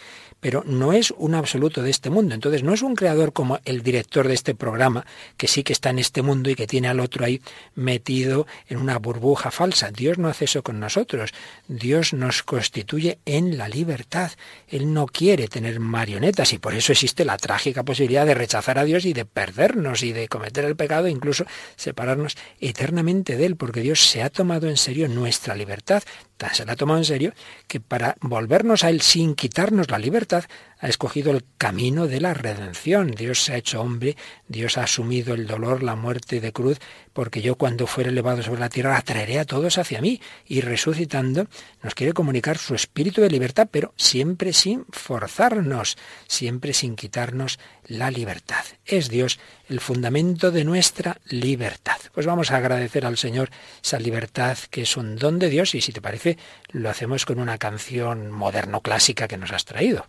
pero 0.45 0.63
no 0.67 0.93
es 0.93 1.11
un 1.17 1.35
absoluto 1.35 1.83
de 1.83 1.89
este 1.89 2.11
mundo. 2.11 2.35
Entonces 2.35 2.63
no 2.63 2.75
es 2.75 2.83
un 2.83 2.95
creador 2.95 3.33
como 3.33 3.61
el 3.65 3.83
director 3.83 4.29
de 4.29 4.35
este 4.35 4.55
programa, 4.55 5.07
que 5.39 5.49
sí 5.49 5.63
que 5.63 5.73
está 5.73 5.89
en 5.89 5.99
este 5.99 6.21
mundo 6.21 6.51
y 6.51 6.55
que 6.55 6.67
tiene 6.67 6.89
al 6.89 7.01
otro 7.01 7.25
ahí 7.25 7.41
metido 7.75 8.47
en 8.69 8.77
una 8.77 8.99
burbuja 8.99 9.51
falsa. 9.51 9.91
Dios 9.91 10.19
no 10.19 10.29
hace 10.29 10.45
eso 10.45 10.63
con 10.63 10.79
nosotros. 10.81 11.33
Dios 11.67 12.13
nos 12.13 12.43
constituye 12.43 13.21
en 13.25 13.57
la 13.57 13.71
libertad. 13.71 14.33
Él 14.69 14.93
no 14.93 15.07
quiere 15.07 15.49
tener 15.49 15.81
marionetas 15.81 16.53
y 16.53 16.59
por 16.59 16.75
eso 16.75 16.93
existe 16.93 17.25
la 17.25 17.39
trágica 17.39 17.83
posibilidad 17.83 18.27
de 18.27 18.35
rechazar 18.35 18.79
a 18.79 18.85
Dios 18.85 19.07
y 19.07 19.15
de 19.15 19.25
perdernos 19.25 20.03
y 20.03 20.13
de 20.13 20.29
cometer 20.29 20.67
el 20.67 20.77
pecado 20.77 21.07
e 21.07 21.11
incluso 21.11 21.47
separarnos 21.77 22.37
eternamente 22.61 23.39
de 23.39 23.47
Él, 23.47 23.57
porque 23.57 23.81
Dios 23.81 24.01
se 24.01 24.23
ha 24.23 24.29
tomado 24.29 24.69
en 24.69 24.77
serio 24.77 25.09
nuestra 25.09 25.55
libertad. 25.55 26.03
Tan 26.37 26.55
se 26.55 26.65
la 26.65 26.73
ha 26.73 26.77
tomado 26.77 26.99
en 26.99 27.05
serio 27.05 27.33
que 27.69 27.81
para 27.81 28.17
volvernos 28.21 28.85
a 28.85 28.91
Él 28.91 29.01
sin 29.01 29.35
quitarnos 29.35 29.91
la 29.91 29.99
libertad, 29.99 30.45
ha 30.85 30.89
escogido 30.89 31.31
el 31.31 31.47
camino 31.57 32.09
de 32.09 32.21
la 32.21 32.35
redención. 32.35 33.13
Dios 33.13 33.43
se 33.43 33.55
ha 33.55 33.57
hecho 33.57 33.81
hombre, 33.81 34.19
Dios 34.49 34.77
ha 34.77 34.83
asumido 34.83 35.33
el 35.33 35.47
dolor, 35.47 35.83
la 35.83 35.97
muerte 35.97 36.43
de 36.43 36.53
cruz, 36.53 36.79
porque 37.15 37.41
yo 37.41 37.55
cuando 37.55 37.87
fuere 37.87 38.11
elevado 38.11 38.43
sobre 38.43 38.61
la 38.61 38.69
tierra 38.69 38.99
atraeré 38.99 39.39
a 39.39 39.47
todos 39.47 39.79
hacia 39.79 40.03
mí. 40.03 40.21
Y 40.45 40.61
resucitando 40.61 41.47
nos 41.83 41.95
quiere 41.95 42.13
comunicar 42.13 42.59
su 42.59 42.75
espíritu 42.75 43.23
de 43.23 43.31
libertad, 43.31 43.67
pero 43.71 43.95
siempre 43.97 44.53
sin 44.53 44.85
forzarnos, 44.91 45.97
siempre 46.29 46.75
sin 46.75 46.97
quitarnos 46.97 47.59
la 47.87 48.11
libertad. 48.11 48.67
Es 48.85 49.09
Dios 49.09 49.41
el 49.71 49.81
fundamento 49.81 50.51
de 50.51 50.65
nuestra 50.65 51.19
libertad. 51.31 51.97
Pues 52.13 52.27
vamos 52.27 52.51
a 52.51 52.59
agradecer 52.59 53.07
al 53.07 53.17
Señor 53.17 53.49
esa 53.83 53.99
libertad 53.99 54.59
que 54.69 54.83
es 54.83 54.99
un 54.99 55.17
don 55.17 55.39
de 55.39 55.49
Dios 55.49 55.75
y 55.75 55.81
si 55.81 55.93
te 55.93 56.03
parece 56.03 56.37
lo 56.73 56.91
hacemos 56.91 57.25
con 57.25 57.41
una 57.41 57.57
canción 57.57 58.31
moderno 58.31 58.83
clásica 58.83 59.27
que 59.27 59.39
nos 59.39 59.51
has 59.51 59.65
traído. 59.65 60.07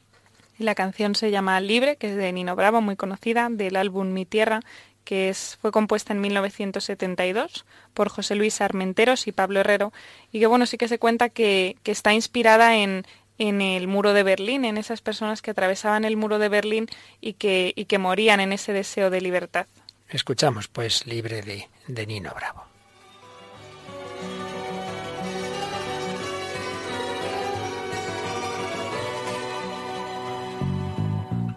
La 0.58 0.76
canción 0.76 1.16
se 1.16 1.32
llama 1.32 1.60
Libre, 1.60 1.98
que 1.98 2.12
es 2.12 2.16
de 2.16 2.32
Nino 2.32 2.56
Bravo, 2.56 2.82
muy 2.82 2.96
conocida, 2.96 3.48
del 3.50 3.76
álbum 3.76 4.14
Mi 4.14 4.26
Tierra, 4.26 4.62
que 5.04 5.30
es, 5.30 5.58
fue 5.62 5.72
compuesta 5.72 6.14
en 6.14 6.22
1972 6.22 7.66
por 7.94 8.10
José 8.10 8.36
Luis 8.36 8.62
Armenteros 8.62 9.28
y 9.28 9.32
Pablo 9.32 9.60
Herrero, 9.60 9.94
y 10.32 10.40
que 10.40 10.48
bueno, 10.48 10.66
sí 10.66 10.78
que 10.78 10.88
se 10.88 11.00
cuenta 11.00 11.30
que, 11.30 11.78
que 11.84 11.92
está 11.92 12.14
inspirada 12.14 12.76
en, 12.76 13.06
en 13.38 13.62
el 13.62 13.88
muro 13.88 14.14
de 14.14 14.24
Berlín, 14.24 14.66
en 14.66 14.78
esas 14.78 15.02
personas 15.02 15.42
que 15.42 15.52
atravesaban 15.52 16.06
el 16.06 16.18
muro 16.18 16.40
de 16.40 16.50
Berlín 16.50 16.88
y 17.22 17.34
que, 17.34 17.74
y 17.76 17.86
que 17.86 17.98
morían 17.98 18.40
en 18.40 18.54
ese 18.54 18.74
deseo 18.74 19.10
de 19.10 19.22
libertad. 19.22 19.68
Escuchamos 20.10 20.68
pues 20.68 21.06
Libre 21.06 21.42
de, 21.42 21.68
de 21.88 22.06
Nino 22.06 22.34
Bravo. 22.36 22.75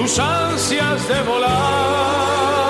sus 0.00 0.18
ansias 0.18 1.08
de 1.08 1.22
volar. 1.24 2.69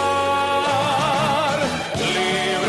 Libre 2.01 2.60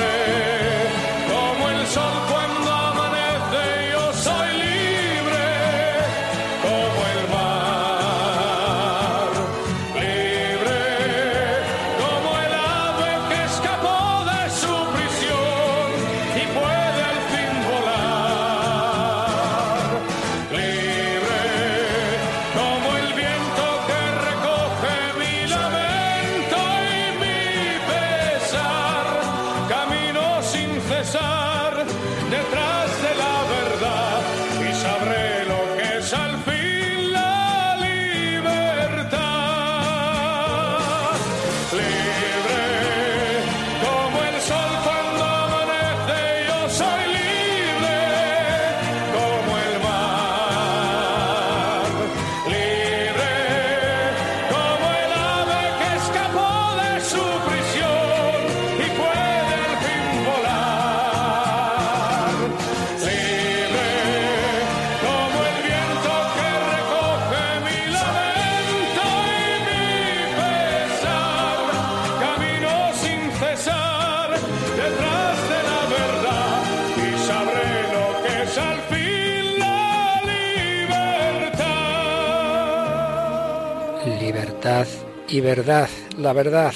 y 85.33 85.41
verdad, 85.41 85.89
la 86.19 86.35
verdad 86.35 86.75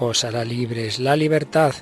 os 0.00 0.24
hará 0.24 0.44
libres. 0.44 0.98
La 0.98 1.14
libertad 1.14 1.72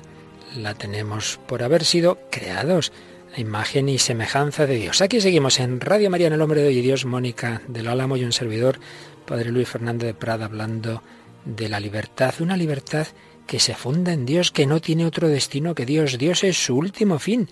la 0.55 0.75
tenemos 0.75 1.39
por 1.47 1.63
haber 1.63 1.83
sido 1.83 2.19
creados 2.29 2.93
a 3.35 3.41
imagen 3.41 3.89
y 3.89 3.97
semejanza 3.97 4.67
de 4.67 4.75
Dios. 4.75 5.01
Aquí 5.01 5.19
seguimos 5.19 5.59
en 5.59 5.81
Radio 5.81 6.11
María 6.11 6.27
en 6.27 6.33
el 6.33 6.41
Hombre 6.41 6.61
de 6.61 6.67
Hoy 6.67 6.81
Dios, 6.81 7.05
Mónica 7.05 7.63
del 7.67 7.87
Álamo 7.87 8.15
y 8.15 8.23
un 8.23 8.31
servidor, 8.31 8.79
Padre 9.25 9.51
Luis 9.51 9.67
Fernando 9.67 10.05
de 10.05 10.13
Prada, 10.13 10.45
hablando 10.45 11.01
de 11.45 11.67
la 11.67 11.79
libertad, 11.79 12.35
una 12.41 12.57
libertad 12.57 13.07
que 13.47 13.59
se 13.59 13.73
funda 13.73 14.13
en 14.13 14.27
Dios, 14.27 14.51
que 14.51 14.67
no 14.67 14.79
tiene 14.79 15.07
otro 15.07 15.27
destino 15.27 15.73
que 15.73 15.87
Dios. 15.87 16.19
Dios 16.19 16.43
es 16.43 16.63
su 16.63 16.77
último 16.77 17.17
fin. 17.17 17.49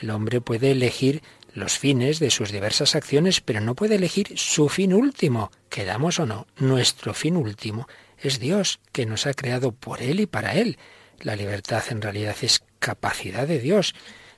El 0.00 0.10
hombre 0.10 0.40
puede 0.40 0.72
elegir 0.72 1.22
los 1.54 1.78
fines 1.78 2.18
de 2.18 2.30
sus 2.30 2.50
diversas 2.50 2.96
acciones, 2.96 3.40
pero 3.40 3.60
no 3.60 3.74
puede 3.74 3.94
elegir 3.94 4.32
su 4.36 4.68
fin 4.68 4.92
último, 4.92 5.52
queramos 5.70 6.18
o 6.18 6.26
no. 6.26 6.46
Nuestro 6.58 7.14
fin 7.14 7.36
último 7.36 7.86
es 8.18 8.40
Dios, 8.40 8.80
que 8.92 9.06
nos 9.06 9.26
ha 9.26 9.34
creado 9.34 9.72
por 9.72 10.02
Él 10.02 10.20
y 10.20 10.26
para 10.26 10.54
Él. 10.54 10.78
La 11.20 11.36
libertad 11.36 11.84
en 11.90 12.02
realidad 12.02 12.36
es 12.42 12.64
capacidad 12.80 13.46
de 13.46 13.60
Dios. 13.60 13.94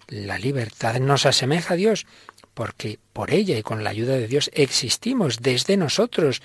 La 0.09 0.39
libertad 0.39 1.01
nos 1.01 1.25
asemeja 1.25 1.75
a 1.75 1.77
Dios, 1.79 2.07
porque 2.53 2.99
por 3.13 3.33
ella 3.33 3.57
y 3.57 3.63
con 3.63 3.83
la 3.83 3.91
ayuda 3.91 4.15
de 4.15 4.29
Dios 4.29 4.51
existimos 4.53 5.41
desde 5.41 5.79
nosotros. 5.79 6.43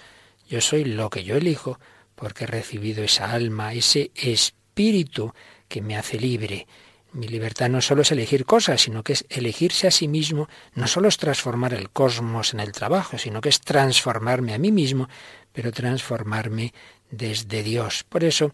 Yo 0.49 0.61
soy 0.61 0.85
lo 0.85 1.09
que 1.09 1.25
yo 1.25 1.35
elijo, 1.35 1.79
porque 2.15 2.45
he 2.45 2.47
recibido 2.47 3.03
esa 3.03 3.31
alma, 3.31 3.73
ese 3.73 4.11
espíritu 4.15 5.33
que 5.67 5.81
me 5.81 5.97
hace 5.97 6.17
libre. 6.17 6.65
Mi 7.13 7.27
libertad 7.27 7.69
no 7.69 7.81
solo 7.81 8.03
es 8.03 8.11
elegir 8.11 8.45
cosas, 8.45 8.81
sino 8.81 9.03
que 9.03 9.13
es 9.13 9.25
elegirse 9.29 9.87
a 9.87 9.91
sí 9.91 10.07
mismo, 10.07 10.47
no 10.75 10.87
solo 10.87 11.09
es 11.09 11.17
transformar 11.17 11.73
el 11.73 11.89
cosmos 11.89 12.53
en 12.53 12.61
el 12.61 12.71
trabajo, 12.71 13.17
sino 13.17 13.41
que 13.41 13.49
es 13.49 13.59
transformarme 13.59 14.53
a 14.53 14.57
mí 14.57 14.71
mismo, 14.71 15.09
pero 15.51 15.71
transformarme 15.73 16.73
desde 17.09 17.63
Dios. 17.63 18.05
Por 18.07 18.23
eso, 18.23 18.53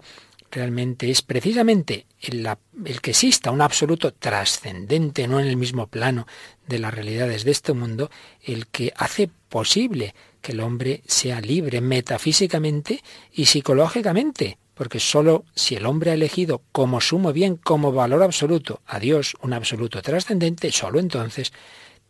realmente 0.52 1.10
es 1.12 1.22
precisamente 1.22 2.08
el, 2.20 2.48
el, 2.86 3.02
que 3.02 3.12
exista 3.12 3.52
un 3.52 3.62
absoluto 3.62 4.14
trascendente, 4.14 5.28
no 5.28 5.40
en 5.40 5.48
el 5.48 5.58
mismo 5.58 5.88
plano 5.88 6.26
de 6.68 6.80
las 6.80 6.94
realidades 6.94 7.44
de 7.44 7.52
este 7.52 7.74
mundo, 7.74 8.10
el 8.42 8.68
que 8.68 8.94
hace 8.96 9.30
posible 9.50 10.16
que 10.42 10.54
el 10.54 10.62
hombre 10.62 11.04
sea 11.06 11.42
libre 11.42 11.82
metafísicamente 11.82 13.04
y 13.32 13.46
psicológicamente, 13.46 14.58
porque 14.78 15.00
sólo 15.00 15.44
si 15.56 15.76
el 15.76 15.86
hombre 15.86 16.12
ha 16.12 16.14
elegido 16.14 16.62
como 16.72 17.02
sumo 17.02 17.34
bien, 17.34 17.58
como 17.58 17.92
valor 17.92 18.22
absoluto 18.22 18.82
a 18.86 19.00
Dios, 19.00 19.36
un 19.42 19.54
absoluto 19.54 20.02
trascendente, 20.02 20.72
sólo 20.72 21.00
entonces 21.00 21.52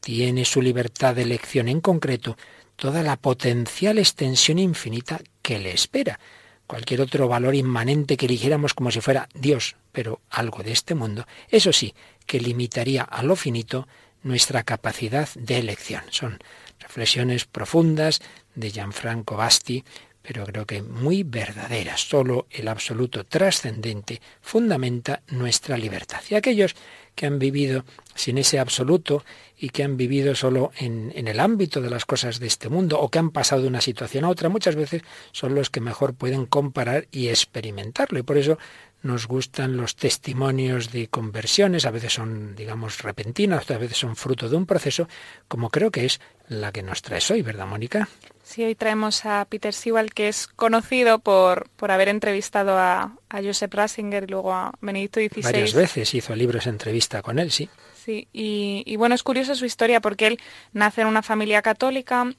tiene 0.01 0.45
su 0.45 0.61
libertad 0.61 1.15
de 1.15 1.23
elección 1.23 1.69
en 1.69 1.79
concreto 1.79 2.37
toda 2.75 3.01
la 3.03 3.15
potencial 3.15 3.97
extensión 3.97 4.59
infinita 4.59 5.19
que 5.41 5.59
le 5.59 5.71
espera. 5.71 6.19
Cualquier 6.67 7.01
otro 7.01 7.29
valor 7.29 7.55
inmanente 7.55 8.17
que 8.17 8.25
eligiéramos 8.25 8.73
como 8.73 8.91
si 8.91 8.99
fuera 8.99 9.29
Dios, 9.33 9.77
pero 9.93 10.19
algo 10.29 10.61
de 10.61 10.73
este 10.73 10.93
mundo, 10.93 11.25
eso 11.49 11.71
sí, 11.71 11.95
que 12.25 12.41
limitaría 12.41 13.03
a 13.03 13.23
lo 13.23 13.37
finito 13.37 13.87
nuestra 14.23 14.63
capacidad 14.63 15.29
de 15.35 15.57
elección. 15.57 16.03
Son 16.09 16.37
reflexiones 16.79 17.45
profundas 17.45 18.21
de 18.55 18.71
Gianfranco 18.71 19.37
Basti, 19.37 19.85
pero 20.27 20.45
creo 20.45 20.65
que 20.65 20.81
muy 20.81 21.23
verdaderas. 21.23 22.01
Solo 22.01 22.47
el 22.51 22.67
absoluto 22.67 23.23
trascendente 23.23 24.21
fundamenta 24.41 25.21
nuestra 25.29 25.77
libertad. 25.77 26.19
Y 26.29 26.35
aquellos 26.35 26.75
que 27.15 27.27
han 27.27 27.39
vivido 27.39 27.85
sin 28.13 28.37
ese 28.37 28.59
absoluto 28.59 29.23
y 29.57 29.69
que 29.69 29.83
han 29.83 29.95
vivido 29.95 30.35
solo 30.35 30.71
en, 30.79 31.13
en, 31.15 31.29
el 31.29 31.39
ámbito 31.39 31.79
de 31.79 31.89
las 31.89 32.03
cosas 32.03 32.41
de 32.41 32.47
este 32.47 32.67
mundo 32.67 32.99
o 32.99 33.09
que 33.09 33.19
han 33.19 33.31
pasado 33.31 33.61
de 33.61 33.69
una 33.69 33.79
situación 33.79 34.25
a 34.25 34.29
otra, 34.29 34.49
muchas 34.49 34.75
veces 34.75 35.01
son 35.31 35.55
los 35.55 35.69
que 35.69 35.79
mejor 35.79 36.13
pueden 36.13 36.45
comparar 36.45 37.07
y 37.09 37.29
experimentarlo. 37.29 38.19
Y 38.19 38.23
por 38.23 38.37
eso 38.37 38.57
nos 39.03 39.27
gustan 39.27 39.77
los 39.77 39.95
testimonios 39.95 40.91
de 40.91 41.07
conversiones, 41.07 41.85
a 41.85 41.91
veces 41.91 42.11
son, 42.11 42.53
digamos, 42.53 43.01
repentinas, 43.01 43.63
otras 43.63 43.79
veces 43.79 43.97
son 43.97 44.17
fruto 44.17 44.49
de 44.49 44.57
un 44.57 44.65
proceso, 44.65 45.07
como 45.47 45.69
creo 45.69 45.89
que 45.89 46.05
es 46.05 46.19
la 46.49 46.73
que 46.73 46.83
nos 46.83 47.01
traes 47.01 47.31
hoy, 47.31 47.43
¿verdad, 47.43 47.65
Mónica? 47.65 48.09
Sí, 48.47 48.63
hoy 48.63 48.75
traemos 48.75 49.25
a 49.25 49.43
Peter 49.43 49.73
Sewell, 49.73 50.13
que 50.13 50.29
es 50.29 50.47
conocido 50.47 51.19
por, 51.19 51.69
por 51.71 51.91
haber 51.91 52.07
entrevistado 52.07 52.77
a, 52.77 53.11
a 53.27 53.43
Joseph 53.43 53.73
Ratzinger 53.73 54.23
y 54.23 54.27
luego 54.27 54.53
a 54.53 54.71
Benedicto 54.79 55.19
XVI. 55.19 55.41
Varias 55.41 55.73
veces 55.73 56.13
hizo 56.13 56.33
libros 56.33 56.65
entrevista 56.65 57.21
con 57.21 57.39
él, 57.39 57.51
sí. 57.51 57.69
Sí, 57.93 58.29
y, 58.31 58.83
y 58.85 58.95
bueno, 58.95 59.15
es 59.15 59.23
curiosa 59.23 59.53
su 59.53 59.65
historia 59.65 59.99
porque 59.99 60.27
él 60.27 60.39
nace 60.71 61.01
en 61.01 61.07
una 61.07 61.23
familia 61.23 61.61
católica, 61.61 62.33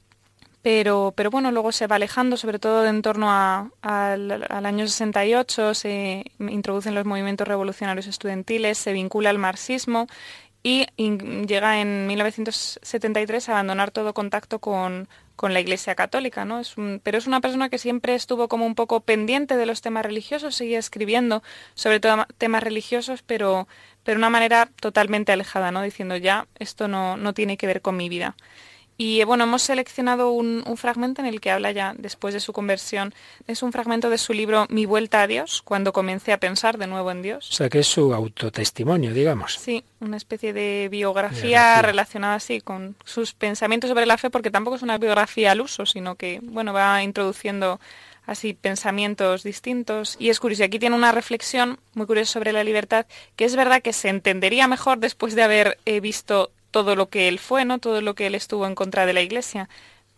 pero, 0.62 1.12
pero 1.14 1.30
bueno, 1.30 1.50
luego 1.50 1.72
se 1.72 1.86
va 1.86 1.96
alejando, 1.96 2.38
sobre 2.38 2.58
todo 2.58 2.86
en 2.86 3.02
torno 3.02 3.30
a, 3.30 3.70
a, 3.82 4.12
al 4.14 4.64
año 4.64 4.88
68, 4.88 5.74
se 5.74 6.24
introducen 6.38 6.94
los 6.94 7.04
movimientos 7.04 7.46
revolucionarios 7.46 8.06
estudiantiles, 8.06 8.78
se 8.78 8.94
vincula 8.94 9.28
al 9.28 9.38
marxismo 9.38 10.06
y 10.62 10.86
llega 10.96 11.82
en 11.82 12.06
1973 12.06 13.50
a 13.50 13.52
abandonar 13.52 13.90
todo 13.90 14.14
contacto 14.14 14.58
con, 14.58 15.06
con 15.38 15.54
la 15.54 15.60
Iglesia 15.60 15.94
Católica, 15.94 16.44
¿no? 16.44 16.58
Es 16.58 16.74
pero 17.04 17.16
es 17.16 17.28
una 17.28 17.40
persona 17.40 17.68
que 17.68 17.78
siempre 17.78 18.16
estuvo 18.16 18.48
como 18.48 18.66
un 18.66 18.74
poco 18.74 19.02
pendiente 19.02 19.56
de 19.56 19.66
los 19.66 19.82
temas 19.82 20.04
religiosos, 20.04 20.56
seguía 20.56 20.80
escribiendo 20.80 21.44
sobre 21.74 22.00
todo 22.00 22.26
temas 22.38 22.64
religiosos, 22.64 23.22
pero, 23.22 23.68
pero 24.02 24.16
de 24.16 24.18
una 24.18 24.30
manera 24.30 24.68
totalmente 24.80 25.30
alejada, 25.30 25.70
¿no? 25.70 25.82
Diciendo 25.82 26.16
ya, 26.16 26.48
esto 26.58 26.88
no, 26.88 27.16
no 27.16 27.34
tiene 27.34 27.56
que 27.56 27.68
ver 27.68 27.82
con 27.82 27.96
mi 27.96 28.08
vida. 28.08 28.34
Y 29.00 29.22
bueno, 29.22 29.44
hemos 29.44 29.62
seleccionado 29.62 30.32
un, 30.32 30.64
un, 30.66 30.76
fragmento 30.76 31.22
en 31.22 31.28
el 31.28 31.40
que 31.40 31.52
habla 31.52 31.70
ya 31.70 31.94
después 31.96 32.34
de 32.34 32.40
su 32.40 32.52
conversión. 32.52 33.14
Es 33.46 33.62
un 33.62 33.70
fragmento 33.70 34.10
de 34.10 34.18
su 34.18 34.32
libro 34.32 34.66
Mi 34.70 34.86
vuelta 34.86 35.22
a 35.22 35.28
Dios, 35.28 35.62
cuando 35.62 35.92
comencé 35.92 36.32
a 36.32 36.40
pensar 36.40 36.78
de 36.78 36.88
nuevo 36.88 37.12
en 37.12 37.22
Dios. 37.22 37.48
O 37.48 37.52
sea 37.52 37.68
que 37.68 37.78
es 37.78 37.86
su 37.86 38.12
autotestimonio, 38.12 39.14
digamos. 39.14 39.54
Sí, 39.54 39.84
una 40.00 40.16
especie 40.16 40.52
de 40.52 40.88
biografía, 40.90 41.42
biografía. 41.42 41.82
relacionada 41.82 42.34
así 42.34 42.60
con 42.60 42.96
sus 43.04 43.34
pensamientos 43.34 43.88
sobre 43.88 44.04
la 44.04 44.18
fe, 44.18 44.30
porque 44.30 44.50
tampoco 44.50 44.74
es 44.74 44.82
una 44.82 44.98
biografía 44.98 45.52
al 45.52 45.60
uso, 45.60 45.86
sino 45.86 46.16
que 46.16 46.40
bueno 46.42 46.72
va 46.72 47.00
introduciendo 47.04 47.78
así 48.26 48.52
pensamientos 48.52 49.44
distintos. 49.44 50.16
Y 50.18 50.28
es 50.28 50.40
curioso, 50.40 50.64
aquí 50.64 50.80
tiene 50.80 50.96
una 50.96 51.12
reflexión 51.12 51.78
muy 51.94 52.06
curiosa 52.06 52.32
sobre 52.32 52.52
la 52.52 52.64
libertad, 52.64 53.06
que 53.36 53.44
es 53.44 53.54
verdad 53.54 53.80
que 53.80 53.92
se 53.92 54.08
entendería 54.08 54.68
mejor 54.68 54.98
después 54.98 55.36
de 55.36 55.42
haber 55.42 55.78
eh, 55.86 56.00
visto 56.00 56.50
todo 56.70 56.96
lo 56.96 57.08
que 57.08 57.28
él 57.28 57.38
fue, 57.38 57.64
¿no? 57.64 57.78
Todo 57.78 58.00
lo 58.00 58.14
que 58.14 58.26
él 58.26 58.34
estuvo 58.34 58.66
en 58.66 58.74
contra 58.74 59.06
de 59.06 59.12
la 59.12 59.22
Iglesia. 59.22 59.68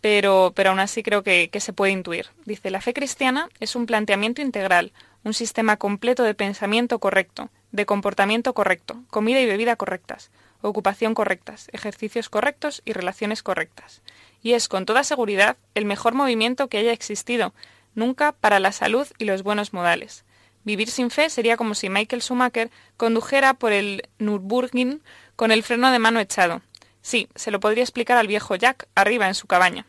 Pero, 0.01 0.53
pero 0.55 0.71
aún 0.71 0.81
así 0.81 1.03
creo 1.03 1.23
que, 1.23 1.51
que 1.51 1.61
se 1.61 1.73
puede 1.73 1.93
intuir. 1.93 2.29
Dice, 2.47 2.71
la 2.71 2.81
fe 2.81 2.95
cristiana 2.95 3.49
es 3.61 3.77
un 3.77 3.87
planteamiento 3.87 4.41
integral, 4.41 4.93
un 5.25 5.35
sistema 5.35 5.77
completo 5.77 6.23
de 6.23 6.35
pensamiento 6.35 6.99
correcto, 6.99 7.51
de 7.73 7.87
comportamiento 7.87 8.55
correcto, 8.55 9.03
comida 9.11 9.41
y 9.41 9.47
bebida 9.47 9.77
correctas, 9.77 10.31
ocupación 10.63 11.15
correctas, 11.15 11.69
ejercicios 11.73 12.29
correctos 12.29 12.83
y 12.85 12.93
relaciones 12.93 13.43
correctas. 13.43 14.03
Y 14.43 14.53
es, 14.53 14.69
con 14.69 14.87
toda 14.87 15.05
seguridad, 15.05 15.57
el 15.75 15.85
mejor 15.85 16.15
movimiento 16.15 16.69
que 16.69 16.79
haya 16.79 16.93
existido, 16.93 17.53
nunca 17.95 18.33
para 18.33 18.61
la 18.61 18.73
salud 18.73 19.07
y 19.19 19.25
los 19.25 19.43
buenos 19.43 19.73
modales. 19.73 20.25
Vivir 20.65 20.91
sin 20.91 21.11
fe 21.11 21.31
sería 21.31 21.57
como 21.57 21.75
si 21.75 21.89
Michael 21.89 22.23
Schumacher 22.23 22.71
condujera 22.97 23.55
por 23.55 23.73
el 23.73 24.09
Nürburgring 24.19 25.01
con 25.41 25.53
el 25.53 25.63
freno 25.63 25.91
de 25.91 25.99
mano 25.99 26.21
echado. 26.21 26.61
Sí, 27.01 27.31
se 27.35 27.51
lo 27.51 27.61
podría 27.61 27.83
explicar 27.83 28.19
al 28.19 28.27
viejo 28.27 28.57
Jack 28.57 28.89
arriba 28.95 29.27
en 29.27 29.35
su 29.35 29.47
cabaña. 29.47 29.87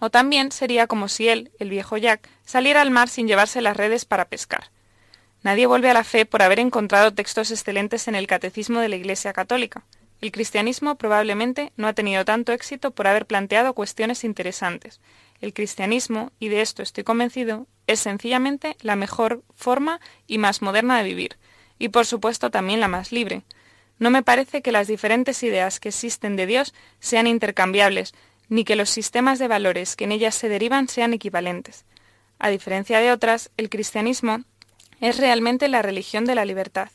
O 0.00 0.10
también 0.10 0.52
sería 0.52 0.86
como 0.86 1.08
si 1.08 1.30
él, 1.30 1.50
el 1.58 1.70
viejo 1.70 1.96
Jack, 1.96 2.28
saliera 2.44 2.82
al 2.82 2.90
mar 2.90 3.08
sin 3.08 3.26
llevarse 3.26 3.62
las 3.62 3.74
redes 3.74 4.04
para 4.04 4.26
pescar. 4.26 4.70
Nadie 5.42 5.64
vuelve 5.64 5.88
a 5.88 5.94
la 5.94 6.04
fe 6.04 6.26
por 6.26 6.42
haber 6.42 6.58
encontrado 6.58 7.14
textos 7.14 7.50
excelentes 7.50 8.06
en 8.06 8.14
el 8.14 8.26
catecismo 8.26 8.80
de 8.80 8.90
la 8.90 8.96
Iglesia 8.96 9.32
católica. 9.32 9.82
El 10.20 10.30
cristianismo 10.30 10.96
probablemente 10.96 11.72
no 11.78 11.88
ha 11.88 11.94
tenido 11.94 12.26
tanto 12.26 12.52
éxito 12.52 12.90
por 12.90 13.06
haber 13.06 13.24
planteado 13.24 13.72
cuestiones 13.72 14.24
interesantes. 14.24 15.00
El 15.40 15.54
cristianismo, 15.54 16.32
y 16.38 16.50
de 16.50 16.60
esto 16.60 16.82
estoy 16.82 17.04
convencido, 17.04 17.66
es 17.86 18.00
sencillamente 18.00 18.76
la 18.82 18.96
mejor 18.96 19.42
forma 19.56 20.00
y 20.26 20.36
más 20.36 20.60
moderna 20.60 20.98
de 20.98 21.04
vivir, 21.04 21.38
y 21.78 21.88
por 21.88 22.04
supuesto 22.04 22.50
también 22.50 22.80
la 22.80 22.88
más 22.88 23.10
libre. 23.10 23.42
No 23.98 24.10
me 24.10 24.22
parece 24.22 24.62
que 24.62 24.72
las 24.72 24.88
diferentes 24.88 25.42
ideas 25.42 25.80
que 25.80 25.90
existen 25.90 26.36
de 26.36 26.46
Dios 26.46 26.74
sean 27.00 27.26
intercambiables, 27.26 28.14
ni 28.48 28.64
que 28.64 28.76
los 28.76 28.90
sistemas 28.90 29.38
de 29.38 29.48
valores 29.48 29.96
que 29.96 30.04
en 30.04 30.12
ellas 30.12 30.34
se 30.34 30.48
derivan 30.48 30.88
sean 30.88 31.14
equivalentes. 31.14 31.84
A 32.38 32.50
diferencia 32.50 32.98
de 32.98 33.12
otras, 33.12 33.50
el 33.56 33.70
cristianismo 33.70 34.44
es 35.00 35.18
realmente 35.18 35.68
la 35.68 35.82
religión 35.82 36.24
de 36.24 36.34
la 36.34 36.44
libertad. 36.44 36.90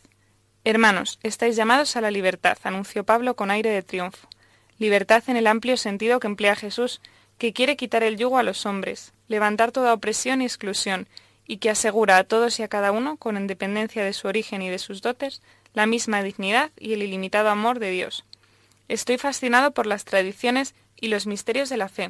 Hermanos, 0.63 1.19
estáis 1.23 1.55
llamados 1.55 1.95
a 1.95 2.01
la 2.01 2.11
libertad, 2.11 2.57
anunció 2.63 3.05
Pablo 3.05 3.35
con 3.35 3.51
aire 3.51 3.69
de 3.69 3.83
triunfo. 3.83 4.27
Libertad 4.79 5.23
en 5.27 5.37
el 5.37 5.47
amplio 5.47 5.77
sentido 5.77 6.19
que 6.19 6.27
emplea 6.27 6.55
Jesús, 6.55 7.01
que 7.37 7.53
quiere 7.53 7.77
quitar 7.77 8.03
el 8.03 8.17
yugo 8.17 8.37
a 8.37 8.43
los 8.43 8.65
hombres, 8.65 9.13
levantar 9.27 9.71
toda 9.71 9.93
opresión 9.93 10.41
y 10.41 10.45
exclusión, 10.45 11.07
y 11.47 11.57
que 11.57 11.69
asegura 11.69 12.17
a 12.17 12.25
todos 12.25 12.59
y 12.59 12.63
a 12.63 12.67
cada 12.67 12.91
uno, 12.91 13.17
con 13.17 13.37
independencia 13.37 14.03
de 14.03 14.13
su 14.13 14.27
origen 14.27 14.61
y 14.61 14.69
de 14.69 14.79
sus 14.79 15.01
dotes, 15.01 15.41
la 15.77 15.85
misma 15.85 16.23
dignidad 16.23 16.71
y 16.79 16.93
el 16.93 17.03
ilimitado 17.03 17.49
amor 17.49 17.77
de 17.77 17.91
Dios. 17.91 18.25
Estoy 18.87 19.19
fascinado 19.19 19.75
por 19.75 19.85
las 19.85 20.05
tradiciones 20.05 20.73
y 20.99 21.09
los 21.09 21.27
misterios 21.27 21.69
de 21.69 21.77
la 21.77 21.87
fe. 21.87 22.09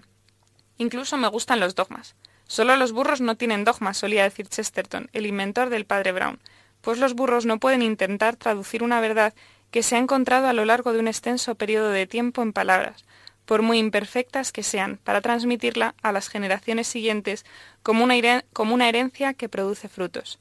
Incluso 0.77 1.17
me 1.17 1.27
gustan 1.27 1.59
los 1.59 1.75
dogmas. 1.75 2.15
Solo 2.47 2.77
los 2.77 2.93
burros 2.93 3.19
no 3.19 3.35
tienen 3.35 3.65
dogmas, 3.65 3.97
solía 3.97 4.23
decir 4.23 4.47
Chesterton, 4.47 5.09
el 5.11 5.25
inventor 5.25 5.69
del 5.69 5.85
padre 5.85 6.13
Brown, 6.13 6.39
pues 6.79 6.97
los 6.97 7.13
burros 7.13 7.45
no 7.45 7.59
pueden 7.59 7.81
intentar 7.81 8.37
traducir 8.37 8.83
una 8.83 9.01
verdad 9.01 9.33
que 9.69 9.83
se 9.83 9.97
ha 9.97 9.99
encontrado 9.99 10.47
a 10.47 10.53
lo 10.53 10.63
largo 10.63 10.93
de 10.93 10.99
un 10.99 11.09
extenso 11.09 11.55
periodo 11.55 11.89
de 11.89 12.07
tiempo 12.07 12.43
en 12.43 12.53
palabras, 12.53 13.03
por 13.43 13.63
muy 13.63 13.79
imperfectas 13.79 14.53
que 14.53 14.63
sean, 14.63 14.97
para 15.03 15.19
transmitirla 15.19 15.93
a 16.01 16.13
las 16.13 16.29
generaciones 16.29 16.87
siguientes 16.87 17.45
como 17.83 18.05
una, 18.05 18.45
como 18.53 18.73
una 18.73 18.87
herencia 18.87 19.33
que 19.33 19.49
produce 19.49 19.89
frutos. 19.89 20.39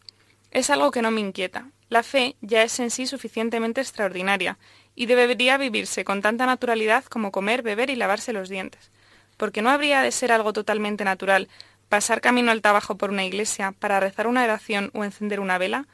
Es 0.53 0.71
algo 0.71 0.93
que 0.93 1.03
no 1.03 1.11
me 1.11 1.21
inquieta, 1.21 1.71
la 1.89 2.03
fe 2.03 2.37
ya 2.41 2.63
es 2.63 2.79
en 2.81 2.91
sí 2.91 3.07
suficientemente 3.07 3.81
extraordinaria, 3.81 4.59
y 4.95 5.07
debería 5.07 5.59
vivirse 5.59 6.05
con 6.05 6.23
tanta 6.23 6.47
naturalidad 6.47 7.05
como 7.05 7.31
comer, 7.31 7.63
beber 7.63 7.91
y 7.91 7.97
lavarse 7.97 8.33
los 8.33 8.49
dientes. 8.49 8.91
Porque 9.37 9.61
no 9.61 9.71
habría 9.71 10.01
de 10.01 10.11
ser 10.11 10.33
algo 10.33 10.53
totalmente 10.53 11.05
natural 11.05 11.49
pasar 11.89 12.21
camino 12.21 12.51
al 12.51 12.63
trabajo 12.63 12.97
por 12.97 13.11
una 13.11 13.25
iglesia 13.25 13.73
para 13.73 14.01
rezar 14.01 14.27
una 14.27 14.43
oración 14.43 14.91
o 14.95 15.05
encender 15.05 15.39
una 15.39 15.59
vela, 15.59 15.87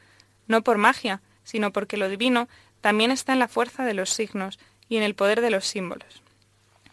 no 0.46 0.62
por 0.62 0.78
magia, 0.78 1.20
sino 1.44 1.72
porque 1.72 1.96
lo 1.96 2.08
divino 2.08 2.48
también 2.80 3.10
está 3.10 3.32
en 3.32 3.40
la 3.40 3.48
fuerza 3.48 3.84
de 3.84 3.94
los 3.94 4.10
signos 4.10 4.58
y 4.88 4.96
en 4.96 5.02
el 5.02 5.14
poder 5.14 5.40
de 5.40 5.50
los 5.50 5.66
símbolos. 5.66 6.22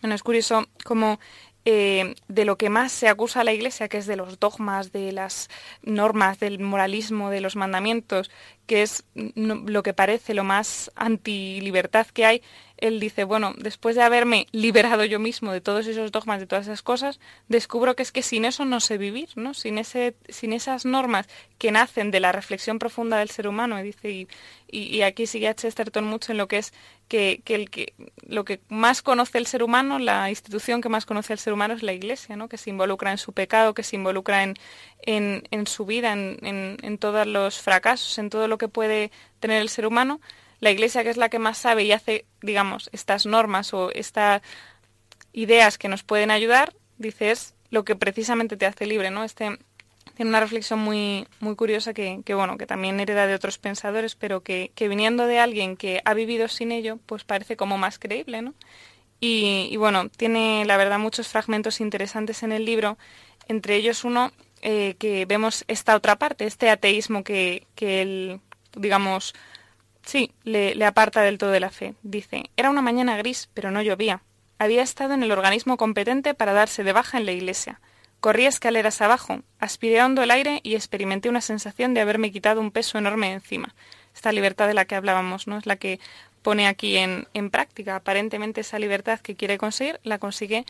Bueno, 0.02 0.16
es 0.16 0.24
curioso 0.24 0.68
cómo 0.84 1.20
eh, 1.66 2.16
de 2.28 2.45
lo 2.45 2.57
que 2.57 2.70
más 2.70 2.91
se 2.91 3.07
acusa 3.07 3.41
a 3.41 3.43
la 3.43 3.53
Iglesia, 3.53 3.89
que 3.89 3.97
es 3.97 4.05
de 4.05 4.16
los 4.16 4.39
dogmas, 4.39 4.91
de 4.91 5.12
las 5.12 5.49
normas, 5.82 6.39
del 6.39 6.60
moralismo, 6.60 7.30
de 7.30 7.41
los 7.41 7.55
mandamientos, 7.55 8.32
que 8.66 8.82
es 8.82 9.03
lo 9.14 9.84
que 9.84 9.93
parece 9.93 10.34
lo 10.34 10.43
más 10.43 10.91
anti-libertad 10.95 12.07
que 12.07 12.26
hay, 12.26 12.43
él 12.82 12.99
dice, 12.99 13.23
bueno, 13.23 13.53
después 13.57 13.95
de 13.95 14.01
haberme 14.01 14.47
liberado 14.51 15.05
yo 15.05 15.19
mismo 15.19 15.51
de 15.51 15.61
todos 15.61 15.88
esos 15.88 16.11
dogmas, 16.11 16.39
de 16.39 16.47
todas 16.47 16.67
esas 16.67 16.82
cosas, 16.82 17.19
descubro 17.47 17.95
que 17.95 18.03
es 18.03 18.11
que 18.11 18.23
sin 18.23 18.45
eso 18.45 18.65
no 18.65 18.80
sé 18.80 18.97
vivir, 18.97 19.30
¿no? 19.36 19.53
Sin, 19.53 19.77
ese, 19.77 20.15
sin 20.27 20.53
esas 20.53 20.86
normas 20.86 21.27
que 21.57 21.71
nacen 21.71 22.11
de 22.11 22.19
la 22.19 22.32
reflexión 22.32 22.80
profunda 22.80 23.17
del 23.17 23.30
ser 23.30 23.47
humano, 23.47 23.80
y 23.80 23.84
dice, 23.84 24.09
y, 24.11 24.27
y, 24.71 25.01
aquí 25.01 25.27
sigue 25.27 25.47
a 25.47 25.55
Chesterton 25.55 26.05
mucho 26.05 26.32
en 26.32 26.38
lo 26.38 26.47
que 26.47 26.57
es 26.59 26.73
que, 27.07 27.41
que, 27.43 27.55
el 27.55 27.69
que 27.69 27.93
lo 28.27 28.45
que 28.45 28.59
más 28.69 29.01
conoce 29.01 29.39
el 29.39 29.47
ser 29.47 29.63
humano, 29.63 29.99
la 29.99 30.30
institución 30.30 30.82
que 30.82 30.89
más 30.89 31.05
conoce 31.05 31.34
el 31.34 31.39
ser 31.39 31.53
humano 31.53 31.73
es 31.73 31.84
la 31.84 31.93
Iglesia, 31.93 32.36
¿no? 32.36 32.47
que 32.47 32.57
se 32.57 32.69
involucra 32.69 33.11
en 33.11 33.17
su 33.17 33.34
pecado, 33.34 33.73
que 33.73 33.84
se 33.84 33.95
involucra 33.95 34.43
en, 34.43 34.55
en, 35.01 35.67
su 35.67 35.86
vida, 35.86 36.13
en, 36.13 36.38
en 36.41 36.97
todos 36.99 37.25
los 37.25 37.59
fracasos, 37.59 38.17
en 38.19 38.30
todo 38.30 38.47
lo 38.47 38.57
que 38.57 38.67
puede 38.67 39.11
tener 39.39 39.61
el 39.61 39.69
ser 39.69 39.88
humano, 39.88 40.21
la 40.60 40.72
Iglesia, 40.72 41.03
que 41.03 41.10
es 41.10 41.18
la 41.18 41.30
que 41.30 41.39
más 41.39 41.57
sabe 41.57 41.84
y 41.84 41.91
hace, 41.91 42.26
digamos, 42.41 42.89
estas 42.93 43.26
normas 43.26 43.74
o 43.74 43.91
estas 43.91 44.41
ideas 45.34 45.78
que 45.78 45.88
nos 45.88 46.03
pueden 46.03 46.32
ayudar, 46.32 46.74
dice, 46.97 47.32
es 47.32 47.53
lo 47.70 47.86
que 47.86 47.95
precisamente 47.95 48.57
te 48.57 48.66
hace 48.66 48.86
libre, 48.86 49.12
¿no? 49.12 49.24
Este 49.24 49.57
tiene 50.16 50.32
una 50.32 50.41
reflexión 50.41 50.80
muy, 50.80 51.26
muy 51.39 51.55
curiosa 51.55 51.93
que, 51.93 52.22
que, 52.26 52.34
bueno, 52.34 52.57
que 52.57 52.66
también 52.66 52.99
hereda 52.99 53.26
de 53.26 53.36
otros 53.36 53.57
pensadores, 53.57 54.16
pero 54.16 54.43
que, 54.43 54.72
que, 54.76 54.89
viniendo 54.89 55.28
de 55.28 55.39
alguien 55.39 55.78
que 55.78 56.01
ha 56.03 56.14
vivido 56.14 56.49
sin 56.49 56.74
ello, 56.74 56.99
pues 57.05 57.24
parece 57.24 57.55
como 57.55 57.78
más 57.78 57.99
creíble, 57.99 58.41
¿no? 58.41 58.53
Y, 59.22 59.76
bueno, 59.78 60.10
tiene 60.10 60.66
la 60.66 60.76
verdad 60.76 60.99
muchos 60.99 61.28
fragmentos 61.28 61.82
interesantes 61.82 62.43
en 62.43 62.51
el 62.51 62.66
libro, 62.66 62.97
entre 63.47 63.76
ellos 63.76 64.03
uno 64.03 64.32
eh, 64.62 64.95
que 64.99 65.26
vemos 65.26 65.66
esta 65.68 65.95
otra 65.95 66.18
parte, 66.18 66.45
este 66.45 66.70
ateísmo 66.70 67.24
que, 67.24 67.66
que 67.76 68.01
él, 68.01 68.41
digamos, 68.76 69.34
Sí, 70.10 70.32
le, 70.43 70.84
aparta 70.86 71.22
del 71.22 71.38
todo 71.38 71.51
de 71.51 71.60
la 71.60 71.70
fe. 71.70 71.93
Dice, 72.01 72.49
era 72.57 72.72
una 72.72 72.82
mañana 72.82 73.16
gris, 73.18 73.47
pero 73.53 73.70
no 73.70 73.84
llovía. 73.84 74.24
Había 74.57 74.82
estado 74.82 75.14
en 75.14 75.22
el 75.22 75.32
organismo 75.32 75.78
competente 75.78 76.34
para 76.34 76.51
darse 76.51 76.84
de 76.84 76.93
baja 76.93 77.20
en 77.20 77.28
la 77.28 77.32
iglesia. 77.32 77.80
Corrí 78.20 78.47
escaleras 78.47 79.01
abajo, 79.01 79.43
aspiré 79.60 80.01
hondo 80.01 80.24
el 80.24 80.32
aire 80.32 80.62
y 80.64 80.74
experimenté 80.74 81.30
una 81.30 81.41
sensación 81.41 81.93
de 81.93 82.01
haberme 82.01 82.32
quitado 82.32 82.60
un 82.60 82.72
peso 82.72 82.97
enorme 82.97 83.32
encima. 83.34 83.76
Esta 84.16 84.32
libertad 84.32 84.68
de 84.68 84.74
la 84.74 84.86
que 84.86 84.95
hablábamos, 84.95 85.45
¿no? 85.45 85.60
Es 85.60 85.68
la 85.68 85.76
que 85.76 85.99
pone 86.41 86.68
aquí 86.68 86.97
en, 86.97 87.28
en 87.36 87.51
práctica. 87.51 87.95
Aparentemente 87.95 88.62
esa 88.62 88.80
libertad 88.80 89.20
que 89.20 89.36
quiere 89.36 89.60
conseguir 89.60 89.99
la 90.01 90.18
consigue 90.18 90.66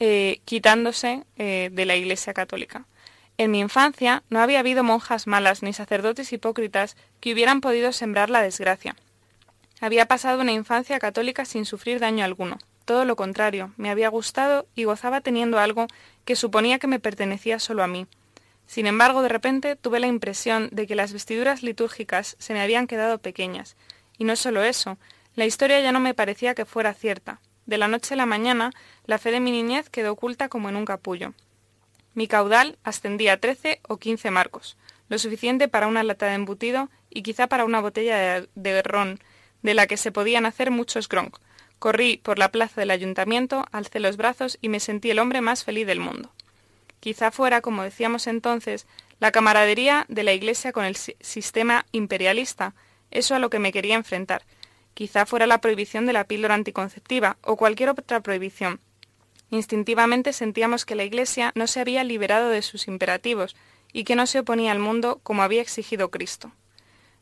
eh, 0.00 0.40
quitándose 0.44 1.22
eh, 1.38 1.70
de 1.70 1.86
la 1.86 1.94
Iglesia 1.94 2.34
católica. 2.34 2.84
En 3.38 3.50
mi 3.50 3.60
infancia 3.60 4.22
no 4.28 4.40
había 4.40 4.60
habido 4.60 4.84
monjas 4.84 5.26
malas 5.26 5.62
ni 5.62 5.72
sacerdotes 5.72 6.32
hipócritas 6.32 6.96
que 7.20 7.32
hubieran 7.32 7.60
podido 7.60 7.92
sembrar 7.92 8.30
la 8.30 8.42
desgracia. 8.42 8.94
Había 9.80 10.06
pasado 10.06 10.40
una 10.40 10.52
infancia 10.52 10.98
católica 10.98 11.44
sin 11.44 11.64
sufrir 11.64 11.98
daño 11.98 12.24
alguno. 12.24 12.58
Todo 12.84 13.04
lo 13.04 13.16
contrario, 13.16 13.72
me 13.76 13.90
había 13.90 14.08
gustado 14.08 14.66
y 14.74 14.84
gozaba 14.84 15.20
teniendo 15.20 15.58
algo 15.58 15.86
que 16.24 16.36
suponía 16.36 16.78
que 16.78 16.86
me 16.86 17.00
pertenecía 17.00 17.58
solo 17.58 17.82
a 17.82 17.88
mí. 17.88 18.06
Sin 18.66 18.86
embargo, 18.86 19.22
de 19.22 19.28
repente 19.28 19.76
tuve 19.76 20.00
la 20.00 20.06
impresión 20.06 20.68
de 20.72 20.86
que 20.86 20.94
las 20.94 21.12
vestiduras 21.12 21.62
litúrgicas 21.62 22.36
se 22.38 22.54
me 22.54 22.60
habían 22.60 22.86
quedado 22.86 23.18
pequeñas. 23.18 23.76
Y 24.18 24.24
no 24.24 24.36
solo 24.36 24.62
eso, 24.62 24.98
la 25.34 25.46
historia 25.46 25.80
ya 25.80 25.92
no 25.92 26.00
me 26.00 26.14
parecía 26.14 26.54
que 26.54 26.64
fuera 26.64 26.94
cierta. 26.94 27.40
De 27.66 27.78
la 27.78 27.88
noche 27.88 28.14
a 28.14 28.16
la 28.16 28.26
mañana, 28.26 28.70
la 29.06 29.18
fe 29.18 29.30
de 29.30 29.40
mi 29.40 29.50
niñez 29.50 29.88
quedó 29.88 30.12
oculta 30.12 30.48
como 30.48 30.68
en 30.68 30.76
un 30.76 30.84
capullo. 30.84 31.34
Mi 32.14 32.26
caudal 32.26 32.78
ascendía 32.84 33.34
a 33.34 33.36
trece 33.38 33.80
o 33.88 33.96
quince 33.96 34.30
marcos, 34.30 34.76
lo 35.08 35.18
suficiente 35.18 35.68
para 35.68 35.86
una 35.86 36.02
lata 36.02 36.26
de 36.26 36.34
embutido 36.34 36.90
y 37.10 37.22
quizá 37.22 37.46
para 37.46 37.64
una 37.64 37.80
botella 37.80 38.46
de, 38.54 38.82
ron, 38.82 39.18
de 39.62 39.74
la 39.74 39.86
que 39.86 39.96
se 39.96 40.12
podían 40.12 40.46
hacer 40.46 40.70
muchos 40.70 41.08
gronk, 41.08 41.38
Corrí 41.78 42.18
por 42.18 42.38
la 42.38 42.52
plaza 42.52 42.80
del 42.80 42.92
ayuntamiento, 42.92 43.66
alcé 43.72 43.98
los 43.98 44.16
brazos 44.16 44.56
y 44.60 44.68
me 44.68 44.78
sentí 44.78 45.10
el 45.10 45.18
hombre 45.18 45.40
más 45.40 45.64
feliz 45.64 45.84
del 45.84 45.98
mundo. 45.98 46.30
Quizá 47.00 47.32
fuera, 47.32 47.60
como 47.60 47.82
decíamos 47.82 48.28
entonces, 48.28 48.86
la 49.18 49.32
camaradería 49.32 50.06
de 50.08 50.22
la 50.22 50.32
Iglesia 50.32 50.70
con 50.70 50.84
el 50.84 50.94
sistema 50.94 51.84
imperialista, 51.90 52.74
eso 53.10 53.34
a 53.34 53.40
lo 53.40 53.50
que 53.50 53.58
me 53.58 53.72
quería 53.72 53.96
enfrentar. 53.96 54.44
Quizá 54.94 55.26
fuera 55.26 55.48
la 55.48 55.60
prohibición 55.60 56.06
de 56.06 56.12
la 56.12 56.22
píldora 56.22 56.54
anticonceptiva 56.54 57.36
o 57.42 57.56
cualquier 57.56 57.90
otra 57.90 58.20
prohibición. 58.20 58.78
Instintivamente 59.52 60.32
sentíamos 60.32 60.86
que 60.86 60.94
la 60.94 61.04
Iglesia 61.04 61.52
no 61.54 61.66
se 61.66 61.78
había 61.78 62.04
liberado 62.04 62.48
de 62.48 62.62
sus 62.62 62.88
imperativos 62.88 63.54
y 63.92 64.04
que 64.04 64.16
no 64.16 64.26
se 64.26 64.38
oponía 64.38 64.72
al 64.72 64.78
mundo 64.78 65.20
como 65.22 65.42
había 65.42 65.60
exigido 65.60 66.10
Cristo. 66.10 66.52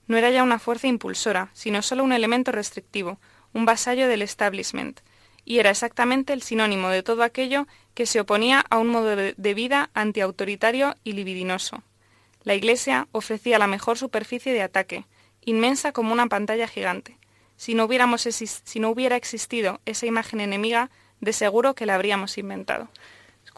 No 0.07 0.16
era 0.16 0.31
ya 0.31 0.45
una 0.45 0.61
fuerza 0.61 0.87
impulsora, 0.87 1.51
sino 1.55 1.83
solo 1.83 2.05
un 2.05 2.12
elemento 2.12 2.53
restrictivo, 2.53 3.18
un 3.53 3.64
vasallo 3.64 4.07
del 4.07 4.22
establishment, 4.22 5.01
y 5.45 5.59
era 5.59 5.70
exactamente 5.70 6.33
el 6.33 6.43
sinónimo 6.43 6.89
de 6.89 7.03
todo 7.03 7.24
aquello 7.24 7.66
que 7.95 8.07
se 8.07 8.20
oponía 8.20 8.64
a 8.70 8.78
un 8.78 8.87
modo 8.87 9.16
de 9.16 9.55
vida 9.55 9.91
antiautoritario 9.95 10.95
y 11.03 11.14
libidinoso. 11.14 11.83
La 12.45 12.55
Iglesia 12.55 13.09
ofrecía 13.11 13.59
la 13.59 13.66
mejor 13.66 13.99
superficie 13.99 14.53
de 14.53 14.62
ataque, 14.62 15.05
inmensa 15.45 15.91
como 15.91 16.12
una 16.12 16.28
pantalla 16.28 16.68
gigante. 16.68 17.18
Si 17.57 17.74
no, 17.74 17.87
hubiéramos 17.87 18.22
si 18.22 18.78
no 18.78 18.89
hubiera 18.91 19.16
existido 19.16 19.81
esa 19.85 20.07
imagen 20.07 20.39
enemiga, 20.39 20.91
de 21.21 21.33
seguro 21.33 21.75
que 21.75 21.87
la 21.87 21.95
habríamos 21.95 22.39
inventado 22.39 22.89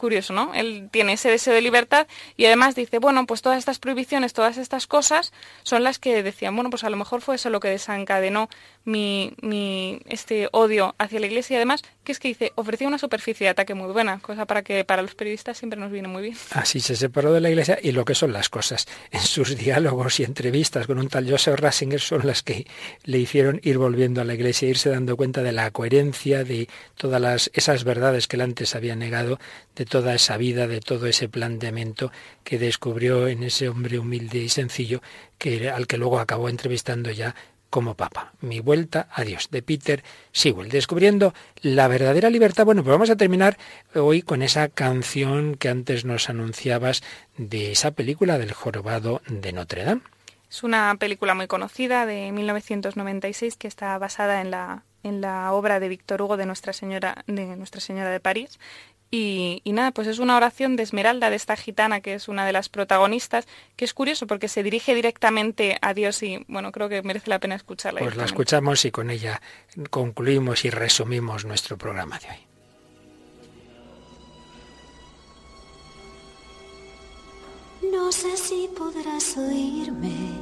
curioso, 0.03 0.33
¿no? 0.33 0.53
Él 0.53 0.89
tiene 0.91 1.13
ese 1.13 1.29
deseo 1.29 1.53
de 1.53 1.61
libertad 1.61 2.07
y 2.35 2.45
además 2.45 2.75
dice, 2.75 2.99
bueno, 2.99 3.25
pues 3.25 3.41
todas 3.41 3.57
estas 3.57 3.79
prohibiciones, 3.79 4.33
todas 4.33 4.57
estas 4.57 4.85
cosas 4.85 5.31
son 5.63 5.83
las 5.83 5.97
que 5.97 6.21
decían, 6.23 6.55
bueno, 6.55 6.69
pues 6.69 6.83
a 6.83 6.89
lo 6.89 6.97
mejor 6.97 7.21
fue 7.21 7.35
eso 7.35 7.49
lo 7.49 7.59
que 7.61 7.69
desencadenó 7.69 8.49
mi, 8.83 9.33
mi 9.41 10.01
este 10.07 10.49
odio 10.51 10.93
hacia 10.97 11.21
la 11.21 11.27
iglesia 11.27 11.53
y 11.53 11.57
además, 11.57 11.83
que 12.03 12.11
es 12.11 12.19
que 12.19 12.27
dice, 12.27 12.51
ofrecía 12.55 12.87
una 12.87 12.97
superficie 12.97 13.45
de 13.45 13.51
ataque 13.51 13.73
muy 13.73 13.91
buena, 13.91 14.19
cosa 14.19 14.45
para 14.45 14.61
que 14.61 14.83
para 14.83 15.01
los 15.01 15.15
periodistas 15.15 15.57
siempre 15.57 15.79
nos 15.79 15.91
viene 15.91 16.07
muy 16.07 16.21
bien. 16.23 16.37
Así 16.51 16.79
se 16.79 16.95
separó 16.95 17.31
de 17.33 17.39
la 17.39 17.49
iglesia 17.49 17.79
y 17.81 17.91
lo 17.91 18.05
que 18.05 18.15
son 18.15 18.33
las 18.33 18.49
cosas. 18.49 18.87
En 19.11 19.21
sus 19.21 19.57
diálogos 19.63 20.19
y 20.19 20.23
entrevistas 20.23 20.87
con 20.87 20.99
un 20.99 21.07
tal 21.07 21.29
Joseph 21.29 21.59
Ratzinger 21.59 22.01
son 22.01 22.27
las 22.27 22.43
que 22.43 22.67
le 23.03 23.19
hicieron 23.19 23.59
ir 23.63 23.77
volviendo 23.77 24.21
a 24.21 24.25
la 24.25 24.33
iglesia, 24.33 24.69
irse 24.69 24.89
dando 24.89 25.15
cuenta 25.15 25.43
de 25.43 25.51
la 25.51 25.71
coherencia 25.71 26.43
de 26.43 26.67
todas 26.97 27.49
esas 27.53 27.83
verdades 27.83 28.27
que 28.27 28.35
él 28.35 28.41
antes 28.41 28.75
había 28.75 28.95
negado, 28.95 29.39
de 29.75 29.85
toda 29.85 30.13
esa 30.13 30.37
vida, 30.37 30.67
de 30.67 30.81
todo 30.81 31.07
ese 31.07 31.29
planteamiento 31.29 32.11
que 32.43 32.59
descubrió 32.59 33.27
en 33.27 33.43
ese 33.43 33.69
hombre 33.69 33.97
humilde 33.99 34.39
y 34.39 34.49
sencillo 34.49 35.01
que, 35.37 35.69
al 35.69 35.87
que 35.87 35.97
luego 35.97 36.19
acabó 36.19 36.49
entrevistando 36.49 37.11
ya 37.11 37.35
como 37.73 37.95
papa. 37.95 38.33
Mi 38.39 38.59
vuelta 38.59 39.07
a 39.11 39.23
Dios, 39.23 39.49
de 39.49 39.63
Peter 39.63 40.03
Sewell, 40.31 40.69
descubriendo 40.69 41.33
la 41.63 41.87
verdadera 41.87 42.29
libertad. 42.29 42.65
Bueno, 42.65 42.83
pues 42.83 42.91
vamos 42.91 43.09
a 43.09 43.15
terminar 43.15 43.57
hoy 43.95 44.21
con 44.21 44.43
esa 44.43 44.69
canción 44.69 45.55
que 45.55 45.69
antes 45.69 46.05
nos 46.05 46.29
anunciabas 46.29 47.01
de 47.35 47.71
esa 47.71 47.89
película 47.89 48.37
del 48.37 48.53
jorobado 48.53 49.23
de 49.27 49.53
Notre 49.53 49.85
Dame. 49.85 50.01
Es 50.51 50.61
una 50.61 50.95
película 50.99 51.33
muy 51.33 51.47
conocida 51.47 52.05
de 52.05 52.31
1996 52.31 53.55
que 53.55 53.67
está 53.67 53.97
basada 53.97 54.41
en 54.41 54.51
la, 54.51 54.83
en 55.01 55.21
la 55.21 55.51
obra 55.51 55.79
de 55.79 55.89
Víctor 55.89 56.21
Hugo 56.21 56.37
de 56.37 56.45
Nuestra 56.45 56.73
Señora 56.73 57.23
de 57.25 57.55
Nuestra 57.55 57.81
Señora 57.81 58.11
de 58.11 58.19
París 58.19 58.59
y, 59.15 59.61
nada, 59.73 59.91
pues 59.91 60.07
es 60.07 60.17
una 60.17 60.35
oración 60.35 60.75
de 60.75 60.81
Esmeralda, 60.81 61.29
de 61.29 61.35
esta 61.35 61.55
gitana 61.55 62.01
que 62.01 62.15
es 62.15 62.27
una 62.27 62.47
de 62.47 62.51
las 62.51 62.67
protagonistas, 62.67 63.45
que 63.75 63.85
es 63.85 63.93
curioso 63.93 64.25
porque 64.25 64.47
se 64.47 64.63
dirige 64.63 64.95
directamente 64.95 65.77
a 65.83 65.93
Dios 65.93 66.23
y 66.23 66.43
bueno, 66.47 66.71
creo 66.71 66.89
que 66.89 67.03
merece 67.03 67.29
la 67.29 67.37
pena 67.37 67.53
escucharla. 67.53 67.99
Pues 67.99 68.15
la 68.15 68.25
escuchamos 68.25 68.83
y 68.85 68.91
con 68.91 69.11
ella 69.11 69.39
concluimos 69.91 70.65
y 70.65 70.71
resumimos 70.71 71.45
nuestro 71.45 71.77
programa 71.77 72.17
de 72.17 72.27
hoy. 72.29 72.47
No 77.91 78.11
sé 78.11 78.35
si 78.35 78.67
podrás 78.75 79.37
oírme, 79.37 80.41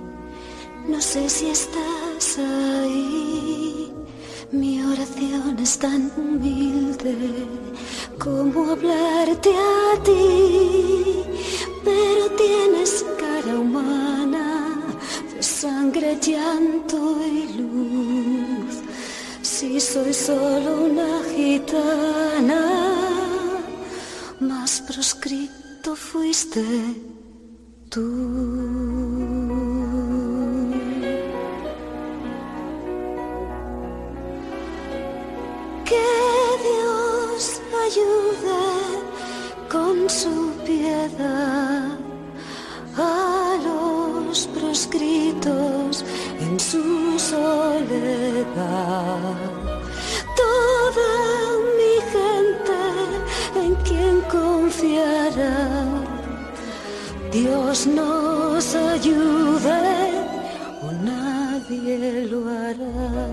no 0.88 1.02
sé 1.02 1.28
si 1.30 1.50
estás 1.50 2.38
ahí 2.38 3.92
mi 4.52 4.82
oración 4.84 5.58
es 5.60 5.78
tan 5.78 6.12
humilde 6.18 7.16
como 8.20 8.72
hablarte 8.72 9.50
a 9.50 10.04
ti, 10.04 11.24
pero 11.84 12.30
tienes 12.32 13.06
cara 13.18 13.58
humana 13.58 14.70
de 15.34 15.42
sangre, 15.42 16.18
llanto 16.22 17.18
y 17.26 17.54
luz. 17.58 18.76
Si 19.42 19.80
soy 19.80 20.14
solo 20.14 20.86
una 20.86 21.24
gitana, 21.34 22.62
más 24.40 24.82
proscrito 24.82 25.96
fuiste 25.96 26.64
tú. 27.90 29.71
Ayuda 37.92 38.64
con 39.70 40.10
su 40.10 40.54
piedad 40.66 41.98
a 42.98 43.58
los 43.66 44.48
proscritos 44.48 46.06
en 46.40 46.60
su 46.60 47.20
soledad. 47.20 48.48
Toda 50.38 51.12
mi 51.80 51.96
gente 52.16 52.80
en 53.66 53.76
quien 53.84 54.22
confiará, 54.32 55.86
Dios 57.32 57.88
nos 57.88 58.76
ayude 58.76 59.82
o 60.82 60.92
nadie 61.04 62.26
lo 62.32 62.40
hará. 62.48 63.28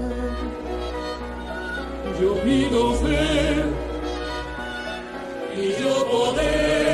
Yo 2.20 2.34
pido 2.42 2.94
fe 2.94 3.87
y 5.60 5.74
yo 5.80 6.06
poder. 6.10 6.87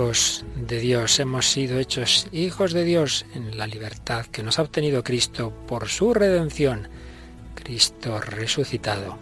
Hijos 0.00 0.46
de 0.56 0.80
Dios, 0.80 1.20
hemos 1.20 1.50
sido 1.50 1.78
hechos 1.78 2.26
hijos 2.32 2.72
de 2.72 2.84
Dios 2.84 3.26
en 3.34 3.58
la 3.58 3.66
libertad 3.66 4.24
que 4.24 4.42
nos 4.42 4.58
ha 4.58 4.62
obtenido 4.62 5.04
Cristo 5.04 5.52
por 5.68 5.90
su 5.90 6.14
redención, 6.14 6.88
Cristo 7.54 8.18
resucitado, 8.18 9.18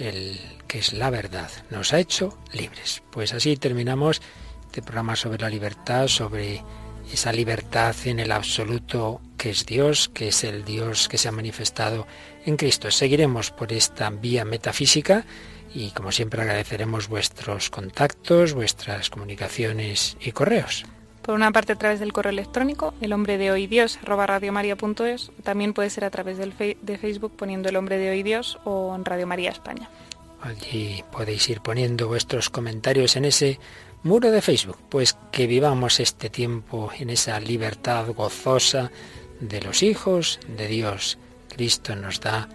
el 0.00 0.40
que 0.66 0.80
es 0.80 0.92
la 0.92 1.08
verdad, 1.08 1.48
nos 1.70 1.92
ha 1.92 2.00
hecho 2.00 2.36
libres. 2.52 3.04
Pues 3.12 3.32
así 3.32 3.56
terminamos 3.56 4.20
este 4.66 4.82
programa 4.82 5.14
sobre 5.14 5.38
la 5.38 5.48
libertad, 5.48 6.08
sobre 6.08 6.64
esa 7.12 7.30
libertad 7.30 7.94
en 8.04 8.18
el 8.18 8.32
absoluto 8.32 9.20
que 9.38 9.50
es 9.50 9.66
Dios, 9.66 10.08
que 10.08 10.28
es 10.28 10.42
el 10.42 10.64
Dios 10.64 11.08
que 11.08 11.16
se 11.16 11.28
ha 11.28 11.32
manifestado 11.32 12.08
en 12.44 12.56
Cristo. 12.56 12.90
Seguiremos 12.90 13.52
por 13.52 13.72
esta 13.72 14.10
vía 14.10 14.44
metafísica 14.44 15.24
y 15.74 15.90
como 15.90 16.12
siempre 16.12 16.42
agradeceremos 16.42 17.08
vuestros 17.08 17.70
contactos, 17.70 18.54
vuestras 18.54 19.10
comunicaciones 19.10 20.16
y 20.20 20.32
correos. 20.32 20.84
Por 21.22 21.36
una 21.36 21.52
parte 21.52 21.72
a 21.72 21.76
través 21.76 22.00
del 22.00 22.12
correo 22.12 22.32
electrónico, 22.32 22.94
el 23.00 23.12
hombre 23.12 23.38
de 23.38 23.52
hoy 23.52 23.68
Dios, 23.68 23.98
arroba 24.02 24.26
radiomaria.es, 24.26 25.30
también 25.44 25.72
puede 25.72 25.90
ser 25.90 26.04
a 26.04 26.10
través 26.10 26.36
del 26.36 26.52
de 26.58 26.98
Facebook 26.98 27.36
poniendo 27.36 27.68
el 27.68 27.76
hombre 27.76 27.98
de 27.98 28.10
hoy 28.10 28.24
Dios 28.24 28.58
o 28.64 28.94
en 28.96 29.04
Radio 29.04 29.26
María 29.26 29.50
España. 29.50 29.88
Allí 30.40 31.04
podéis 31.12 31.48
ir 31.48 31.60
poniendo 31.60 32.08
vuestros 32.08 32.50
comentarios 32.50 33.14
en 33.14 33.24
ese 33.24 33.60
muro 34.02 34.32
de 34.32 34.42
Facebook, 34.42 34.78
pues 34.88 35.16
que 35.30 35.46
vivamos 35.46 36.00
este 36.00 36.28
tiempo 36.28 36.90
en 36.98 37.10
esa 37.10 37.38
libertad 37.38 38.08
gozosa 38.08 38.90
de 39.38 39.62
los 39.62 39.84
hijos 39.84 40.40
de 40.56 40.66
Dios. 40.66 41.18
Cristo 41.48 41.94
nos 41.94 42.20
da 42.20 42.48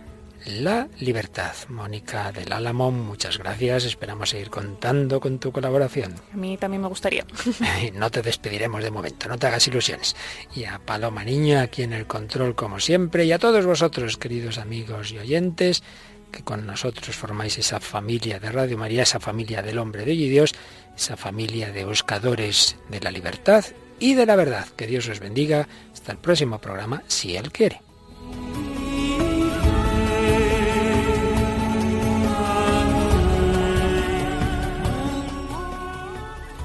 la 0.47 0.87
libertad. 0.99 1.53
Mónica 1.69 2.31
del 2.31 2.51
Álamo, 2.51 2.91
muchas 2.91 3.37
gracias. 3.37 3.85
Esperamos 3.85 4.29
seguir 4.29 4.49
contando 4.49 5.19
con 5.19 5.39
tu 5.39 5.51
colaboración. 5.51 6.15
A 6.33 6.37
mí 6.37 6.57
también 6.57 6.81
me 6.81 6.87
gustaría. 6.87 7.25
no 7.93 8.09
te 8.09 8.21
despediremos 8.21 8.83
de 8.83 8.91
momento, 8.91 9.27
no 9.27 9.37
te 9.37 9.47
hagas 9.47 9.67
ilusiones. 9.67 10.15
Y 10.55 10.65
a 10.65 10.79
Paloma 10.79 11.23
Niño, 11.23 11.59
aquí 11.59 11.83
en 11.83 11.93
el 11.93 12.07
control 12.07 12.55
como 12.55 12.79
siempre, 12.79 13.25
y 13.25 13.31
a 13.31 13.39
todos 13.39 13.65
vosotros, 13.65 14.17
queridos 14.17 14.57
amigos 14.57 15.11
y 15.11 15.19
oyentes, 15.19 15.83
que 16.31 16.43
con 16.43 16.65
nosotros 16.65 17.15
formáis 17.15 17.57
esa 17.57 17.79
familia 17.79 18.39
de 18.39 18.51
Radio 18.51 18.77
María, 18.77 19.03
esa 19.03 19.19
familia 19.19 19.61
del 19.61 19.79
hombre 19.79 20.05
de 20.05 20.11
hoy 20.11 20.23
y 20.23 20.29
Dios, 20.29 20.53
esa 20.95 21.17
familia 21.17 21.71
de 21.71 21.85
buscadores 21.85 22.77
de 22.89 22.99
la 22.99 23.11
libertad 23.11 23.65
y 23.99 24.13
de 24.13 24.25
la 24.25 24.35
verdad. 24.35 24.67
Que 24.75 24.87
Dios 24.87 25.07
os 25.07 25.19
bendiga. 25.19 25.67
Hasta 25.93 26.11
el 26.11 26.17
próximo 26.17 26.59
programa, 26.59 27.03
si 27.07 27.35
Él 27.35 27.51
quiere. 27.51 27.86